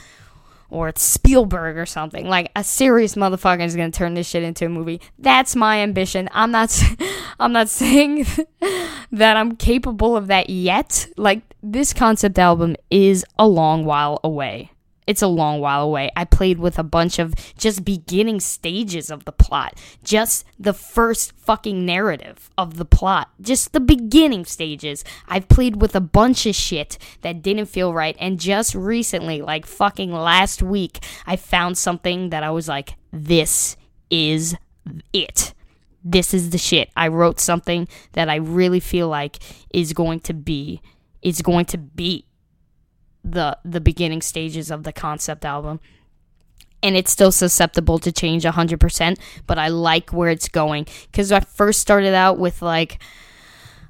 Or 0.71 0.89
it's 0.89 1.03
Spielberg 1.03 1.77
or 1.77 1.87
something. 1.87 2.29
Like 2.29 2.51
a 2.57 2.65
serious 2.65 3.15
motherfucker 3.15 3.65
is 3.65 3.77
gonna 3.77 3.93
turn 3.93 4.15
this 4.15 4.29
shit 4.29 4.43
into 4.43 4.67
a 4.67 4.69
movie. 4.69 5.01
That's 5.19 5.55
my 5.55 5.79
ambition. 5.79 6.29
I'm 6.33 6.51
not. 6.51 6.77
I'm 7.39 7.53
not 7.53 7.69
saying 7.69 8.27
that 9.13 9.37
I'm 9.37 9.57
capable 9.57 10.17
of 10.17 10.29
that 10.29 10.51
yet. 10.51 11.09
Like 11.17 11.43
this 11.63 11.93
concept 11.93 12.39
album 12.39 12.75
is 12.91 13.25
a 13.39 13.47
long 13.47 13.85
while 13.85 14.21
away 14.25 14.71
it's 15.07 15.23
a 15.23 15.27
long 15.27 15.61
while 15.61 15.83
away. 15.83 16.11
I 16.17 16.25
played 16.25 16.59
with 16.59 16.79
a 16.79 16.83
bunch 16.83 17.19
of 17.19 17.35
just 17.59 17.85
beginning 17.85 18.41
stages 18.41 19.11
of 19.11 19.25
the 19.25 19.33
plot, 19.33 19.79
just 20.03 20.47
the 20.59 20.73
first 20.73 21.33
fucking 21.33 21.85
narrative 21.85 22.51
of 22.57 22.77
the 22.77 22.85
plot, 22.85 23.31
just 23.41 23.73
the 23.73 23.81
beginning 23.81 24.45
stages. 24.45 25.05
I've 25.29 25.49
played 25.49 25.81
with 25.81 25.95
a 25.95 26.01
bunch 26.01 26.47
of 26.47 26.55
shit 26.55 26.99
that 27.21 27.43
didn't 27.43 27.67
feel 27.67 27.93
right, 27.93 28.17
and 28.19 28.41
just 28.41 28.75
recently, 28.75 29.43
like 29.43 29.67
fucking 29.67 30.13
last 30.13 30.63
week, 30.63 31.05
I 31.27 31.37
found 31.37 31.77
something 31.77 32.31
that 32.31 32.43
I 32.43 32.51
was 32.51 32.69
like, 32.69 32.97
this 33.13 33.77
is 34.11 34.57
it. 35.13 35.55
This 36.03 36.35
is 36.35 36.51
the 36.51 36.59
shit. 36.59 36.91
I 36.97 37.09
wrote 37.09 37.41
something 37.41 37.89
that 38.13 38.29
I 38.29 38.37
really 38.37 38.81
feel 38.81 39.09
like 39.09 39.39
is 39.73 39.93
going 39.95 40.21
to 40.21 40.35
be, 40.35 40.83
is 41.23 41.41
going 41.41 41.65
to 41.67 41.79
be 41.79 42.27
the 43.25 43.59
the 43.65 43.81
beginning 43.81 44.23
stages 44.23 44.71
of 44.71 44.85
the 44.85 44.93
concept 44.93 45.45
album. 45.45 45.81
And 46.83 46.97
it's 46.97 47.11
still 47.11 47.33
susceptible 47.33 47.99
to 48.01 48.13
change 48.13 48.45
100% 48.45 49.19
but 49.47 49.59
i 49.59 49.69
like 49.69 50.13
where 50.13 50.29
it's 50.29 50.49
going. 50.49 50.87
Because 51.11 51.33
i 51.33 51.41
first 51.41 51.81
started 51.81 52.15
out 52.15 52.39
with 52.39 52.61
like 52.61 52.99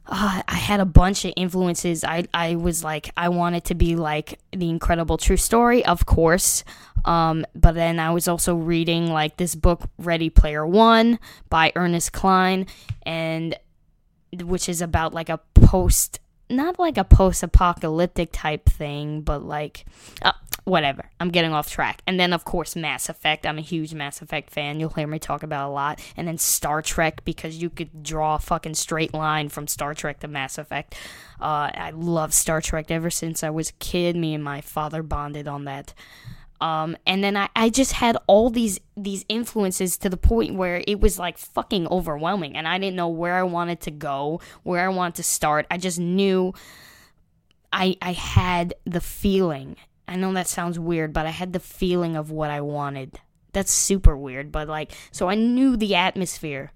uh, 0.07 0.43
i 0.47 0.55
had 0.55 0.81
a 0.81 0.85
bunch 0.85 1.25
of 1.25 1.33
influences. 1.37 2.05
I, 2.05 2.27
I 2.33 2.55
was 2.55 2.85
like 2.85 3.11
i 3.17 3.29
wanted 3.29 3.65
to 3.65 3.75
be 3.75 3.97
like 3.97 4.39
the 4.53 4.71
incredible 4.71 5.19
true 5.19 5.37
story 5.37 5.85
of 5.85 6.07
course. 6.07 6.63
Um, 7.05 7.45
but 7.55 7.73
then 7.73 7.99
i 7.99 8.11
was 8.13 8.29
also 8.29 8.55
reading 8.55 9.09
like 9.11 9.37
this 9.37 9.57
book 9.57 9.91
ready 9.99 10.31
player 10.31 10.65
one 10.65 11.19
by 11.51 11.73
ernest 11.75 12.13
cline 12.13 12.67
and 13.03 13.57
which 14.33 14.69
is 14.69 14.81
about 14.81 15.13
like 15.13 15.29
a 15.29 15.39
post 15.55 16.21
not 16.49 16.79
like 16.79 16.99
a 16.99 17.05
post-apocalyptic 17.05 18.31
type 18.33 18.67
thing, 18.67 19.23
but 19.23 19.43
like 19.43 19.85
uh, 20.23 20.33
whatever. 20.65 21.11
I'm 21.21 21.31
getting 21.31 21.53
off 21.53 21.71
track. 21.71 22.03
And 22.07 22.19
then 22.19 22.33
of 22.33 22.45
course 22.45 22.77
Mass 22.77 23.09
Effect. 23.09 23.47
I'm 23.47 23.59
a 23.59 23.63
huge 23.63 23.95
Mass 23.95 24.23
Effect 24.23 24.51
fan. 24.51 24.81
You'll 24.81 24.91
hear 24.91 25.07
me 25.07 25.19
talk 25.19 25.43
about 25.43 25.69
a 25.69 25.73
lot. 25.73 26.01
And 26.17 26.27
then 26.27 26.39
Star 26.39 26.83
Trek 26.83 27.25
because 27.25 27.61
you 27.63 27.71
could 27.71 28.03
draw 28.03 28.37
a 28.37 28.39
fucking 28.39 28.75
straight 28.75 29.15
line 29.15 29.49
from 29.49 29.67
Star 29.67 29.95
Trek 29.95 30.21
to 30.21 30.29
Mass 30.29 30.59
Effect. 30.59 30.95
Uh, 31.41 31.71
I 31.75 31.93
love 31.95 32.33
Star 32.33 32.61
Trek 32.61 32.91
ever 32.91 33.11
since 33.11 33.43
I 33.43 33.51
was 33.51 33.71
a 33.71 33.75
kid. 33.75 34.17
Me 34.17 34.35
and 34.35 34.43
my 34.43 34.61
father 34.61 35.03
bonded 35.03 35.49
on 35.49 35.65
that. 35.65 35.95
Um, 36.61 36.97
and 37.07 37.23
then 37.23 37.37
I, 37.37 37.49
I 37.57 37.69
just 37.69 37.93
had 37.93 38.17
all 38.27 38.49
these 38.51 38.81
these 38.97 39.25
influences 39.29 39.97
to 39.99 40.09
the 40.09 40.17
point 40.17 40.55
where 40.55 40.83
it 40.87 41.01
was 41.01 41.19
like 41.19 41.37
fucking 41.37 41.89
overwhelming 41.89 42.57
and 42.57 42.69
I 42.69 42.79
didn't 42.79 42.97
know 42.97 43.09
where 43.09 43.35
I 43.35 43.43
wanted 43.43 43.81
to 43.83 43.91
go, 43.91 44.41
where 44.63 44.85
I 44.85 44.89
wanted 44.89 45.17
to 45.17 45.23
start. 45.25 45.67
I 45.71 45.79
just 45.79 45.99
knew 45.99 46.55
I 47.73 47.97
I 48.01 48.13
had 48.13 48.75
the 48.85 49.01
feeling. 49.01 49.77
I 50.07 50.17
know 50.17 50.33
that 50.35 50.49
sounds 50.49 50.79
weird, 50.79 51.13
but 51.13 51.27
I 51.27 51.31
had 51.31 51.53
the 51.53 51.61
feeling 51.61 52.15
of 52.17 52.31
what 52.31 52.51
I 52.51 52.61
wanted. 52.61 53.21
That's 53.53 53.73
super 53.73 54.17
weird, 54.17 54.53
but 54.53 54.69
like 54.69 54.93
so 55.11 55.29
I 55.29 55.35
knew 55.35 55.77
the 55.77 55.95
atmosphere 55.97 56.73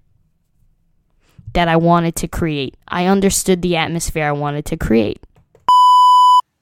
that 1.53 1.67
I 1.67 1.77
wanted 1.77 2.15
to 2.17 2.27
create. 2.27 2.75
I 2.87 3.05
understood 3.05 3.61
the 3.61 3.77
atmosphere 3.77 4.25
I 4.25 4.33
wanted 4.33 4.65
to 4.65 4.77
create 4.77 5.23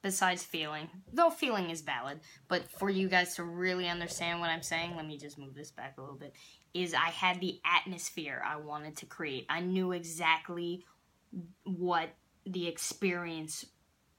besides 0.08 0.42
feeling. 0.42 0.88
Though 1.12 1.30
feeling 1.30 1.70
is 1.70 1.82
valid, 1.82 2.22
but 2.48 2.72
for 2.72 2.90
you 2.90 3.10
guys 3.10 3.36
to 3.36 3.44
really 3.44 3.90
understand 3.90 4.40
what 4.40 4.50
I'm 4.50 4.62
saying, 4.62 4.96
let 4.96 5.06
me 5.06 5.18
just 5.18 5.38
move 5.38 5.54
this 5.54 5.70
back 5.70 5.96
a 5.98 6.02
little 6.02 6.16
bit. 6.16 6.34
Is 6.74 6.94
I 6.94 7.10
had 7.10 7.42
the 7.42 7.60
atmosphere 7.66 8.42
I 8.46 8.56
wanted 8.56 8.96
to 8.98 9.06
create. 9.06 9.46
I 9.50 9.60
knew 9.60 9.92
exactly 9.92 10.86
what 11.66 12.08
the 12.46 12.70
experience 12.70 13.66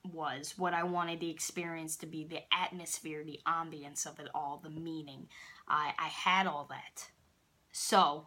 was, 0.05 0.59
what 0.59 0.75
I 0.75 0.83
wanted 0.83 1.21
the 1.21 1.31
experience 1.31 1.97
to 1.97 2.07
be, 2.07 2.25
the 2.25 2.43
atmosphere, 2.53 3.25
the 3.25 3.41
ambience 3.47 4.05
of 4.05 4.21
it 4.21 4.29
all, 4.35 4.61
the 4.63 4.69
meaning. 4.69 5.29
I, 5.67 5.95
I 5.99 6.09
had 6.09 6.47
all 6.47 6.67
that. 6.69 7.09
So, 7.73 8.27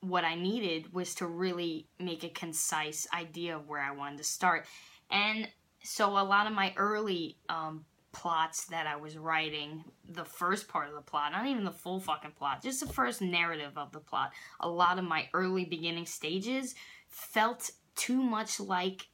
what 0.00 0.24
I 0.24 0.34
needed 0.34 0.92
was 0.92 1.14
to 1.16 1.26
really 1.28 1.86
make 2.00 2.24
a 2.24 2.30
concise 2.30 3.06
idea 3.14 3.54
of 3.54 3.68
where 3.68 3.80
I 3.80 3.92
wanted 3.92 4.18
to 4.18 4.24
start. 4.24 4.66
And 5.08 5.46
so 5.84 6.18
a 6.18 6.24
lot 6.24 6.46
of 6.46 6.52
my 6.54 6.72
early 6.76 7.36
um, 7.48 7.84
plots 8.12 8.64
that 8.66 8.86
I 8.86 8.96
was 8.96 9.18
writing, 9.18 9.84
the 10.08 10.24
first 10.24 10.66
part 10.66 10.88
of 10.88 10.94
the 10.94 11.02
plot, 11.02 11.32
not 11.32 11.46
even 11.46 11.64
the 11.64 11.70
full 11.70 12.00
fucking 12.00 12.32
plot, 12.38 12.62
just 12.62 12.80
the 12.80 12.92
first 12.92 13.20
narrative 13.20 13.76
of 13.76 13.92
the 13.92 14.00
plot, 14.00 14.32
a 14.60 14.68
lot 14.68 14.98
of 14.98 15.04
my 15.04 15.28
early 15.34 15.64
beginning 15.66 16.06
stages 16.06 16.74
felt 17.08 17.70
too 17.96 18.22
much 18.22 18.58
like 18.58 19.08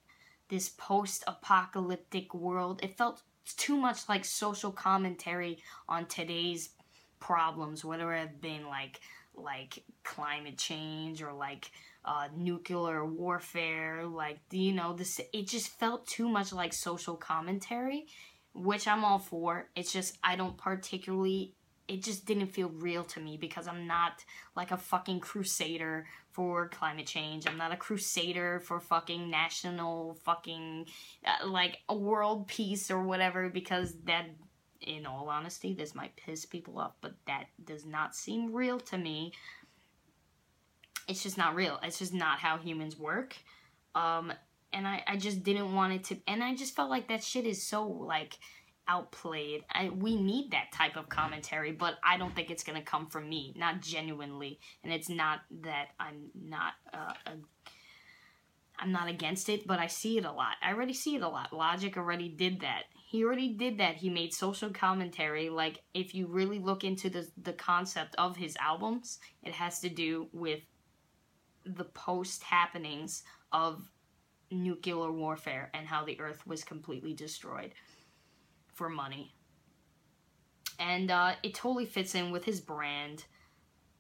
this 0.49 0.69
post 0.69 1.25
apocalyptic 1.27 2.33
world. 2.35 2.81
It 2.83 2.97
felt 2.97 3.23
too 3.57 3.77
much 3.77 4.09
like 4.09 4.25
social 4.25 4.71
commentary 4.71 5.59
on 5.89 6.07
today's 6.07 6.71
problems, 7.19 7.85
whether 7.85 8.13
it 8.15 8.21
have 8.21 8.41
been 8.41 8.69
like 8.69 9.01
like 9.35 9.83
climate 10.05 10.59
change 10.59 11.23
or 11.23 11.33
like 11.33 11.71
uh, 12.05 12.29
nuclear 12.37 13.05
warfare, 13.05 14.07
like 14.07 14.39
you 14.51 14.73
know, 14.73 14.95
this 14.95 15.21
it 15.33 15.47
just 15.47 15.69
felt 15.69 16.07
too 16.07 16.29
much 16.29 16.53
like 16.53 16.73
social 16.73 17.17
commentary, 17.17 18.07
which 18.55 18.89
I'm 18.89 19.05
all 19.05 19.19
for. 19.19 19.69
It's 19.77 19.93
just 19.93 20.19
I 20.23 20.37
don't 20.37 20.57
particularly. 20.57 21.55
It 21.89 22.05
just 22.05 22.25
didn't 22.25 22.47
feel 22.47 22.69
real 22.69 23.03
to 23.03 23.21
me 23.21 23.37
because 23.37 23.67
I'm 23.67 23.89
not 23.89 24.25
like 24.55 24.71
a 24.71 24.77
fucking 24.77 25.19
crusader 25.19 26.07
for 26.31 26.69
climate 26.69 27.07
change. 27.07 27.49
I'm 27.49 27.59
not 27.59 27.73
a 27.73 27.77
crusader 27.77 28.61
for 28.61 28.79
fucking 28.79 29.29
national 29.29 30.15
fucking 30.25 30.87
uh, 31.27 31.49
like 31.49 31.79
a 31.89 31.97
world 31.97 32.47
peace 32.47 32.93
or 32.93 33.03
whatever 33.03 33.49
because 33.49 33.95
that 34.05 34.27
in 34.81 35.05
all 35.05 35.29
honesty 35.29 35.75
this 35.75 35.95
might 35.95 36.17
piss 36.17 36.47
people 36.47 36.79
off, 36.79 36.93
but 37.01 37.15
that 37.27 37.47
does 37.65 37.85
not 37.85 38.15
seem 38.15 38.53
real 38.53 38.79
to 38.79 38.97
me. 38.97 39.33
It's 41.11 41.23
just 41.23 41.37
not 41.37 41.55
real. 41.55 41.79
It's 41.83 41.99
just 41.99 42.15
not 42.15 42.39
how 42.39 42.57
humans 42.57 42.97
work. 42.97 43.37
Um 43.95 44.33
and 44.73 44.87
I 44.87 45.03
I 45.07 45.17
just 45.17 45.43
didn't 45.43 45.75
want 45.75 45.93
it 45.93 46.05
to 46.05 46.17
and 46.27 46.43
I 46.43 46.55
just 46.55 46.77
felt 46.77 46.89
like 46.89 47.09
that 47.09 47.23
shit 47.25 47.47
is 47.47 47.63
so 47.63 47.87
like 47.87 48.39
outplayed. 48.91 49.65
I, 49.73 49.91
we 49.91 50.17
need 50.17 50.51
that 50.51 50.73
type 50.73 50.97
of 50.97 51.09
commentary, 51.09 51.71
but 51.71 51.95
I 52.03 52.17
don't 52.17 52.35
think 52.35 52.51
it's 52.51 52.65
gonna 52.65 52.83
come 52.83 53.07
from 53.07 53.29
me, 53.29 53.55
not 53.57 53.81
genuinely. 53.81 54.59
And 54.83 54.93
it's 54.93 55.09
not 55.09 55.41
that 55.63 55.91
I'm 56.01 56.31
not 56.35 56.73
uh, 56.93 57.13
a, 57.27 57.33
I'm 58.81 58.93
not 58.93 59.09
against 59.09 59.49
it, 59.49 59.67
but 59.67 59.79
I 59.79 59.87
see 59.87 60.19
it 60.19 60.25
a 60.25 60.33
lot. 60.33 60.57
I 60.63 60.73
already 60.73 60.95
see 60.95 61.15
it 61.15 61.23
a 61.23 61.29
lot. 61.29 61.53
Logic 61.53 61.97
already 61.97 62.29
did 62.29 62.61
that. 62.61 62.85
He 63.07 63.25
already 63.25 63.51
did 63.51 63.79
that. 63.79 63.97
He 63.97 64.09
made 64.09 64.33
social 64.33 64.71
commentary. 64.71 65.51
Like 65.51 65.83
if 65.95 66.15
you 66.15 66.27
really 66.27 66.59
look 66.59 66.83
into 66.83 67.11
the 67.11 67.29
the 67.41 67.53
concept 67.53 68.15
of 68.19 68.37
his 68.37 68.57
albums, 68.61 69.21
it 69.43 69.53
has 69.53 69.81
to 69.81 69.89
do 69.89 70.29
with 70.33 70.61
the 71.65 71.85
post 71.85 72.43
happenings 72.43 73.23
of 73.53 73.91
nuclear 74.51 75.13
warfare 75.13 75.71
and 75.75 75.87
how 75.87 76.05
the 76.05 76.19
earth 76.21 76.47
was 76.47 76.65
completely 76.65 77.15
destroyed 77.15 77.73
for 78.75 78.89
money. 78.89 79.35
And 80.79 81.11
uh, 81.11 81.35
it 81.43 81.55
totally 81.55 81.85
fits 81.85 82.15
in 82.15 82.31
with 82.31 82.45
his 82.45 82.61
brand 82.61 83.25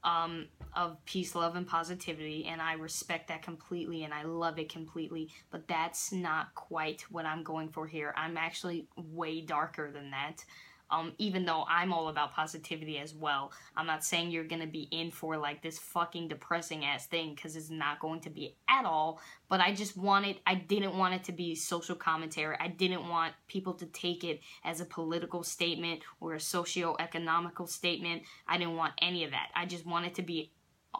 um, 0.02 0.48
of 0.74 0.96
peace, 1.04 1.34
love, 1.34 1.56
and 1.56 1.66
positivity. 1.66 2.46
And 2.46 2.62
I 2.62 2.72
respect 2.72 3.28
that 3.28 3.42
completely 3.42 4.04
and 4.04 4.14
I 4.14 4.22
love 4.22 4.58
it 4.58 4.72
completely. 4.72 5.28
But 5.50 5.68
that's 5.68 6.10
not 6.10 6.54
quite 6.54 7.04
what 7.10 7.26
I'm 7.26 7.42
going 7.42 7.68
for 7.68 7.86
here. 7.86 8.14
I'm 8.16 8.36
actually 8.36 8.88
way 8.96 9.42
darker 9.42 9.90
than 9.92 10.10
that. 10.10 10.44
Um, 10.90 11.12
even 11.18 11.44
though 11.44 11.64
I'm 11.68 11.92
all 11.92 12.08
about 12.08 12.32
positivity 12.32 12.98
as 12.98 13.14
well. 13.14 13.52
I'm 13.76 13.86
not 13.86 14.04
saying 14.04 14.30
you're 14.30 14.44
gonna 14.44 14.66
be 14.66 14.88
in 14.90 15.10
for 15.10 15.36
like 15.36 15.62
this 15.62 15.78
fucking 15.78 16.28
depressing 16.28 16.84
ass 16.84 17.06
thing 17.06 17.34
because 17.34 17.56
it's 17.56 17.70
not 17.70 18.00
going 18.00 18.20
to 18.22 18.30
be 18.30 18.56
at 18.68 18.84
all. 18.84 19.20
But 19.48 19.60
I 19.60 19.72
just 19.72 19.96
wanted, 19.96 20.40
I 20.46 20.54
didn't 20.54 20.96
want 20.96 21.14
it 21.14 21.24
to 21.24 21.32
be 21.32 21.54
social 21.54 21.96
commentary. 21.96 22.56
I 22.60 22.68
didn't 22.68 23.08
want 23.08 23.34
people 23.48 23.74
to 23.74 23.86
take 23.86 24.24
it 24.24 24.40
as 24.64 24.80
a 24.80 24.84
political 24.84 25.42
statement 25.42 26.00
or 26.20 26.34
a 26.34 26.40
socio-economical 26.40 27.66
statement. 27.66 28.22
I 28.46 28.58
didn't 28.58 28.76
want 28.76 28.94
any 29.00 29.24
of 29.24 29.32
that. 29.32 29.48
I 29.54 29.66
just 29.66 29.86
wanted 29.86 30.14
to 30.16 30.22
be 30.22 30.52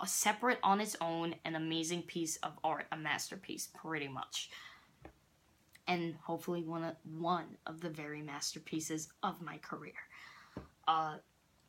separate 0.07 0.59
on 0.63 0.81
its 0.81 0.97
own, 1.01 1.35
an 1.45 1.55
amazing 1.55 2.03
piece 2.03 2.37
of 2.37 2.53
art, 2.65 2.87
a 2.93 2.97
masterpiece, 2.97 3.69
pretty 3.75 4.09
much 4.09 4.51
and 5.87 6.15
hopefully 6.23 6.63
one 6.63 6.85
of, 6.85 6.95
one 7.05 7.57
of 7.67 7.81
the 7.81 7.91
very 7.91 8.23
masterpieces 8.23 9.09
of 9.23 9.41
my 9.41 9.59
career. 9.59 9.95
Uh, 10.87 11.17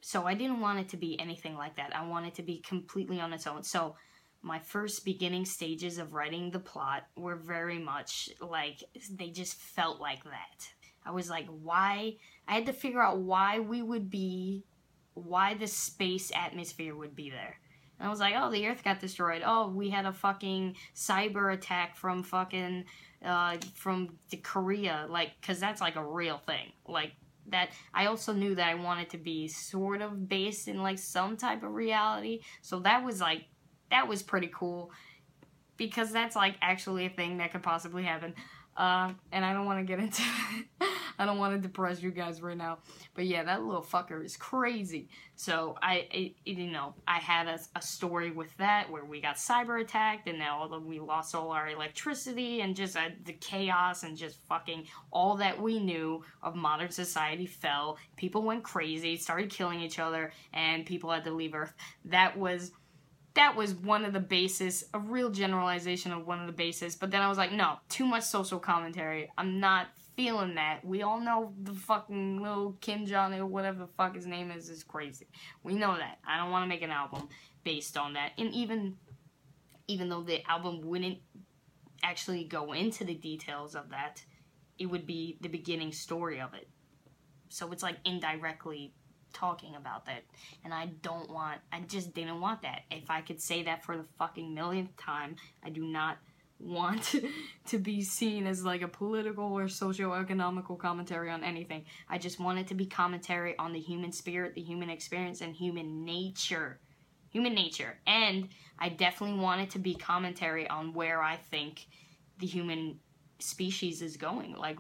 so 0.02 0.26
I 0.26 0.34
didn't 0.34 0.60
want 0.60 0.80
it 0.80 0.90
to 0.90 0.98
be 0.98 1.20
anything 1.20 1.56
like 1.56 1.76
that. 1.78 1.96
I 1.96 2.06
wanted 2.06 2.30
it 2.30 2.36
to 2.36 2.44
be 2.44 2.60
completely 2.60 3.20
on 3.20 3.34
its 3.34 3.48
own. 3.48 3.64
So 3.64 3.96
my 4.42 4.60
first 4.60 5.06
beginning 5.06 5.46
stages 5.46 5.98
of 5.98 6.14
writing 6.14 6.50
the 6.50 6.60
plot 6.60 7.04
were 7.16 7.36
very 7.36 7.78
much 7.78 8.30
like 8.42 8.84
they 9.12 9.30
just 9.30 9.56
felt 9.56 10.02
like 10.02 10.24
that. 10.24 10.68
I 11.06 11.12
was 11.12 11.30
like, 11.30 11.48
why? 11.48 12.16
I 12.48 12.56
had 12.56 12.66
to 12.66 12.74
figure 12.74 13.02
out 13.02 13.20
why 13.20 13.60
we 13.60 13.82
would 13.82 14.10
be, 14.10 14.66
why 15.14 15.54
the 15.54 15.68
space 15.68 16.32
atmosphere 16.36 16.96
would 16.96 17.16
be 17.16 17.30
there. 17.30 17.58
And 18.00 18.08
I 18.08 18.10
was 18.10 18.20
like, 18.20 18.34
oh, 18.36 18.50
the 18.50 18.68
Earth 18.68 18.84
got 18.84 19.00
destroyed. 19.00 19.44
Oh, 19.46 19.70
we 19.70 19.90
had 19.90 20.08
a 20.08 20.14
fucking 20.14 20.76
cyber 20.96 21.54
attack 21.54 21.96
from 21.96 22.24
fucking 22.24 22.86
uh, 23.26 23.58
from 23.76 24.18
the 24.30 24.38
Korea, 24.38 25.06
like, 25.10 25.32
cause 25.42 25.60
that's 25.60 25.82
like 25.82 25.96
a 25.96 26.04
real 26.04 26.38
thing. 26.46 26.72
Like 26.88 27.14
that, 27.48 27.70
I 27.94 28.08
also 28.08 28.34
knew 28.34 28.56
that 28.56 28.68
I 28.68 28.76
wanted 28.76 29.10
to 29.12 29.18
be 29.18 29.48
sort 29.48 30.02
of 30.02 30.28
based 30.28 30.68
in 30.68 30.82
like 30.82 31.00
some 31.00 31.38
type 31.38 31.64
of 31.64 31.74
reality. 31.74 32.42
So 32.62 32.80
that 32.80 33.04
was 33.04 33.22
like, 33.22 33.46
that 33.90 34.08
was 34.08 34.24
pretty 34.24 34.50
cool, 34.54 34.92
because 35.78 36.12
that's 36.12 36.36
like 36.36 36.56
actually 36.62 37.06
a 37.06 37.10
thing 37.10 37.38
that 37.38 37.52
could 37.52 37.64
possibly 37.64 38.04
happen. 38.04 38.36
Uh, 38.78 39.14
and 39.32 39.44
I 39.44 39.54
don't 39.54 39.66
want 39.66 39.80
to 39.80 39.84
get 39.84 40.00
into 40.00 40.24
I 41.22 41.26
don't 41.28 41.38
want 41.38 41.54
to 41.54 41.62
depress 41.62 42.02
you 42.02 42.10
guys 42.10 42.42
right 42.42 42.58
now. 42.58 42.80
But 43.14 43.28
yeah, 43.28 43.44
that 43.44 43.64
little 43.64 43.84
fucker 43.84 44.26
is 44.26 44.36
crazy. 44.36 45.08
So 45.36 45.76
I, 45.80 46.34
you 46.46 46.72
know, 46.72 46.96
I 47.08 47.20
had 47.20 47.48
a, 47.48 47.60
a, 47.76 47.82
story 47.82 48.32
with 48.32 48.58
that 48.58 48.90
where 48.90 49.06
we 49.06 49.22
got 49.22 49.36
cyber 49.36 49.80
attacked 49.80 50.28
and 50.28 50.40
now 50.40 50.58
all 50.58 50.80
we 50.80 51.00
lost 51.00 51.36
all 51.36 51.52
our 51.52 51.70
electricity 51.70 52.62
and 52.62 52.76
just 52.76 52.98
uh, 52.98 53.10
the 53.26 53.34
chaos 53.34 54.02
and 54.02 54.18
just 54.18 54.38
fucking 54.50 54.88
all 55.12 55.36
that 55.36 55.62
we 55.62 55.78
knew 55.78 56.24
of 56.42 56.56
modern 56.56 56.90
society 56.90 57.46
fell. 57.46 58.00
People 58.16 58.42
went 58.42 58.64
crazy, 58.64 59.16
started 59.16 59.52
killing 59.52 59.80
each 59.80 60.00
other, 60.00 60.32
and 60.54 60.88
people 60.88 61.12
had 61.12 61.24
to 61.26 61.32
leave 61.32 61.54
Earth. 61.54 61.76
That 62.06 62.36
was 62.36 62.72
that 63.36 63.56
was 63.56 63.76
one 63.76 64.06
of 64.06 64.14
the 64.14 64.20
bases, 64.20 64.86
a 64.94 65.00
real 65.00 65.30
generalization 65.30 66.12
of 66.12 66.26
one 66.26 66.42
of 66.42 66.48
the 66.48 66.54
bases. 66.54 66.96
But 66.96 67.12
then 67.12 67.22
I 67.22 67.30
was 67.30 67.38
like, 67.38 67.52
no, 67.52 67.78
too 67.90 68.06
much 68.06 68.24
social 68.24 68.60
commentary. 68.60 69.32
I'm 69.38 69.60
not 69.60 69.88
feeling 70.16 70.56
that. 70.56 70.84
We 70.84 71.02
all 71.04 71.20
know 71.20 71.54
the 71.62 71.74
fucking 71.74 72.42
little 72.42 72.78
Kim 72.82 73.06
Jong 73.06 73.34
or 73.34 73.46
whatever 73.46 73.80
the 73.80 73.88
fuck 73.98 74.16
his 74.16 74.26
name 74.26 74.52
is 74.52 74.70
is 74.70 74.84
crazy. 74.84 75.28
We 75.64 75.74
know 75.74 75.96
that. 75.98 76.20
I 76.28 76.38
don't 76.38 76.52
want 76.52 76.64
to 76.64 76.70
make 76.70 76.82
an 76.82 76.92
album 76.92 77.30
based 77.64 77.98
on 77.98 78.14
that. 78.14 78.32
And 78.38 78.54
even 78.54 78.98
even 79.88 80.10
though 80.10 80.22
the 80.22 80.48
album 80.50 80.82
wouldn't 80.82 81.20
actually 82.04 82.44
go 82.44 82.72
into 82.72 83.04
the 83.04 83.14
details 83.14 83.76
of 83.76 83.90
that, 83.90 84.24
it 84.78 84.86
would 84.86 85.06
be 85.06 85.38
the 85.42 85.50
beginning 85.50 85.92
story 85.92 86.40
of 86.40 86.54
it. 86.54 86.68
So 87.50 87.72
it's 87.72 87.84
like 87.84 87.98
indirectly 88.06 88.94
talking 89.34 89.76
about 89.76 90.06
that. 90.06 90.24
And 90.64 90.74
I 90.74 90.88
don't 91.02 91.30
want, 91.30 91.60
I 91.72 91.82
just 91.82 92.14
didn't 92.14 92.40
want 92.40 92.62
that. 92.62 92.84
If 92.90 93.10
I 93.10 93.22
could 93.22 93.42
say 93.42 93.64
that 93.64 93.84
for 93.84 93.98
the 93.98 94.06
fucking 94.18 94.54
millionth 94.54 94.96
time, 94.98 95.36
I 95.64 95.70
do 95.70 95.84
not 95.84 96.18
want 96.64 97.16
to 97.68 97.78
be 97.78 98.02
seen 98.02 98.48
as 98.48 98.64
like 98.64 98.82
a 98.82 98.88
political 98.88 99.46
or 99.46 99.68
socio-economical 99.68 100.76
commentary 100.76 101.30
on 101.30 101.44
anything. 101.44 101.86
I 102.10 102.18
just 102.18 102.40
want 102.40 102.60
it 102.60 102.68
to 102.68 102.76
be 102.76 102.86
commentary 102.86 103.58
on 103.58 103.74
the 103.74 103.80
human 103.80 104.12
spirit, 104.12 104.56
the 104.56 104.62
human 104.62 104.90
experience, 104.90 105.42
and 105.42 105.56
human 105.56 106.06
nature. 106.06 106.80
Human 107.32 107.54
nature. 107.54 107.98
And 108.06 108.50
I 108.78 108.90
definitely 108.90 109.40
want 109.40 109.62
it 109.62 109.70
to 109.72 109.80
be 109.80 109.96
commentary 109.96 110.68
on 110.68 110.94
where 110.94 111.22
I 111.22 111.38
think 111.38 111.88
the 112.40 112.48
human 112.48 113.00
species 113.40 114.02
is 114.02 114.18
going. 114.18 114.56
Like, 114.56 114.78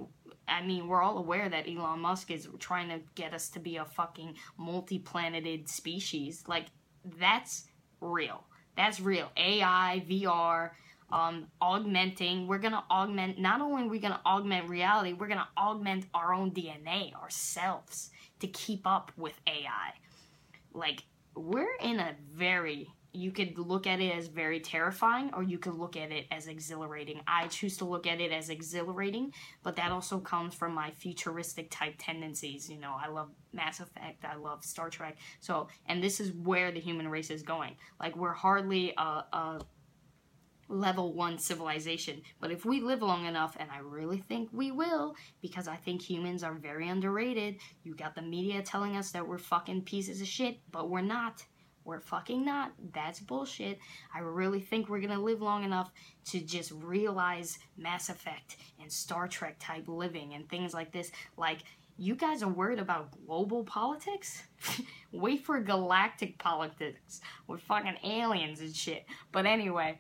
I 0.48 0.63
mean, 0.65 0.88
we're 0.88 1.02
all 1.02 1.17
aware 1.17 1.48
that 1.50 1.67
Elon 1.67 2.00
Musk 2.00 2.32
is 2.32 2.48
trying 2.60 2.89
to 2.89 3.00
get 3.15 3.34
us 3.34 3.50
to 3.50 3.60
be 3.60 3.78
a 3.78 3.86
fucking 3.86 4.36
multi-planeted 4.58 5.70
species. 5.70 6.44
Like, 6.48 6.65
that's 7.17 7.65
real. 8.00 8.44
That's 8.76 9.00
real. 9.00 9.32
AI, 9.38 10.04
VR, 10.10 10.72
um, 11.12 11.47
augmenting. 11.60 12.47
We're 12.47 12.60
gonna 12.60 12.84
augment. 12.89 13.39
Not 13.39 13.62
only 13.62 13.84
are 13.84 13.88
we 13.88 14.00
gonna 14.00 14.21
augment 14.26 14.69
reality, 14.69 15.13
we're 15.13 15.28
gonna 15.28 15.50
augment 15.58 16.06
our 16.13 16.34
own 16.34 16.52
DNA, 16.52 17.13
ourselves, 17.15 18.12
to 18.39 18.47
keep 18.47 18.86
up 18.86 19.12
with 19.17 19.39
AI. 19.47 19.93
Like 20.74 21.04
we're 21.36 21.76
in 21.82 22.00
a 22.00 22.15
very. 22.34 22.89
You 23.13 23.32
could 23.32 23.58
look 23.58 23.88
at 23.88 24.00
it 24.00 24.15
as 24.15 24.28
very 24.28 24.62
terrifying, 24.62 25.32
or 25.34 25.43
you 25.43 25.58
could 25.58 25.74
look 25.74 25.97
at 25.97 26.13
it 26.13 26.28
as 26.32 26.47
exhilarating. 26.47 27.19
I 27.28 27.47
choose 27.47 27.76
to 27.80 27.86
look 27.86 28.08
at 28.08 28.21
it 28.21 28.32
as 28.32 28.50
exhilarating, 28.50 29.34
but 29.63 29.76
that 29.76 29.91
also 29.91 30.17
comes 30.19 30.56
from 30.56 30.74
my 30.74 30.91
futuristic 30.91 31.69
type 31.69 31.95
tendencies. 31.97 32.69
You 32.69 32.80
know, 32.80 32.95
I 32.97 33.10
love 33.10 33.30
Mass 33.52 33.82
Effect, 33.82 34.24
I 34.24 34.36
love 34.36 34.63
Star 34.63 34.89
Trek. 34.89 35.17
So, 35.41 35.67
and 35.88 36.02
this 36.02 36.21
is 36.21 36.32
where 36.32 36.71
the 36.71 36.80
human 36.80 37.10
race 37.10 37.32
is 37.32 37.43
going. 37.43 37.76
Like, 38.00 38.15
we're 38.15 38.32
hardly 38.32 38.93
a, 38.97 39.02
a 39.02 39.62
level 40.72 41.14
one 41.14 41.38
civilization. 41.38 42.22
But 42.40 42.52
if 42.52 42.66
we 42.66 42.82
live 42.82 43.02
long 43.02 43.26
enough, 43.26 43.58
and 43.60 43.70
I 43.70 43.80
really 43.80 44.20
think 44.20 44.50
we 44.52 44.72
will, 44.72 45.16
because 45.42 45.68
I 45.68 45.76
think 45.76 46.02
humans 46.02 46.44
are 46.44 46.54
very 46.54 46.88
underrated, 46.88 47.58
you 47.84 47.96
got 47.96 48.16
the 48.16 48.22
media 48.22 48.62
telling 48.62 48.96
us 48.96 49.12
that 49.12 49.28
we're 49.28 49.38
fucking 49.38 49.84
pieces 49.84 50.22
of 50.22 50.28
shit, 50.28 50.60
but 50.72 50.90
we're 50.90 51.02
not. 51.02 51.44
We're 51.84 52.00
fucking 52.00 52.46
not. 52.46 52.74
That's 52.94 53.20
bullshit. 53.20 53.80
I 54.14 54.20
really 54.20 54.62
think 54.62 54.88
we're 54.88 55.02
gonna 55.02 55.20
live 55.20 55.42
long 55.42 55.64
enough 55.64 55.92
to 56.26 56.40
just 56.40 56.72
realize 56.72 57.58
Mass 57.76 58.10
Effect 58.10 58.58
and 58.80 58.92
Star 58.92 59.28
Trek 59.28 59.58
type 59.60 59.88
living 59.88 60.34
and 60.34 60.48
things 60.48 60.74
like 60.74 60.92
this. 60.92 61.12
Like, 61.38 61.64
you 61.98 62.16
guys 62.16 62.44
are 62.44 62.50
worried 62.50 62.80
about 62.80 63.10
global 63.26 63.64
politics? 63.64 64.44
Wait 65.12 65.44
for 65.44 65.60
galactic 65.60 66.38
politics 66.38 67.22
with 67.48 67.62
fucking 67.62 67.98
aliens 68.04 68.62
and 68.62 68.76
shit. 68.76 69.06
But 69.32 69.46
anyway, 69.46 70.00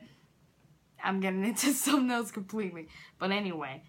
I'm 1.03 1.19
getting 1.19 1.45
into 1.45 1.73
something 1.73 2.11
else 2.11 2.31
completely. 2.31 2.87
But 3.19 3.31
anyway, 3.31 3.83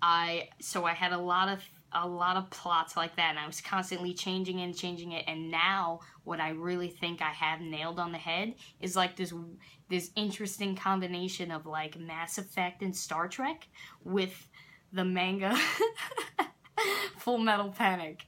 I 0.00 0.48
so 0.60 0.84
I 0.84 0.92
had 0.92 1.12
a 1.12 1.18
lot 1.18 1.48
of 1.48 1.62
a 1.94 2.08
lot 2.08 2.36
of 2.36 2.50
plots 2.50 2.96
like 2.96 3.16
that 3.16 3.30
and 3.30 3.38
I 3.38 3.46
was 3.46 3.60
constantly 3.60 4.14
changing 4.14 4.60
and 4.60 4.76
changing 4.76 5.12
it 5.12 5.24
and 5.26 5.50
now 5.50 6.00
what 6.24 6.40
I 6.40 6.50
really 6.50 6.88
think 6.88 7.20
I 7.20 7.30
have 7.30 7.60
nailed 7.60 7.98
on 7.98 8.12
the 8.12 8.18
head 8.18 8.54
is 8.80 8.96
like 8.96 9.14
this 9.16 9.32
this 9.90 10.10
interesting 10.16 10.74
combination 10.74 11.50
of 11.50 11.66
like 11.66 11.98
Mass 11.98 12.38
Effect 12.38 12.82
and 12.82 12.96
Star 12.96 13.28
Trek 13.28 13.68
with 14.02 14.48
the 14.92 15.04
manga 15.04 15.54
Full 17.18 17.38
Metal 17.38 17.70
Panic. 17.70 18.24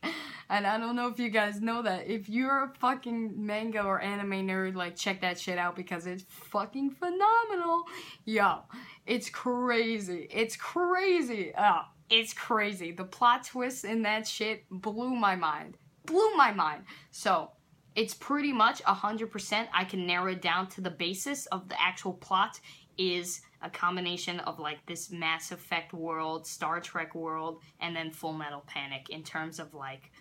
And 0.51 0.67
I 0.67 0.79
don't 0.79 0.95
know 0.95 1.09
if 1.09 1.19
you 1.19 1.31
guys 1.31 1.61
know 1.61 1.83
that. 1.83 2.07
If 2.07 2.29
you're 2.29 2.65
a 2.65 2.73
fucking 2.79 3.35
manga 3.35 3.83
or 3.83 4.01
anime 4.01 4.47
nerd, 4.47 4.75
like 4.75 4.97
check 4.97 5.21
that 5.23 5.39
shit 5.39 5.59
out 5.59 5.75
because 5.75 6.07
it's 6.07 6.25
fucking 6.29 6.91
phenomenal. 6.91 7.85
Yo, 8.25 8.59
it's 9.07 9.31
crazy. 9.31 10.29
It's 10.31 10.57
crazy. 10.57 11.53
Oh, 11.57 11.83
it's 12.11 12.35
crazy. 12.35 12.93
The 12.93 13.05
plot 13.05 13.47
twists 13.47 13.85
in 13.85 14.03
that 14.03 14.27
shit 14.27 14.65
blew 14.71 15.15
my 15.15 15.35
mind. 15.35 15.77
Blew 16.05 16.35
my 16.37 16.53
mind. 16.53 16.85
So, 17.11 17.51
it's 17.95 18.13
pretty 18.13 18.53
much 18.53 18.83
100%. 18.83 19.69
I 19.73 19.85
can 19.85 20.07
narrow 20.07 20.33
it 20.33 20.43
down 20.43 20.67
to 20.71 20.81
the 20.81 20.91
basis 20.91 21.47
of 21.47 21.69
the 21.69 21.81
actual 21.81 22.13
plot 22.13 22.61
is 22.99 23.41
a 23.65 23.71
combination 23.71 24.41
of 24.41 24.59
like 24.59 24.85
this 24.87 25.11
Mass 25.11 25.51
Effect 25.51 25.95
world, 25.95 26.47
Star 26.47 26.81
Trek 26.81 27.15
world, 27.15 27.63
and 27.81 27.97
then 27.97 28.11
Full 28.11 28.35
Metal 28.35 28.63
Panic 28.67 29.09
in 29.09 29.23
terms 29.23 29.59
of 29.59 29.73
like 29.73 30.13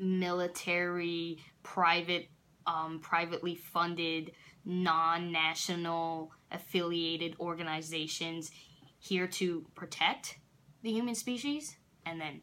military, 0.00 1.38
private, 1.62 2.28
um, 2.66 2.98
privately 3.00 3.54
funded, 3.54 4.32
non-national 4.64 6.32
affiliated 6.50 7.36
organizations 7.38 8.50
here 8.98 9.28
to 9.28 9.64
protect 9.74 10.38
the 10.82 10.90
human 10.90 11.14
species 11.14 11.76
and 12.04 12.20
then 12.20 12.40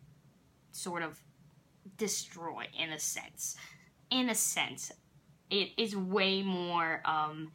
sort 0.72 1.04
of 1.04 1.22
destroy 1.98 2.66
in 2.80 2.92
a 2.92 3.00
sense. 3.00 3.58
In 4.10 4.30
a 4.30 4.36
sense, 4.36 4.92
it 5.50 5.72
is 5.78 5.96
way 5.96 6.44
more 6.44 7.02
um, 7.06 7.52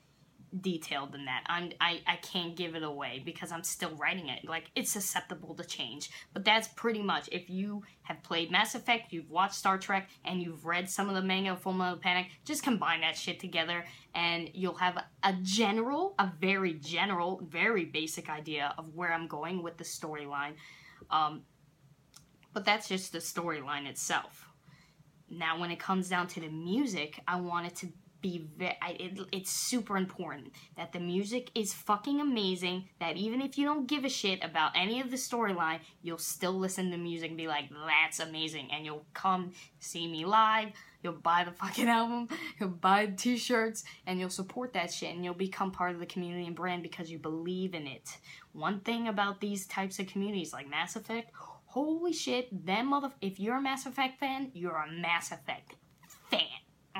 detailed 0.61 1.13
than 1.13 1.25
that. 1.25 1.45
I'm 1.47 1.73
I, 1.81 2.01
I 2.07 2.17
can't 2.17 2.55
give 2.57 2.75
it 2.75 2.83
away 2.83 3.23
because 3.25 3.53
I'm 3.53 3.65
still 3.65 3.91
writing 3.97 4.29
it. 4.29 4.47
Like 4.47 4.71
it's 4.75 4.91
susceptible 4.91 5.55
to 5.55 5.65
change. 5.65 6.11
But 6.33 6.45
that's 6.45 6.69
pretty 6.69 7.03
much 7.03 7.29
if 7.33 7.49
you 7.49 7.83
have 8.03 8.23
played 8.23 8.51
Mass 8.51 8.75
Effect, 8.75 9.13
you've 9.13 9.31
watched 9.31 9.55
Star 9.55 9.79
Trek, 9.79 10.11
and 10.25 10.43
you've 10.43 10.67
read 10.67 10.91
some 10.91 11.09
of 11.09 11.15
the 11.15 11.23
manga 11.23 11.57
Full 11.57 11.73
Metal 11.73 11.97
Panic, 11.97 12.27
just 12.45 12.63
combine 12.63 13.01
that 13.01 13.17
shit 13.17 13.41
together 13.41 13.85
and 14.15 14.51
you'll 14.53 14.75
have 14.75 14.99
a 15.23 15.33
general, 15.43 16.15
a 16.19 16.31
very 16.41 16.75
general, 16.75 17.41
very 17.49 17.85
basic 17.85 18.29
idea 18.29 18.75
of 18.77 18.95
where 18.95 19.13
I'm 19.13 19.27
going 19.27 19.63
with 19.63 19.79
the 19.79 19.85
storyline. 19.85 20.55
Um, 21.11 21.43
but 22.53 22.65
that's 22.65 22.89
just 22.89 23.13
the 23.13 23.19
storyline 23.19 23.87
itself. 23.87 24.49
Now, 25.31 25.59
when 25.59 25.71
it 25.71 25.79
comes 25.79 26.11
down 26.11 26.27
to 26.29 26.41
the 26.41 26.49
music, 26.49 27.21
I 27.27 27.41
want 27.41 27.67
it 27.67 27.77
to 27.77 27.89
be 28.23 28.47
ve- 28.57 28.79
it, 28.89 29.19
it's 29.33 29.51
super 29.51 29.97
important 29.97 30.53
that 30.77 30.93
the 30.93 31.01
music 31.01 31.51
is 31.55 31.75
fucking 31.75 32.21
amazing 32.21 32.89
that 33.01 33.17
even 33.17 33.43
if 33.43 33.59
you 33.59 33.67
don't 33.67 33.87
give 33.87 34.05
a 34.05 34.09
shit 34.09 34.43
about 34.43 34.73
any 34.75 35.01
of 35.01 35.11
the 35.11 35.17
storyline 35.17 35.81
you'll 36.03 36.17
still 36.17 36.53
listen 36.53 36.91
to 36.91 36.97
music 36.97 37.31
and 37.31 37.37
be 37.37 37.49
like 37.49 37.69
that's 37.87 38.21
amazing 38.21 38.69
and 38.73 38.85
you'll 38.87 39.05
come 39.13 39.53
see 39.81 40.07
me 40.07 40.25
live 40.25 40.69
you'll 41.03 41.13
buy 41.13 41.45
the 41.45 41.53
fucking 41.53 41.89
album 41.89 42.29
you'll 42.59 42.69
buy 42.69 43.07
t-shirts 43.07 43.85
and 44.07 44.19
you'll 44.21 44.31
support 44.31 44.73
that 44.73 44.93
shit 44.93 45.15
and 45.15 45.25
you'll 45.25 45.35
become 45.35 45.71
part 45.71 45.93
of 45.93 46.01
the 46.01 46.07
community 46.07 46.47
and 46.47 46.57
brand 46.57 46.83
because 46.83 47.11
you 47.11 47.19
believe 47.19 47.75
in 47.75 47.87
it. 47.87 48.19
One 48.53 48.81
thing 48.81 49.09
about 49.09 49.41
these 49.41 49.67
types 49.67 49.99
of 49.99 50.07
communities 50.07 50.53
like 50.53 50.69
mass 50.69 50.97
effect 50.97 51.33
holy 51.73 52.13
shit 52.13 52.67
them 52.67 52.89
mother 52.89 53.11
if 53.23 53.41
you're 53.41 53.57
a 53.57 53.61
mass 53.61 53.87
effect 53.87 54.21
fan 54.21 54.51
you're 54.53 54.77
a 54.77 54.93
mass 54.93 55.33
effect 55.33 55.75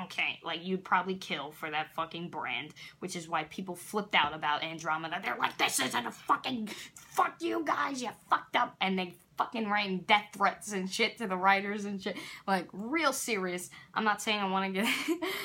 Okay, 0.01 0.39
like 0.43 0.65
you'd 0.65 0.83
probably 0.83 1.15
kill 1.15 1.51
for 1.51 1.69
that 1.69 1.93
fucking 1.93 2.29
brand, 2.29 2.73
which 2.99 3.15
is 3.15 3.29
why 3.29 3.43
people 3.43 3.75
flipped 3.75 4.15
out 4.15 4.33
about 4.33 4.63
Andromeda. 4.63 5.21
They're 5.23 5.37
like, 5.37 5.57
this 5.57 5.79
isn't 5.79 6.05
a 6.05 6.11
fucking 6.11 6.67
fuck 6.95 7.35
you 7.39 7.63
guys, 7.63 8.01
you 8.01 8.09
fucked 8.27 8.55
up, 8.55 8.75
and 8.81 8.97
they 8.97 9.13
fucking 9.37 9.67
writing 9.67 9.99
death 10.07 10.25
threats 10.33 10.71
and 10.71 10.89
shit 10.89 11.17
to 11.19 11.27
the 11.27 11.37
writers 11.37 11.85
and 11.85 12.01
shit. 12.01 12.17
Like 12.47 12.67
real 12.73 13.13
serious. 13.13 13.69
I'm 13.93 14.03
not 14.03 14.21
saying 14.21 14.39
I 14.39 14.49
want 14.49 14.73
to 14.73 14.81
get 14.81 14.89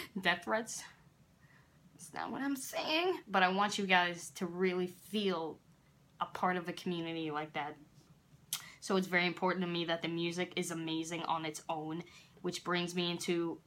death 0.23 0.45
threats. 0.45 0.83
That's 1.95 2.15
not 2.15 2.31
what 2.31 2.43
I'm 2.43 2.57
saying. 2.57 3.19
But 3.29 3.43
I 3.43 3.49
want 3.49 3.79
you 3.79 3.87
guys 3.87 4.31
to 4.37 4.47
really 4.47 4.87
feel 4.87 5.59
a 6.21 6.27
part 6.27 6.57
of 6.57 6.69
a 6.69 6.73
community 6.73 7.31
like 7.31 7.53
that. 7.55 7.77
So 8.81 8.97
it's 8.97 9.07
very 9.07 9.27
important 9.27 9.65
to 9.65 9.71
me 9.71 9.85
that 9.87 10.03
the 10.03 10.09
music 10.09 10.53
is 10.57 10.71
amazing 10.71 11.23
on 11.25 11.45
its 11.45 11.63
own, 11.69 12.03
which 12.43 12.65
brings 12.65 12.95
me 12.95 13.11
into 13.11 13.61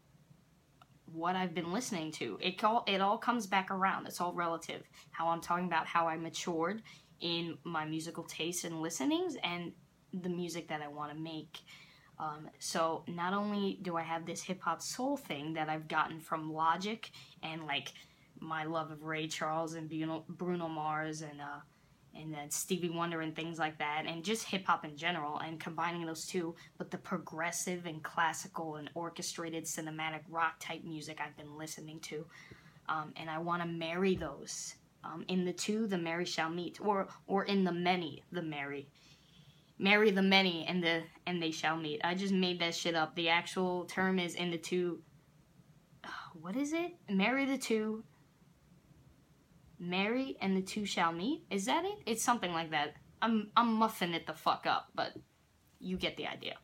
what 1.14 1.36
I've 1.36 1.54
been 1.54 1.72
listening 1.72 2.12
to. 2.14 2.38
It 2.42 2.64
all 2.64 2.84
it 2.88 3.02
all 3.02 3.18
comes 3.18 3.48
back 3.48 3.72
around. 3.72 4.08
It's 4.08 4.22
all 4.22 4.34
relative. 4.34 4.84
How 5.12 5.28
I'm 5.28 5.42
talking 5.42 5.66
about 5.66 5.86
how 5.88 6.08
I 6.08 6.18
matured 6.18 6.82
in 7.20 7.58
my 7.64 7.86
musical 7.86 8.24
tastes 8.24 8.64
and 8.64 8.82
listenings 8.82 9.38
and 9.44 9.72
the 10.14 10.30
music 10.30 10.68
that 10.70 10.82
I 10.82 10.88
want 10.88 11.12
to 11.14 11.18
make. 11.18 11.60
Um, 12.20 12.50
so 12.60 13.04
not 13.08 13.34
only 13.34 13.80
do 13.82 13.98
I 13.98 14.04
have 14.04 14.26
this 14.26 14.44
hip 14.44 14.62
hop 14.62 14.82
soul 14.82 15.18
thing 15.18 15.54
that 15.54 15.70
I've 15.70 15.88
gotten 15.88 16.20
from 16.20 16.52
Logic 16.52 17.10
and 17.42 17.66
like 17.66 17.94
my 18.40 18.64
love 18.64 18.92
of 18.92 19.04
Ray 19.04 19.28
Charles 19.28 19.74
and 19.74 19.90
Bruno, 20.28 20.68
Mars 20.68 21.22
and 21.22 21.40
uh, 21.42 21.62
and 22.16 22.34
then 22.34 22.50
Stevie 22.50 22.90
Wonder 22.90 23.22
and 23.22 23.36
things 23.36 23.58
like 23.58 23.78
that, 23.80 24.04
and 24.06 24.24
just 24.24 24.46
hip 24.46 24.66
hop 24.66 24.84
in 24.86 24.98
general, 24.98 25.40
and 25.40 25.60
combining 25.60 26.06
those 26.06 26.26
two 26.26 26.56
with 26.78 26.92
the 26.92 26.98
progressive 26.98 27.86
and 27.86 28.04
classical 28.04 28.76
and 28.76 28.90
orchestrated 28.94 29.66
cinematic 29.66 30.22
rock 30.30 30.56
type 30.60 30.84
music 30.84 31.20
I've 31.22 31.38
been 31.38 31.58
listening 31.58 32.00
to. 32.02 32.26
Um, 32.90 33.14
and 33.16 33.30
I 33.30 33.38
want 33.40 33.62
to 33.62 33.68
marry 33.68 34.16
those. 34.16 34.76
Um, 35.04 35.26
in 35.30 35.46
the 35.46 35.54
two, 35.54 35.88
the 35.88 35.98
merry 35.98 36.26
shall 36.26 36.50
meet, 36.50 36.80
or 36.82 37.08
or 37.28 37.46
in 37.46 37.64
the 37.64 37.72
many, 37.72 38.24
the 38.32 38.42
merry. 38.42 38.88
Marry 39.80 40.12
the 40.12 40.22
many 40.22 40.66
and 40.68 40.84
the 40.84 41.02
and 41.26 41.42
they 41.42 41.52
shall 41.52 41.78
meet. 41.78 42.02
I 42.04 42.14
just 42.14 42.34
made 42.34 42.60
that 42.60 42.76
shit 42.76 42.94
up. 42.94 43.16
The 43.16 43.30
actual 43.30 43.86
term 43.86 44.20
is 44.20 44.36
in 44.36 44.52
the 44.52 44.58
two. 44.58 45.02
What 46.34 46.56
is 46.56 46.74
it? 46.74 46.94
Marry 47.10 47.46
the 47.46 47.58
two 47.58 48.04
marry 49.82 50.38
and 50.40 50.56
the 50.56 50.62
two 50.62 50.86
shall 50.86 51.12
meet. 51.12 51.44
Is 51.50 51.66
that 51.66 51.84
it? 51.84 51.98
It's 52.06 52.24
something 52.24 52.54
like 52.54 52.72
that. 52.72 52.94
I'm 53.22 53.50
I'm 53.58 53.74
muffing 53.74 54.14
it 54.14 54.28
the 54.28 54.34
fuck 54.34 54.66
up, 54.66 54.90
but 54.96 55.14
you 55.80 55.98
get 55.98 56.16
the 56.16 56.28
idea. 56.28 56.56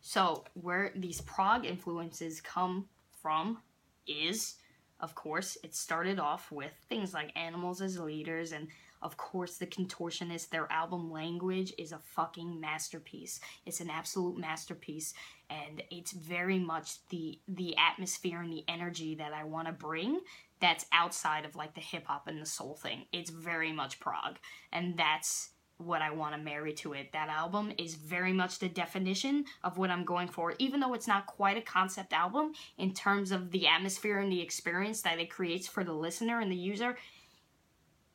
So 0.00 0.44
where 0.54 0.92
these 0.96 1.20
prog 1.20 1.66
influences 1.66 2.40
come 2.40 2.88
from 3.20 3.58
is, 4.06 4.54
of 4.98 5.14
course, 5.14 5.58
it 5.62 5.74
started 5.74 6.18
off 6.18 6.50
with 6.50 6.72
things 6.88 7.12
like 7.12 7.36
animals 7.36 7.82
as 7.82 7.98
leaders 7.98 8.52
and 8.52 8.68
of 9.02 9.16
course 9.16 9.56
the 9.56 9.66
contortionist 9.66 10.50
their 10.50 10.70
album 10.70 11.10
language 11.10 11.72
is 11.78 11.92
a 11.92 11.98
fucking 11.98 12.60
masterpiece 12.60 13.40
it's 13.64 13.80
an 13.80 13.88
absolute 13.88 14.36
masterpiece 14.36 15.14
and 15.48 15.82
it's 15.90 16.12
very 16.12 16.58
much 16.58 17.06
the 17.08 17.38
the 17.48 17.74
atmosphere 17.78 18.42
and 18.42 18.52
the 18.52 18.64
energy 18.68 19.14
that 19.14 19.32
i 19.32 19.42
want 19.42 19.66
to 19.66 19.72
bring 19.72 20.20
that's 20.60 20.86
outside 20.92 21.44
of 21.44 21.56
like 21.56 21.74
the 21.74 21.80
hip 21.80 22.06
hop 22.06 22.28
and 22.28 22.40
the 22.40 22.46
soul 22.46 22.74
thing. 22.74 23.06
It's 23.12 23.30
very 23.30 23.72
much 23.72 24.00
prog, 24.00 24.38
and 24.72 24.96
that's 24.96 25.50
what 25.80 26.02
I 26.02 26.10
want 26.10 26.34
to 26.34 26.40
marry 26.40 26.72
to 26.74 26.92
it. 26.92 27.12
That 27.12 27.28
album 27.28 27.72
is 27.78 27.94
very 27.94 28.32
much 28.32 28.58
the 28.58 28.68
definition 28.68 29.46
of 29.64 29.78
what 29.78 29.90
I'm 29.90 30.04
going 30.04 30.28
for, 30.28 30.54
even 30.58 30.80
though 30.80 30.94
it's 30.94 31.08
not 31.08 31.26
quite 31.26 31.56
a 31.56 31.62
concept 31.62 32.12
album 32.12 32.52
in 32.76 32.92
terms 32.92 33.32
of 33.32 33.50
the 33.50 33.66
atmosphere 33.66 34.18
and 34.18 34.30
the 34.30 34.42
experience 34.42 35.00
that 35.02 35.18
it 35.18 35.30
creates 35.30 35.66
for 35.66 35.82
the 35.82 35.92
listener 35.92 36.40
and 36.40 36.52
the 36.52 36.56
user. 36.56 36.96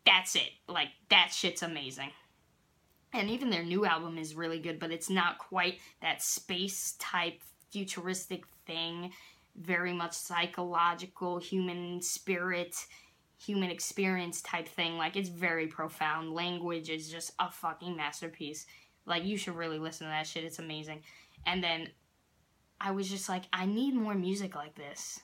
That's 0.05 0.36
it. 0.36 0.51
Like, 0.67 0.89
that 1.10 1.31
shit's 1.34 1.63
amazing. 1.63 2.12
And 3.12 3.29
even 3.29 3.49
their 3.49 3.63
new 3.63 3.86
album 3.86 4.17
is 4.19 4.36
really 4.36 4.60
good, 4.60 4.79
but 4.79 4.91
it's 4.91 5.10
not 5.10 5.39
quite 5.39 5.79
that 6.01 6.21
space 6.21 6.95
type 6.99 7.41
futuristic 7.71 8.43
thing 8.67 9.12
very 9.59 9.93
much 9.93 10.13
psychological, 10.13 11.37
human 11.37 12.01
spirit, 12.01 12.75
human 13.43 13.69
experience 13.69 14.41
type 14.41 14.67
thing. 14.67 14.97
Like 14.97 15.15
it's 15.15 15.29
very 15.29 15.67
profound. 15.67 16.33
Language 16.33 16.89
is 16.89 17.09
just 17.09 17.31
a 17.39 17.49
fucking 17.49 17.95
masterpiece. 17.95 18.65
Like 19.05 19.23
you 19.23 19.37
should 19.37 19.55
really 19.55 19.79
listen 19.79 20.07
to 20.07 20.11
that 20.11 20.27
shit. 20.27 20.43
It's 20.43 20.59
amazing. 20.59 21.01
And 21.45 21.63
then 21.63 21.89
I 22.79 22.91
was 22.91 23.09
just 23.09 23.29
like, 23.29 23.43
I 23.53 23.65
need 23.65 23.93
more 23.93 24.15
music 24.15 24.55
like 24.55 24.75
this. 24.75 25.19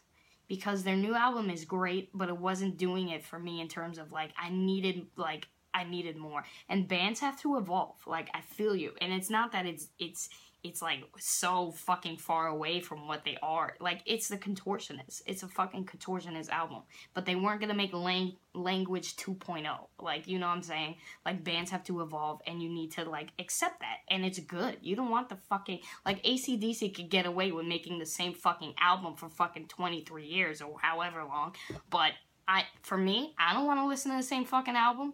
Because 0.47 0.83
their 0.83 0.97
new 0.97 1.15
album 1.15 1.49
is 1.49 1.63
great, 1.63 2.09
but 2.13 2.27
it 2.27 2.37
wasn't 2.37 2.77
doing 2.77 3.07
it 3.07 3.23
for 3.23 3.39
me 3.39 3.61
in 3.61 3.69
terms 3.69 3.97
of 3.97 4.11
like 4.11 4.31
I 4.37 4.49
needed 4.49 5.07
like 5.15 5.47
I 5.73 5.85
needed 5.85 6.17
more. 6.17 6.43
And 6.67 6.89
bands 6.89 7.21
have 7.21 7.39
to 7.41 7.57
evolve. 7.57 7.95
Like 8.05 8.29
I 8.33 8.41
feel 8.41 8.75
you. 8.75 8.91
And 8.99 9.13
it's 9.13 9.29
not 9.29 9.53
that 9.53 9.65
it's 9.65 9.87
it's 9.97 10.29
it's 10.63 10.81
like 10.81 11.03
so 11.17 11.71
fucking 11.71 12.17
far 12.17 12.47
away 12.47 12.81
from 12.81 13.07
what 13.07 13.23
they 13.25 13.37
are. 13.41 13.75
Like 13.79 14.01
it's 14.05 14.27
the 14.27 14.37
Contortionists. 14.37 15.21
It's 15.25 15.43
a 15.43 15.47
fucking 15.47 15.85
Contortionist 15.85 16.49
album, 16.49 16.83
but 17.13 17.25
they 17.25 17.35
weren't 17.35 17.61
gonna 17.61 17.73
make 17.73 17.93
lang- 17.93 18.37
language 18.53 19.15
2.0. 19.15 19.65
Like 19.99 20.27
you 20.27 20.37
know 20.37 20.47
what 20.47 20.57
I'm 20.57 20.63
saying? 20.63 20.95
Like 21.25 21.43
bands 21.43 21.71
have 21.71 21.83
to 21.85 22.01
evolve, 22.01 22.41
and 22.45 22.61
you 22.61 22.69
need 22.69 22.91
to 22.93 23.05
like 23.05 23.29
accept 23.39 23.79
that, 23.79 23.97
and 24.09 24.23
it's 24.23 24.39
good. 24.39 24.77
You 24.81 24.95
don't 24.95 25.09
want 25.09 25.29
the 25.29 25.37
fucking 25.49 25.79
like 26.05 26.23
ACDC 26.23 26.93
could 26.95 27.09
get 27.09 27.25
away 27.25 27.51
with 27.51 27.65
making 27.65 27.99
the 27.99 28.05
same 28.05 28.33
fucking 28.33 28.75
album 28.79 29.15
for 29.15 29.29
fucking 29.29 29.67
23 29.67 30.25
years 30.25 30.61
or 30.61 30.77
however 30.79 31.23
long, 31.23 31.55
but 31.89 32.11
I 32.47 32.65
for 32.83 32.97
me, 32.97 33.33
I 33.39 33.53
don't 33.53 33.65
want 33.65 33.79
to 33.79 33.87
listen 33.87 34.11
to 34.11 34.17
the 34.17 34.23
same 34.23 34.45
fucking 34.45 34.75
album. 34.75 35.13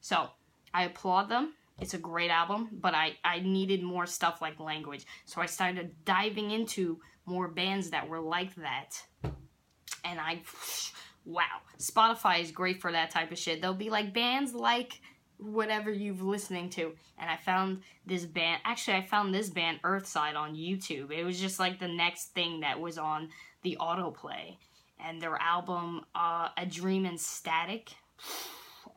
So 0.00 0.28
I 0.74 0.84
applaud 0.84 1.30
them 1.30 1.54
it's 1.80 1.94
a 1.94 1.98
great 1.98 2.30
album, 2.30 2.68
but 2.72 2.94
I, 2.94 3.16
I 3.24 3.40
needed 3.40 3.82
more 3.82 4.06
stuff 4.06 4.40
like 4.40 4.60
language. 4.60 5.06
So 5.24 5.40
I 5.40 5.46
started 5.46 6.04
diving 6.04 6.50
into 6.50 7.00
more 7.26 7.48
bands 7.48 7.90
that 7.90 8.08
were 8.08 8.20
like 8.20 8.54
that. 8.56 8.90
And 10.04 10.20
I, 10.20 10.42
wow, 11.24 11.44
Spotify 11.78 12.42
is 12.42 12.52
great 12.52 12.80
for 12.80 12.92
that 12.92 13.10
type 13.10 13.32
of 13.32 13.38
shit. 13.38 13.60
There'll 13.60 13.76
be 13.76 13.90
like 13.90 14.14
bands 14.14 14.54
like 14.54 15.00
whatever 15.38 15.90
you've 15.90 16.22
listening 16.22 16.70
to. 16.70 16.92
And 17.18 17.28
I 17.28 17.36
found 17.36 17.82
this 18.06 18.24
band, 18.24 18.60
actually, 18.64 18.98
I 18.98 19.02
found 19.02 19.34
this 19.34 19.50
band 19.50 19.80
Earthside 19.82 20.36
on 20.36 20.54
YouTube. 20.54 21.10
It 21.10 21.24
was 21.24 21.40
just 21.40 21.58
like 21.58 21.80
the 21.80 21.88
next 21.88 22.34
thing 22.34 22.60
that 22.60 22.80
was 22.80 22.98
on 22.98 23.30
the 23.62 23.76
autoplay. 23.80 24.58
And 25.04 25.20
their 25.20 25.36
album, 25.40 26.02
uh, 26.14 26.50
A 26.56 26.66
Dream 26.66 27.04
in 27.04 27.18
Static 27.18 27.90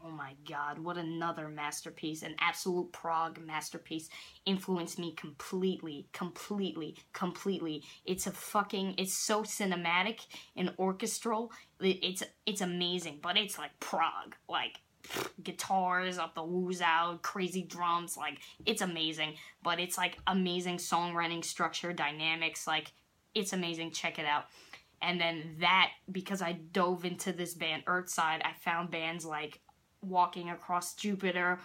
oh 0.06 0.10
my 0.10 0.34
god, 0.48 0.80
what 0.80 0.98
another 0.98 1.48
masterpiece, 1.48 2.24
an 2.24 2.36
absolute 2.40 2.92
prog 2.92 3.40
masterpiece, 3.46 4.10
influenced 4.46 5.00
me 5.00 5.14
completely, 5.14 6.08
completely, 6.14 6.96
completely. 7.14 7.84
It's 8.06 8.28
a 8.28 8.32
fucking, 8.32 8.96
it's 8.98 9.18
so 9.18 9.44
cinematic 9.44 10.26
and 10.56 10.74
orchestral. 10.80 11.52
It's 11.80 12.24
it's 12.46 12.62
amazing, 12.62 13.20
but 13.22 13.38
it's 13.38 13.58
like 13.58 13.80
prog, 13.80 14.36
like 14.48 14.80
guitars 15.44 16.18
up 16.18 16.36
the 16.36 16.44
woos 16.44 16.82
out, 16.82 17.22
crazy 17.22 17.64
drums, 17.64 18.18
like 18.18 18.40
it's 18.66 18.82
amazing. 18.82 19.36
But 19.64 19.80
it's 19.80 19.98
like 19.98 20.18
amazing 20.28 20.78
songwriting 20.78 21.44
structure, 21.44 21.94
dynamics, 21.94 22.68
like 22.68 22.92
it's 23.34 23.54
amazing. 23.54 23.92
Check 23.92 24.20
it 24.20 24.26
out. 24.26 24.46
And 25.02 25.22
then 25.22 25.58
that, 25.60 25.92
because 26.12 26.42
I 26.42 26.54
dove 26.54 27.06
into 27.06 27.32
this 27.32 27.54
band 27.54 27.84
Earthside, 27.86 28.42
I 28.44 28.54
found 28.60 28.90
bands 28.90 29.26
like 29.26 29.62
walking 30.10 30.50
across 30.50 30.96
Jupiter. 30.96 31.60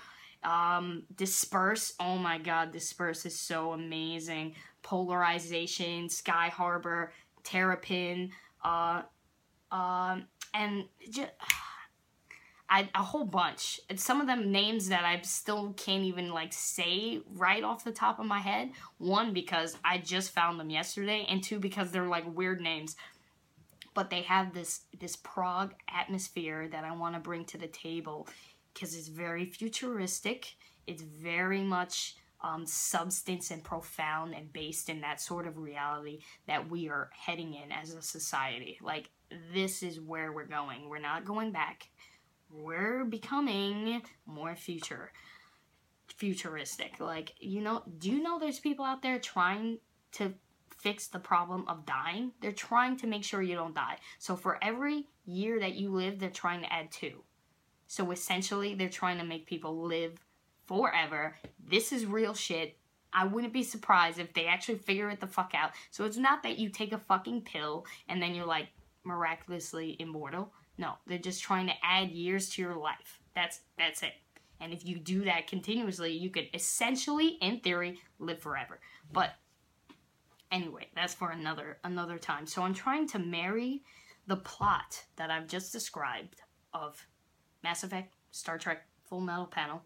Um, 0.44 1.04
Disperse, 1.14 1.94
oh 2.00 2.18
my 2.18 2.38
god, 2.38 2.72
Disperse 2.72 3.26
is 3.26 3.38
so 3.38 3.72
amazing. 3.72 4.54
Polarization, 4.82 6.08
Sky 6.08 6.48
Harbor, 6.48 7.12
Terrapin, 7.44 8.30
uh, 8.64 9.02
um, 9.70 10.26
and 10.52 10.84
just, 11.08 11.30
I, 12.68 12.88
a 12.94 13.02
whole 13.02 13.24
bunch. 13.24 13.80
And 13.88 14.00
some 14.00 14.20
of 14.20 14.26
them 14.26 14.50
names 14.50 14.88
that 14.88 15.04
I 15.04 15.20
still 15.22 15.74
can't 15.76 16.04
even 16.04 16.32
like 16.32 16.52
say 16.52 17.20
right 17.34 17.62
off 17.62 17.84
the 17.84 17.92
top 17.92 18.18
of 18.18 18.26
my 18.26 18.40
head. 18.40 18.70
One 18.98 19.32
because 19.32 19.76
I 19.84 19.98
just 19.98 20.30
found 20.32 20.58
them 20.58 20.70
yesterday, 20.70 21.26
and 21.28 21.42
two 21.42 21.60
because 21.60 21.90
they're 21.90 22.08
like 22.08 22.24
weird 22.34 22.60
names 22.60 22.96
but 23.94 24.10
they 24.10 24.22
have 24.22 24.54
this 24.54 24.82
this 24.98 25.16
prog 25.16 25.74
atmosphere 25.92 26.68
that 26.68 26.84
I 26.84 26.92
want 26.92 27.14
to 27.14 27.20
bring 27.20 27.44
to 27.46 27.58
the 27.58 27.68
table 27.68 28.28
because 28.72 28.94
it's 28.94 29.08
very 29.08 29.44
futuristic. 29.46 30.54
It's 30.86 31.02
very 31.02 31.62
much 31.62 32.16
um, 32.40 32.66
substance 32.66 33.50
and 33.50 33.62
profound 33.62 34.34
and 34.34 34.52
based 34.52 34.88
in 34.88 35.00
that 35.02 35.20
sort 35.20 35.46
of 35.46 35.58
reality 35.58 36.20
that 36.46 36.68
we 36.68 36.88
are 36.88 37.10
heading 37.12 37.54
in 37.54 37.70
as 37.70 37.94
a 37.94 38.02
society. 38.02 38.78
Like 38.82 39.10
this 39.52 39.82
is 39.82 40.00
where 40.00 40.32
we're 40.32 40.46
going. 40.46 40.88
We're 40.88 40.98
not 40.98 41.24
going 41.24 41.52
back. 41.52 41.88
We're 42.50 43.04
becoming 43.04 44.02
more 44.26 44.56
future 44.56 45.12
futuristic. 46.16 47.00
Like, 47.00 47.32
you 47.38 47.60
know, 47.60 47.82
do 47.98 48.10
you 48.10 48.22
know 48.22 48.38
there's 48.38 48.60
people 48.60 48.84
out 48.84 49.02
there 49.02 49.18
trying 49.18 49.78
to 50.12 50.34
fix 50.82 51.06
the 51.06 51.18
problem 51.18 51.64
of 51.68 51.86
dying. 51.86 52.32
They're 52.40 52.52
trying 52.52 52.96
to 52.98 53.06
make 53.06 53.24
sure 53.24 53.40
you 53.40 53.54
don't 53.54 53.74
die. 53.74 53.98
So 54.18 54.36
for 54.36 54.58
every 54.62 55.06
year 55.24 55.60
that 55.60 55.74
you 55.74 55.90
live, 55.90 56.18
they're 56.18 56.30
trying 56.30 56.60
to 56.62 56.72
add 56.72 56.90
two. 56.90 57.22
So 57.86 58.10
essentially, 58.10 58.74
they're 58.74 58.88
trying 58.88 59.18
to 59.18 59.24
make 59.24 59.46
people 59.46 59.82
live 59.86 60.18
forever. 60.66 61.36
This 61.64 61.92
is 61.92 62.04
real 62.04 62.34
shit. 62.34 62.76
I 63.12 63.26
wouldn't 63.26 63.52
be 63.52 63.62
surprised 63.62 64.18
if 64.18 64.32
they 64.32 64.46
actually 64.46 64.78
figure 64.78 65.10
it 65.10 65.20
the 65.20 65.26
fuck 65.26 65.52
out. 65.54 65.72
So 65.90 66.04
it's 66.04 66.16
not 66.16 66.42
that 66.42 66.58
you 66.58 66.68
take 66.68 66.92
a 66.92 66.98
fucking 66.98 67.42
pill 67.42 67.86
and 68.08 68.22
then 68.22 68.34
you're 68.34 68.46
like 68.46 68.68
miraculously 69.04 69.96
immortal. 69.98 70.52
No, 70.78 70.94
they're 71.06 71.18
just 71.18 71.42
trying 71.42 71.66
to 71.66 71.74
add 71.82 72.10
years 72.10 72.48
to 72.50 72.62
your 72.62 72.74
life. 72.74 73.20
That's 73.34 73.60
that's 73.76 74.02
it. 74.02 74.14
And 74.60 74.72
if 74.72 74.86
you 74.86 74.98
do 74.98 75.24
that 75.24 75.48
continuously, 75.48 76.12
you 76.12 76.30
could 76.30 76.48
essentially, 76.54 77.36
in 77.42 77.60
theory, 77.60 77.98
live 78.18 78.40
forever. 78.40 78.78
But 79.12 79.34
Anyway, 80.52 80.86
that's 80.94 81.14
for 81.14 81.30
another 81.30 81.78
another 81.82 82.18
time. 82.18 82.46
So 82.46 82.62
I'm 82.62 82.74
trying 82.74 83.08
to 83.08 83.18
marry 83.18 83.82
the 84.26 84.36
plot 84.36 85.02
that 85.16 85.30
I've 85.30 85.48
just 85.48 85.72
described 85.72 86.42
of 86.74 87.04
Mass 87.64 87.82
Effect, 87.82 88.14
Star 88.30 88.58
Trek, 88.58 88.86
Full 89.08 89.20
Metal 89.20 89.46
Panel, 89.46 89.82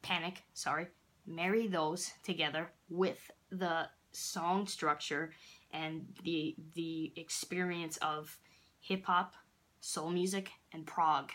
Panic, 0.00 0.44
sorry, 0.54 0.86
marry 1.26 1.66
those 1.66 2.12
together 2.22 2.70
with 2.88 3.30
the 3.50 3.88
song 4.12 4.66
structure 4.68 5.32
and 5.72 6.06
the 6.22 6.54
the 6.74 7.12
experience 7.16 7.96
of 7.98 8.38
hip 8.80 9.04
hop, 9.04 9.34
soul 9.80 10.10
music, 10.10 10.50
and 10.72 10.86
prog. 10.86 11.32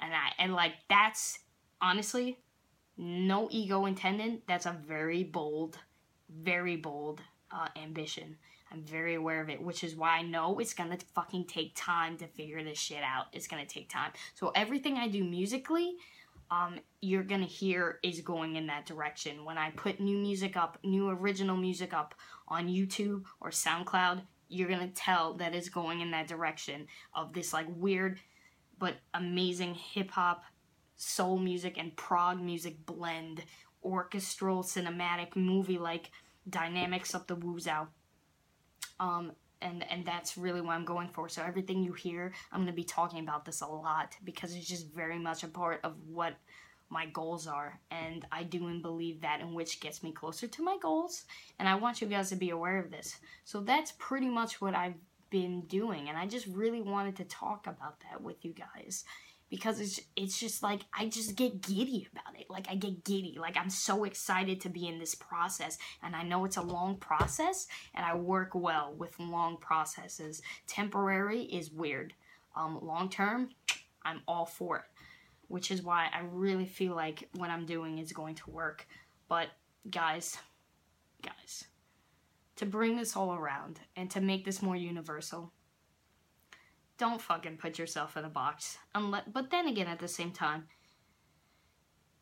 And 0.00 0.14
I 0.14 0.32
and 0.38 0.54
like 0.54 0.72
that's 0.88 1.40
honestly 1.82 2.38
no 2.96 3.48
ego 3.50 3.84
intended. 3.84 4.42
That's 4.48 4.66
a 4.66 4.76
very 4.86 5.24
bold, 5.24 5.78
very 6.30 6.76
bold 6.76 7.20
uh, 7.54 7.68
ambition. 7.76 8.36
I'm 8.72 8.82
very 8.82 9.14
aware 9.14 9.40
of 9.40 9.48
it, 9.48 9.62
which 9.62 9.84
is 9.84 9.94
why 9.94 10.18
I 10.18 10.22
know 10.22 10.58
it's 10.58 10.74
gonna 10.74 10.98
fucking 11.14 11.46
take 11.46 11.72
time 11.74 12.16
to 12.18 12.26
figure 12.26 12.62
this 12.64 12.78
shit 12.78 13.02
out. 13.02 13.26
It's 13.32 13.46
gonna 13.46 13.66
take 13.66 13.88
time. 13.88 14.10
So 14.34 14.50
everything 14.54 14.96
I 14.96 15.08
do 15.08 15.22
musically, 15.22 15.94
um, 16.50 16.80
you're 17.00 17.22
gonna 17.22 17.44
hear 17.46 18.00
is 18.02 18.20
going 18.20 18.56
in 18.56 18.66
that 18.66 18.86
direction. 18.86 19.44
When 19.44 19.58
I 19.58 19.70
put 19.70 20.00
new 20.00 20.18
music 20.18 20.56
up, 20.56 20.78
new 20.82 21.08
original 21.08 21.56
music 21.56 21.94
up 21.94 22.14
on 22.48 22.68
YouTube 22.68 23.22
or 23.40 23.50
SoundCloud, 23.50 24.22
you're 24.48 24.68
gonna 24.68 24.88
tell 24.88 25.34
that 25.34 25.54
it's 25.54 25.68
going 25.68 26.00
in 26.00 26.10
that 26.10 26.26
direction 26.26 26.88
of 27.14 27.32
this 27.32 27.52
like 27.52 27.66
weird 27.68 28.18
but 28.78 28.96
amazing 29.14 29.74
hip 29.74 30.10
hop, 30.10 30.44
soul 30.96 31.38
music, 31.38 31.78
and 31.78 31.96
prog 31.96 32.40
music 32.40 32.84
blend, 32.86 33.44
orchestral, 33.82 34.62
cinematic, 34.62 35.36
movie 35.36 35.78
like 35.78 36.10
dynamics 36.48 37.14
of 37.14 37.26
the 37.26 37.36
Wuzhou. 37.36 37.86
Um, 39.00 39.32
and 39.62 39.84
and 39.90 40.04
that's 40.04 40.36
really 40.36 40.60
what 40.60 40.74
I'm 40.74 40.84
going 40.84 41.08
for. 41.08 41.28
So 41.28 41.42
everything 41.42 41.82
you 41.82 41.92
hear, 41.92 42.32
I'm 42.52 42.60
going 42.60 42.66
to 42.66 42.72
be 42.72 42.84
talking 42.84 43.20
about 43.20 43.44
this 43.44 43.62
a 43.62 43.66
lot 43.66 44.16
because 44.22 44.54
it's 44.54 44.68
just 44.68 44.92
very 44.92 45.18
much 45.18 45.42
a 45.42 45.48
part 45.48 45.80
of 45.82 45.94
what 46.06 46.34
my 46.90 47.06
goals 47.06 47.46
are, 47.46 47.80
and 47.90 48.24
I 48.30 48.42
do 48.44 48.68
and 48.68 48.82
believe 48.82 49.22
that, 49.22 49.40
in 49.40 49.54
which 49.54 49.80
gets 49.80 50.02
me 50.02 50.12
closer 50.12 50.46
to 50.46 50.62
my 50.62 50.76
goals. 50.80 51.24
And 51.58 51.68
I 51.68 51.74
want 51.74 52.00
you 52.00 52.06
guys 52.06 52.28
to 52.28 52.36
be 52.36 52.50
aware 52.50 52.78
of 52.78 52.90
this. 52.90 53.16
So 53.44 53.60
that's 53.60 53.94
pretty 53.98 54.28
much 54.28 54.60
what 54.60 54.74
I've 54.74 54.94
been 55.30 55.62
doing, 55.62 56.08
and 56.08 56.18
I 56.18 56.26
just 56.26 56.46
really 56.46 56.82
wanted 56.82 57.16
to 57.16 57.24
talk 57.24 57.66
about 57.66 58.00
that 58.00 58.20
with 58.20 58.44
you 58.44 58.52
guys 58.52 59.04
because 59.50 59.80
it's 59.80 60.00
it's 60.16 60.38
just 60.38 60.62
like 60.62 60.82
I 60.96 61.06
just 61.06 61.36
get 61.36 61.60
giddy 61.60 62.08
about 62.12 62.38
it. 62.38 62.46
Like 62.48 62.66
I 62.70 62.74
get 62.74 63.04
giddy. 63.04 63.36
Like 63.38 63.56
I'm 63.56 63.70
so 63.70 64.04
excited 64.04 64.60
to 64.62 64.68
be 64.68 64.88
in 64.88 64.98
this 64.98 65.14
process 65.14 65.78
and 66.02 66.16
I 66.16 66.22
know 66.22 66.44
it's 66.44 66.56
a 66.56 66.62
long 66.62 66.96
process 66.96 67.66
and 67.94 68.04
I 68.04 68.14
work 68.14 68.54
well 68.54 68.94
with 68.96 69.18
long 69.18 69.56
processes. 69.58 70.42
Temporary 70.66 71.42
is 71.42 71.70
weird. 71.70 72.14
Um 72.56 72.78
long 72.82 73.08
term, 73.08 73.50
I'm 74.02 74.22
all 74.26 74.46
for 74.46 74.78
it. 74.78 74.84
Which 75.48 75.70
is 75.70 75.82
why 75.82 76.08
I 76.12 76.22
really 76.30 76.66
feel 76.66 76.94
like 76.94 77.28
what 77.34 77.50
I'm 77.50 77.66
doing 77.66 77.98
is 77.98 78.12
going 78.12 78.34
to 78.36 78.50
work. 78.50 78.86
But 79.28 79.48
guys, 79.90 80.38
guys, 81.22 81.64
to 82.56 82.66
bring 82.66 82.96
this 82.96 83.14
all 83.14 83.34
around 83.34 83.80
and 83.94 84.10
to 84.10 84.20
make 84.20 84.44
this 84.44 84.62
more 84.62 84.76
universal, 84.76 85.52
don't 86.98 87.20
fucking 87.20 87.56
put 87.56 87.78
yourself 87.78 88.16
in 88.16 88.24
a 88.24 88.28
box. 88.28 88.78
Unless, 88.94 89.24
but 89.32 89.50
then 89.50 89.66
again, 89.66 89.86
at 89.86 89.98
the 89.98 90.08
same 90.08 90.30
time, 90.30 90.64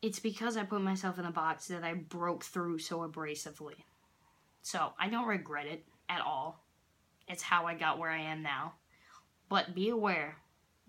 it's 0.01 0.19
because 0.19 0.57
I 0.57 0.63
put 0.63 0.81
myself 0.81 1.19
in 1.19 1.25
a 1.25 1.31
box 1.31 1.67
that 1.67 1.83
I 1.83 1.93
broke 1.93 2.43
through 2.43 2.79
so 2.79 3.07
abrasively. 3.07 3.75
So 4.61 4.93
I 4.99 5.09
don't 5.09 5.27
regret 5.27 5.67
it 5.67 5.85
at 6.09 6.21
all. 6.21 6.63
It's 7.27 7.43
how 7.43 7.65
I 7.65 7.75
got 7.75 7.99
where 7.99 8.09
I 8.09 8.21
am 8.21 8.41
now. 8.41 8.73
But 9.49 9.75
be 9.75 9.89
aware 9.89 10.37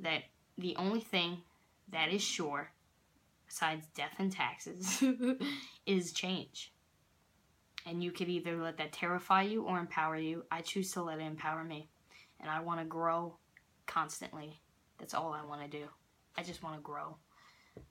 that 0.01 0.23
the 0.59 0.75
only 0.77 1.01
thing 1.01 1.39
that 1.93 2.13
is 2.13 2.23
sure, 2.23 2.73
besides 3.47 3.87
death 3.95 4.15
and 4.19 4.33
taxes, 4.33 5.03
is 5.87 6.13
change. 6.13 6.73
And 7.87 8.03
you 8.03 8.11
could 8.11 8.29
either 8.29 8.57
let 8.57 8.79
that 8.79 8.93
terrify 8.93 9.43
you 9.43 9.65
or 9.65 9.79
empower 9.79 10.17
you. 10.17 10.45
I 10.51 10.63
choose 10.63 10.91
to 10.93 11.03
let 11.03 11.19
it 11.19 11.25
empower 11.25 11.63
me. 11.63 11.89
And 12.41 12.51
I 12.51 12.61
want 12.61 12.81
to 12.81 12.87
grow 12.87 13.37
constantly. 13.87 14.61
That's 14.99 15.15
all 15.15 15.33
I 15.33 15.45
want 15.45 15.63
to 15.63 15.69
do. 15.69 15.85
I 16.37 16.43
just 16.43 16.63
want 16.63 16.77
to 16.77 16.83
grow. 16.83 17.17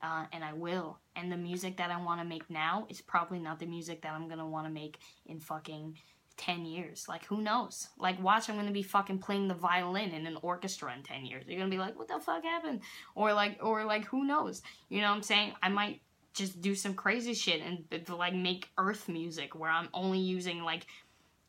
Uh, 0.02 0.26
and 0.32 0.44
I 0.44 0.54
will. 0.54 1.00
And 1.16 1.32
the 1.32 1.38
music 1.38 1.78
that 1.78 1.91
I 1.91 2.02
want 2.02 2.22
to 2.22 2.26
make 2.26 2.50
now 2.50 2.86
is 2.89 3.02
probably 3.02 3.39
not 3.39 3.60
the 3.60 3.66
music 3.66 4.02
that 4.02 4.14
I'm 4.14 4.28
going 4.28 4.39
to 4.39 4.46
want 4.46 4.66
to 4.66 4.74
make 4.74 5.00
in 5.26 5.39
fucking 5.39 5.98
10 6.38 6.66
years. 6.66 7.06
Like, 7.08 7.26
who 7.26 7.41
knows? 7.41 7.89
Like, 7.98 8.22
watch, 8.22 8.50
I'm 8.50 8.56
going 8.56 8.68
to 8.68 8.74
be 8.74 8.84
fucking 8.84 9.20
playing 9.20 9.48
the 9.48 9.54
violin 9.54 10.12
in 10.12 10.26
an 10.26 10.38
orchestra 10.41 10.94
in 10.96 11.04
10 11.04 11.26
years. 11.26 11.46
You're 11.48 11.60
going 11.60 11.70
to 11.70 11.76
be 11.76 11.80
like, 11.80 11.98
what 11.98 12.08
the 12.08 12.20
fuck 12.20 12.44
happened? 12.44 12.82
Or, 13.16 13.34
like, 13.34 13.60
or, 13.62 13.84
like, 13.86 14.06
who 14.06 14.26
knows? 14.26 14.62
You 14.89 15.02
know 15.02 15.10
what 15.10 15.18
I'm 15.18 15.24
saying? 15.24 15.54
I 15.62 15.70
might 15.70 16.02
just 16.34 16.62
do 16.62 16.76
some 16.76 16.96
crazy 16.96 17.34
shit 17.34 17.62
and, 17.62 18.10
like, 18.10 18.34
make 18.34 18.70
earth 18.78 19.08
music 19.08 19.56
where 19.56 19.70
I'm 19.70 19.89
only 19.94 20.20
using, 20.20 20.64
like, 20.64 20.88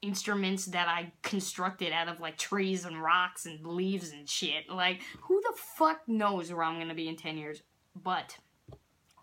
instruments 0.05 0.67
that 0.67 0.87
I 0.87 1.13
constructed 1.23 1.93
out 1.93 2.09
of 2.09 2.21
like 2.21 2.37
trees 2.37 2.85
and 2.85 3.03
rocks 3.03 3.47
and 3.47 3.67
leaves 3.67 4.13
and 4.13 4.29
shit. 4.29 4.69
Like, 4.69 5.01
who 5.23 5.41
the 5.41 5.55
fuck 5.57 6.07
knows 6.07 6.53
where 6.53 6.63
I'm 6.63 6.79
gonna 6.79 6.95
be 6.95 7.09
in 7.09 7.17
10 7.17 7.39
years? 7.39 7.63
But 8.03 8.37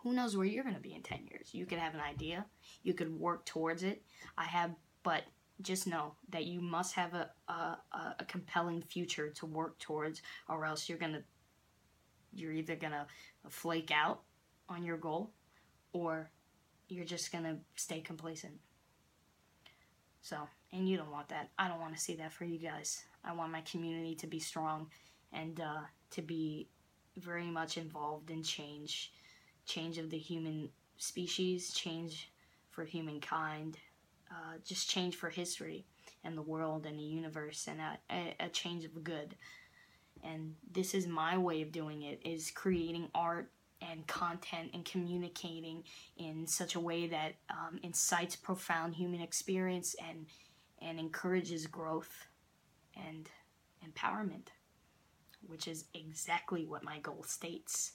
who 0.01 0.13
knows 0.13 0.35
where 0.35 0.45
you're 0.45 0.63
gonna 0.63 0.79
be 0.79 0.95
in 0.95 1.03
10 1.03 1.27
years? 1.29 1.53
You 1.53 1.65
could 1.65 1.77
have 1.77 1.93
an 1.93 2.01
idea, 2.01 2.45
you 2.83 2.93
could 2.93 3.11
work 3.17 3.45
towards 3.45 3.83
it. 3.83 4.01
I 4.37 4.45
have, 4.45 4.71
but 5.03 5.23
just 5.61 5.85
know 5.85 6.15
that 6.29 6.45
you 6.45 6.59
must 6.59 6.95
have 6.95 7.13
a, 7.13 7.29
a, 7.47 7.77
a 8.19 8.25
compelling 8.27 8.81
future 8.81 9.29
to 9.29 9.45
work 9.45 9.77
towards, 9.77 10.23
or 10.49 10.65
else 10.65 10.89
you're 10.89 10.97
gonna, 10.97 11.21
you're 12.33 12.53
either 12.53 12.75
gonna 12.75 13.05
flake 13.49 13.91
out 13.91 14.21
on 14.67 14.83
your 14.83 14.97
goal 14.97 15.31
or 15.93 16.31
you're 16.87 17.05
just 17.05 17.31
gonna 17.31 17.57
stay 17.75 18.01
complacent. 18.01 18.53
So, 20.21 20.47
and 20.73 20.87
you 20.87 20.97
don't 20.97 21.11
want 21.11 21.29
that. 21.29 21.49
I 21.57 21.67
don't 21.67 21.79
want 21.79 21.95
to 21.95 22.01
see 22.01 22.15
that 22.15 22.31
for 22.31 22.45
you 22.45 22.57
guys. 22.57 23.03
I 23.23 23.33
want 23.33 23.51
my 23.51 23.61
community 23.61 24.15
to 24.15 24.27
be 24.27 24.39
strong 24.39 24.87
and 25.33 25.59
uh, 25.59 25.81
to 26.11 26.21
be 26.21 26.67
very 27.17 27.45
much 27.45 27.77
involved 27.77 28.31
in 28.31 28.41
change, 28.43 29.11
change 29.65 29.97
of 29.97 30.09
the 30.09 30.17
human 30.17 30.69
species, 30.97 31.73
change 31.73 32.31
for 32.69 32.85
humankind, 32.85 33.77
uh, 34.29 34.57
just 34.65 34.89
change 34.89 35.15
for 35.15 35.29
history 35.29 35.85
and 36.23 36.37
the 36.37 36.41
world 36.41 36.85
and 36.85 36.97
the 36.97 37.03
universe, 37.03 37.67
and 37.67 37.79
a, 38.09 38.35
a, 38.39 38.49
change 38.49 38.85
of 38.85 39.03
good. 39.03 39.35
And 40.23 40.55
this 40.71 40.93
is 40.93 41.07
my 41.07 41.37
way 41.37 41.61
of 41.61 41.71
doing 41.71 42.03
it: 42.03 42.21
is 42.23 42.51
creating 42.51 43.09
art 43.13 43.51
and 43.81 44.05
content 44.07 44.69
and 44.73 44.85
communicating 44.85 45.83
in 46.17 46.45
such 46.45 46.75
a 46.75 46.79
way 46.79 47.07
that 47.07 47.33
um, 47.49 47.79
incites 47.83 48.35
profound 48.35 48.95
human 48.95 49.21
experience 49.21 49.95
and 50.07 50.27
and 50.81 50.99
encourages 50.99 51.67
growth 51.67 52.27
and 52.95 53.29
empowerment, 53.85 54.47
which 55.47 55.67
is 55.67 55.85
exactly 55.93 56.65
what 56.65 56.83
my 56.83 56.99
goal 56.99 57.23
states. 57.23 57.91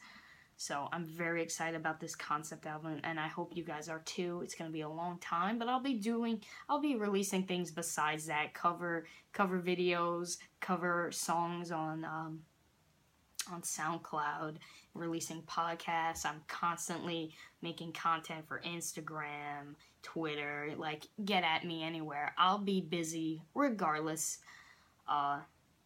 So 0.58 0.88
I'm 0.90 1.04
very 1.04 1.42
excited 1.42 1.76
about 1.76 2.00
this 2.00 2.14
concept 2.14 2.64
album, 2.64 3.00
and 3.04 3.20
I 3.20 3.28
hope 3.28 3.54
you 3.54 3.62
guys 3.62 3.90
are 3.90 4.00
too. 4.00 4.40
It's 4.42 4.54
gonna 4.54 4.70
be 4.70 4.80
a 4.80 4.88
long 4.88 5.18
time, 5.18 5.58
but 5.58 5.68
I'll 5.68 5.82
be 5.82 5.98
doing, 5.98 6.42
I'll 6.68 6.80
be 6.80 6.96
releasing 6.96 7.44
things 7.44 7.70
besides 7.70 8.26
that, 8.26 8.54
cover 8.54 9.06
cover 9.34 9.60
videos, 9.60 10.38
cover 10.60 11.10
songs 11.12 11.70
on 11.70 12.04
um, 12.06 12.40
on 13.52 13.62
SoundCloud, 13.62 14.56
releasing 14.94 15.42
podcasts. 15.42 16.24
I'm 16.24 16.42
constantly 16.48 17.34
making 17.62 17.92
content 17.92 18.46
for 18.46 18.60
Instagram, 18.66 19.74
Twitter. 20.02 20.72
Like, 20.76 21.06
get 21.24 21.44
at 21.44 21.64
me 21.64 21.82
anywhere. 21.82 22.34
I'll 22.38 22.58
be 22.58 22.80
busy 22.80 23.42
regardless. 23.54 24.38
Uh, 25.08 25.40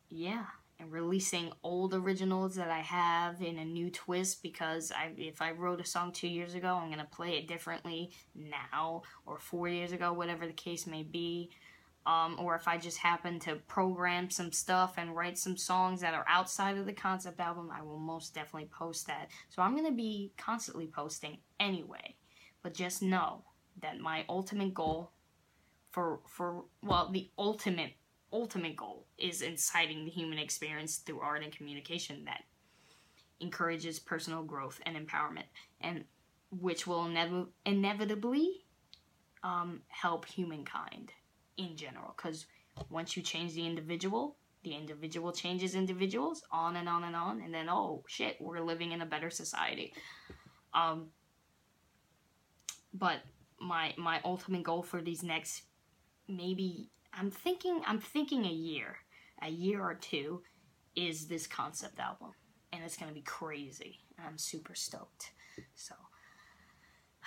yeah, 0.08 0.44
and 0.80 0.90
releasing 0.90 1.52
old 1.62 1.94
originals 1.94 2.54
that 2.56 2.70
I 2.70 2.80
have 2.80 3.42
in 3.42 3.58
a 3.58 3.64
new 3.64 3.90
twist 3.90 4.42
because 4.42 4.90
I, 4.90 5.10
if 5.16 5.42
I 5.42 5.52
wrote 5.52 5.80
a 5.80 5.84
song 5.84 6.10
two 6.10 6.28
years 6.28 6.54
ago, 6.54 6.68
I'm 6.68 6.90
gonna 6.90 7.06
play 7.10 7.36
it 7.36 7.46
differently 7.46 8.10
now 8.34 9.02
or 9.26 9.38
four 9.38 9.68
years 9.68 9.92
ago, 9.92 10.12
whatever 10.12 10.46
the 10.46 10.52
case 10.52 10.86
may 10.86 11.02
be 11.02 11.50
um, 12.06 12.36
or 12.38 12.54
if 12.54 12.66
I 12.66 12.78
just 12.78 12.98
happen 12.98 13.38
to 13.40 13.56
program 13.56 14.30
some 14.30 14.52
stuff 14.52 14.94
and 14.96 15.14
write 15.14 15.38
some 15.38 15.56
songs 15.56 16.00
that 16.00 16.14
are 16.14 16.24
outside 16.28 16.78
of 16.78 16.86
the 16.86 16.92
concept 16.92 17.40
album, 17.40 17.70
I 17.72 17.82
will 17.82 17.98
most 17.98 18.34
definitely 18.34 18.70
post 18.70 19.06
that. 19.06 19.28
So 19.50 19.62
I'm 19.62 19.72
going 19.76 19.86
to 19.86 19.92
be 19.92 20.32
constantly 20.36 20.86
posting 20.86 21.38
anyway. 21.58 22.16
But 22.62 22.74
just 22.74 23.02
know 23.02 23.44
that 23.82 24.00
my 24.00 24.24
ultimate 24.28 24.74
goal 24.74 25.12
for 25.90 26.20
for 26.26 26.64
well, 26.82 27.10
the 27.10 27.30
ultimate 27.38 27.92
ultimate 28.32 28.76
goal 28.76 29.06
is 29.18 29.42
inciting 29.42 30.04
the 30.04 30.10
human 30.10 30.38
experience 30.38 30.98
through 30.98 31.20
art 31.20 31.42
and 31.42 31.52
communication 31.52 32.24
that 32.24 32.44
encourages 33.40 33.98
personal 33.98 34.42
growth 34.42 34.80
and 34.84 34.96
empowerment 34.96 35.44
and 35.80 36.04
which 36.50 36.86
will 36.86 37.04
inev- 37.04 37.48
inevitably 37.64 38.64
um, 39.42 39.80
help 39.88 40.26
humankind 40.26 41.12
in 41.56 41.76
general 41.76 42.14
because 42.16 42.46
once 42.88 43.16
you 43.16 43.22
change 43.22 43.54
the 43.54 43.66
individual 43.66 44.36
the 44.62 44.74
individual 44.74 45.32
changes 45.32 45.74
individuals 45.74 46.42
on 46.50 46.76
and 46.76 46.88
on 46.88 47.04
and 47.04 47.16
on 47.16 47.40
and 47.40 47.52
then 47.52 47.68
oh 47.68 48.02
shit 48.06 48.36
we're 48.40 48.60
living 48.60 48.92
in 48.92 49.02
a 49.02 49.06
better 49.06 49.30
society. 49.30 49.92
Um 50.74 51.08
but 52.92 53.18
my 53.60 53.94
my 53.96 54.20
ultimate 54.24 54.62
goal 54.62 54.82
for 54.82 55.02
these 55.02 55.22
next 55.22 55.62
maybe 56.28 56.90
i'm 57.12 57.30
thinking 57.30 57.82
i'm 57.86 58.00
thinking 58.00 58.44
a 58.46 58.50
year 58.50 58.96
a 59.42 59.50
year 59.50 59.82
or 59.82 59.94
two 59.94 60.42
is 60.96 61.26
this 61.26 61.46
concept 61.46 61.98
album 62.00 62.32
and 62.72 62.82
it's 62.82 62.96
gonna 62.96 63.12
be 63.12 63.22
crazy 63.22 64.00
i'm 64.24 64.38
super 64.38 64.74
stoked. 64.74 65.32
So 65.74 65.94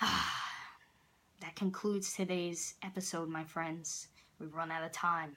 that 0.00 1.54
concludes 1.56 2.14
today's 2.14 2.74
episode 2.82 3.28
my 3.28 3.44
friends 3.44 4.08
We've 4.44 4.54
run 4.54 4.70
out 4.70 4.84
of 4.84 4.92
time. 4.92 5.36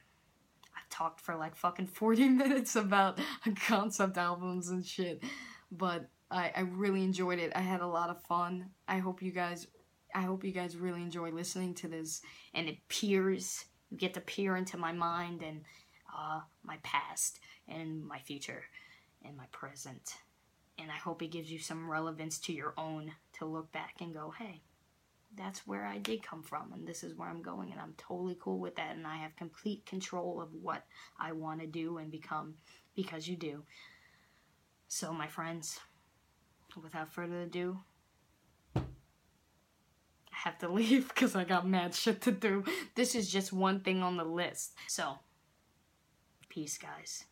I've 0.76 0.90
talked 0.90 1.22
for 1.22 1.36
like 1.36 1.56
fucking 1.56 1.88
40 1.88 2.28
minutes 2.30 2.76
about 2.76 3.20
concept 3.66 4.18
albums 4.18 4.68
and 4.70 4.86
shit. 4.86 5.24
But 5.72 6.10
I, 6.30 6.52
I 6.54 6.62
really 6.62 7.04
enjoyed 7.04 7.40
it. 7.40 7.54
I 7.56 7.62
had 7.62 7.80
a 7.80 7.88
lot 7.88 8.10
of 8.10 8.22
fun. 8.24 8.72
I 8.88 8.98
hope 8.98 9.22
you 9.22 9.32
guys 9.32 9.68
I 10.14 10.22
hope 10.22 10.44
you 10.44 10.52
guys 10.52 10.78
really 10.78 11.02
enjoy 11.02 11.32
listening 11.32 11.74
to 11.76 11.88
this 11.88 12.22
and 12.54 12.68
it 12.68 12.78
peers 12.88 13.66
you 13.90 13.98
get 13.98 14.14
to 14.16 14.22
peer 14.22 14.56
into 14.56 14.78
my 14.78 14.92
mind 14.92 15.44
and 15.44 15.62
uh, 16.18 16.42
my 16.64 16.78
past 16.84 17.40
and 17.68 18.06
my 18.06 18.20
future 18.20 18.64
and 19.24 19.38
my 19.38 19.46
present. 19.52 20.16
And 20.80 20.92
I 20.92 20.96
hope 20.96 21.22
it 21.22 21.32
gives 21.32 21.52
you 21.52 21.60
some 21.60 21.90
relevance 21.90 22.40
to 22.40 22.54
your 22.54 22.74
own 22.78 23.14
to 23.34 23.46
look 23.46 23.72
back 23.72 23.96
and 24.02 24.14
go, 24.14 24.34
hey, 24.38 24.62
that's 25.38 25.66
where 25.68 25.86
I 25.86 25.98
did 25.98 26.24
come 26.24 26.44
from 26.44 26.74
and 26.74 26.88
this 26.88 27.04
is 27.04 27.16
where 27.16 27.30
I'm 27.30 27.42
going 27.42 27.72
and 27.72 27.80
I'm 27.80 27.94
totally 27.98 28.38
cool 28.40 28.60
with 28.60 28.76
that 28.76 28.96
and 28.96 29.06
I 29.06 29.18
have 29.18 29.36
complete 29.36 29.86
control 29.86 30.42
of 30.42 30.50
what 30.54 30.84
I 31.20 31.32
want 31.32 31.62
to 31.62 31.68
do 31.68 31.98
and 31.98 32.12
become 32.12 32.56
because 32.96 33.28
you 33.28 33.36
do. 33.36 33.64
So 34.88 35.14
my 35.14 35.28
friends, 35.28 35.80
without 36.82 37.14
further 37.14 37.42
ado, 37.42 37.80
I 38.76 38.82
have 40.32 40.58
to 40.60 40.70
leave 40.74 41.10
because 41.10 41.36
I 41.36 41.44
got 41.44 41.68
mad 41.68 41.94
shit 41.94 42.22
to 42.22 42.32
do. 42.32 42.64
This 42.96 43.16
is 43.16 43.32
just 43.32 43.54
one 43.54 43.82
thing 43.82 44.02
on 44.02 44.18
the 44.18 44.26
list. 44.26 44.74
So, 44.88 45.20
peace 46.50 46.78
guys. 46.78 47.26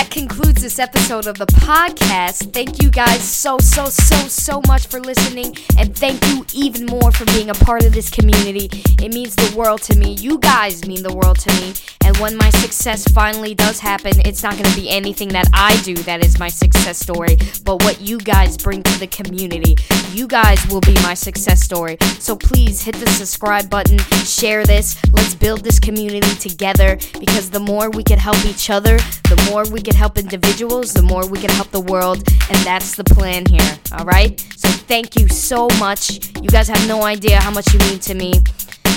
That 0.00 0.10
concludes 0.10 0.62
this 0.62 0.78
episode 0.78 1.26
of 1.26 1.36
the 1.36 1.44
podcast. 1.44 2.54
Thank 2.54 2.82
you 2.82 2.90
guys 2.90 3.22
so, 3.22 3.58
so, 3.58 3.84
so, 3.84 4.16
so 4.28 4.62
much 4.66 4.86
for 4.86 4.98
listening. 4.98 5.54
And 5.76 5.94
thank 5.94 6.24
you 6.28 6.46
even 6.54 6.86
more 6.86 7.12
for 7.12 7.26
being 7.26 7.50
a 7.50 7.54
part 7.54 7.84
of 7.84 7.92
this 7.92 8.08
community. 8.08 8.70
It 9.02 9.12
means 9.12 9.36
the 9.36 9.54
world 9.54 9.82
to 9.82 9.98
me. 9.98 10.14
You 10.14 10.38
guys 10.38 10.86
mean 10.86 11.02
the 11.02 11.14
world 11.14 11.38
to 11.40 11.52
me. 11.60 11.74
And 12.02 12.16
when 12.16 12.34
my 12.38 12.48
success 12.48 13.06
finally 13.08 13.54
does 13.54 13.78
happen, 13.78 14.12
it's 14.24 14.42
not 14.42 14.54
going 14.54 14.64
to 14.64 14.74
be 14.74 14.88
anything 14.88 15.28
that 15.28 15.48
I 15.52 15.78
do 15.82 15.94
that 16.08 16.24
is 16.24 16.38
my 16.38 16.48
success 16.48 16.98
story, 16.98 17.36
but 17.62 17.82
what 17.82 18.00
you 18.00 18.16
guys 18.18 18.56
bring 18.56 18.82
to 18.82 18.98
the 18.98 19.06
community. 19.06 19.76
You 20.12 20.26
guys 20.26 20.66
will 20.68 20.80
be 20.80 20.94
my 21.02 21.12
success 21.12 21.62
story. 21.62 21.98
So 22.18 22.36
please 22.36 22.80
hit 22.80 22.94
the 22.94 23.06
subscribe 23.10 23.68
button, 23.68 23.98
share 24.24 24.64
this. 24.64 24.96
Let's 25.12 25.34
build 25.34 25.62
this 25.62 25.78
community 25.78 26.34
together 26.36 26.96
because 27.18 27.50
the 27.50 27.60
more 27.60 27.90
we 27.90 28.02
can 28.02 28.18
help 28.18 28.42
each 28.46 28.70
other, 28.70 28.96
the 28.96 29.48
more 29.50 29.64
we 29.70 29.82
can 29.90 29.98
help 29.98 30.18
individuals, 30.18 30.92
the 30.92 31.02
more 31.02 31.26
we 31.26 31.38
can 31.38 31.50
help 31.50 31.70
the 31.70 31.80
world. 31.80 32.18
And 32.48 32.58
that's 32.58 32.94
the 32.94 33.04
plan 33.04 33.44
here. 33.46 33.78
All 33.92 34.04
right? 34.04 34.38
So 34.56 34.68
thank 34.68 35.18
you 35.18 35.28
so 35.28 35.68
much. 35.78 36.30
You 36.36 36.48
guys 36.48 36.68
have 36.68 36.86
no 36.86 37.02
idea 37.02 37.40
how 37.40 37.50
much 37.50 37.72
you 37.72 37.80
mean 37.80 37.98
to 38.00 38.14
me. 38.14 38.34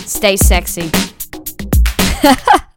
Stay 0.05 0.35
sexy. 0.35 0.91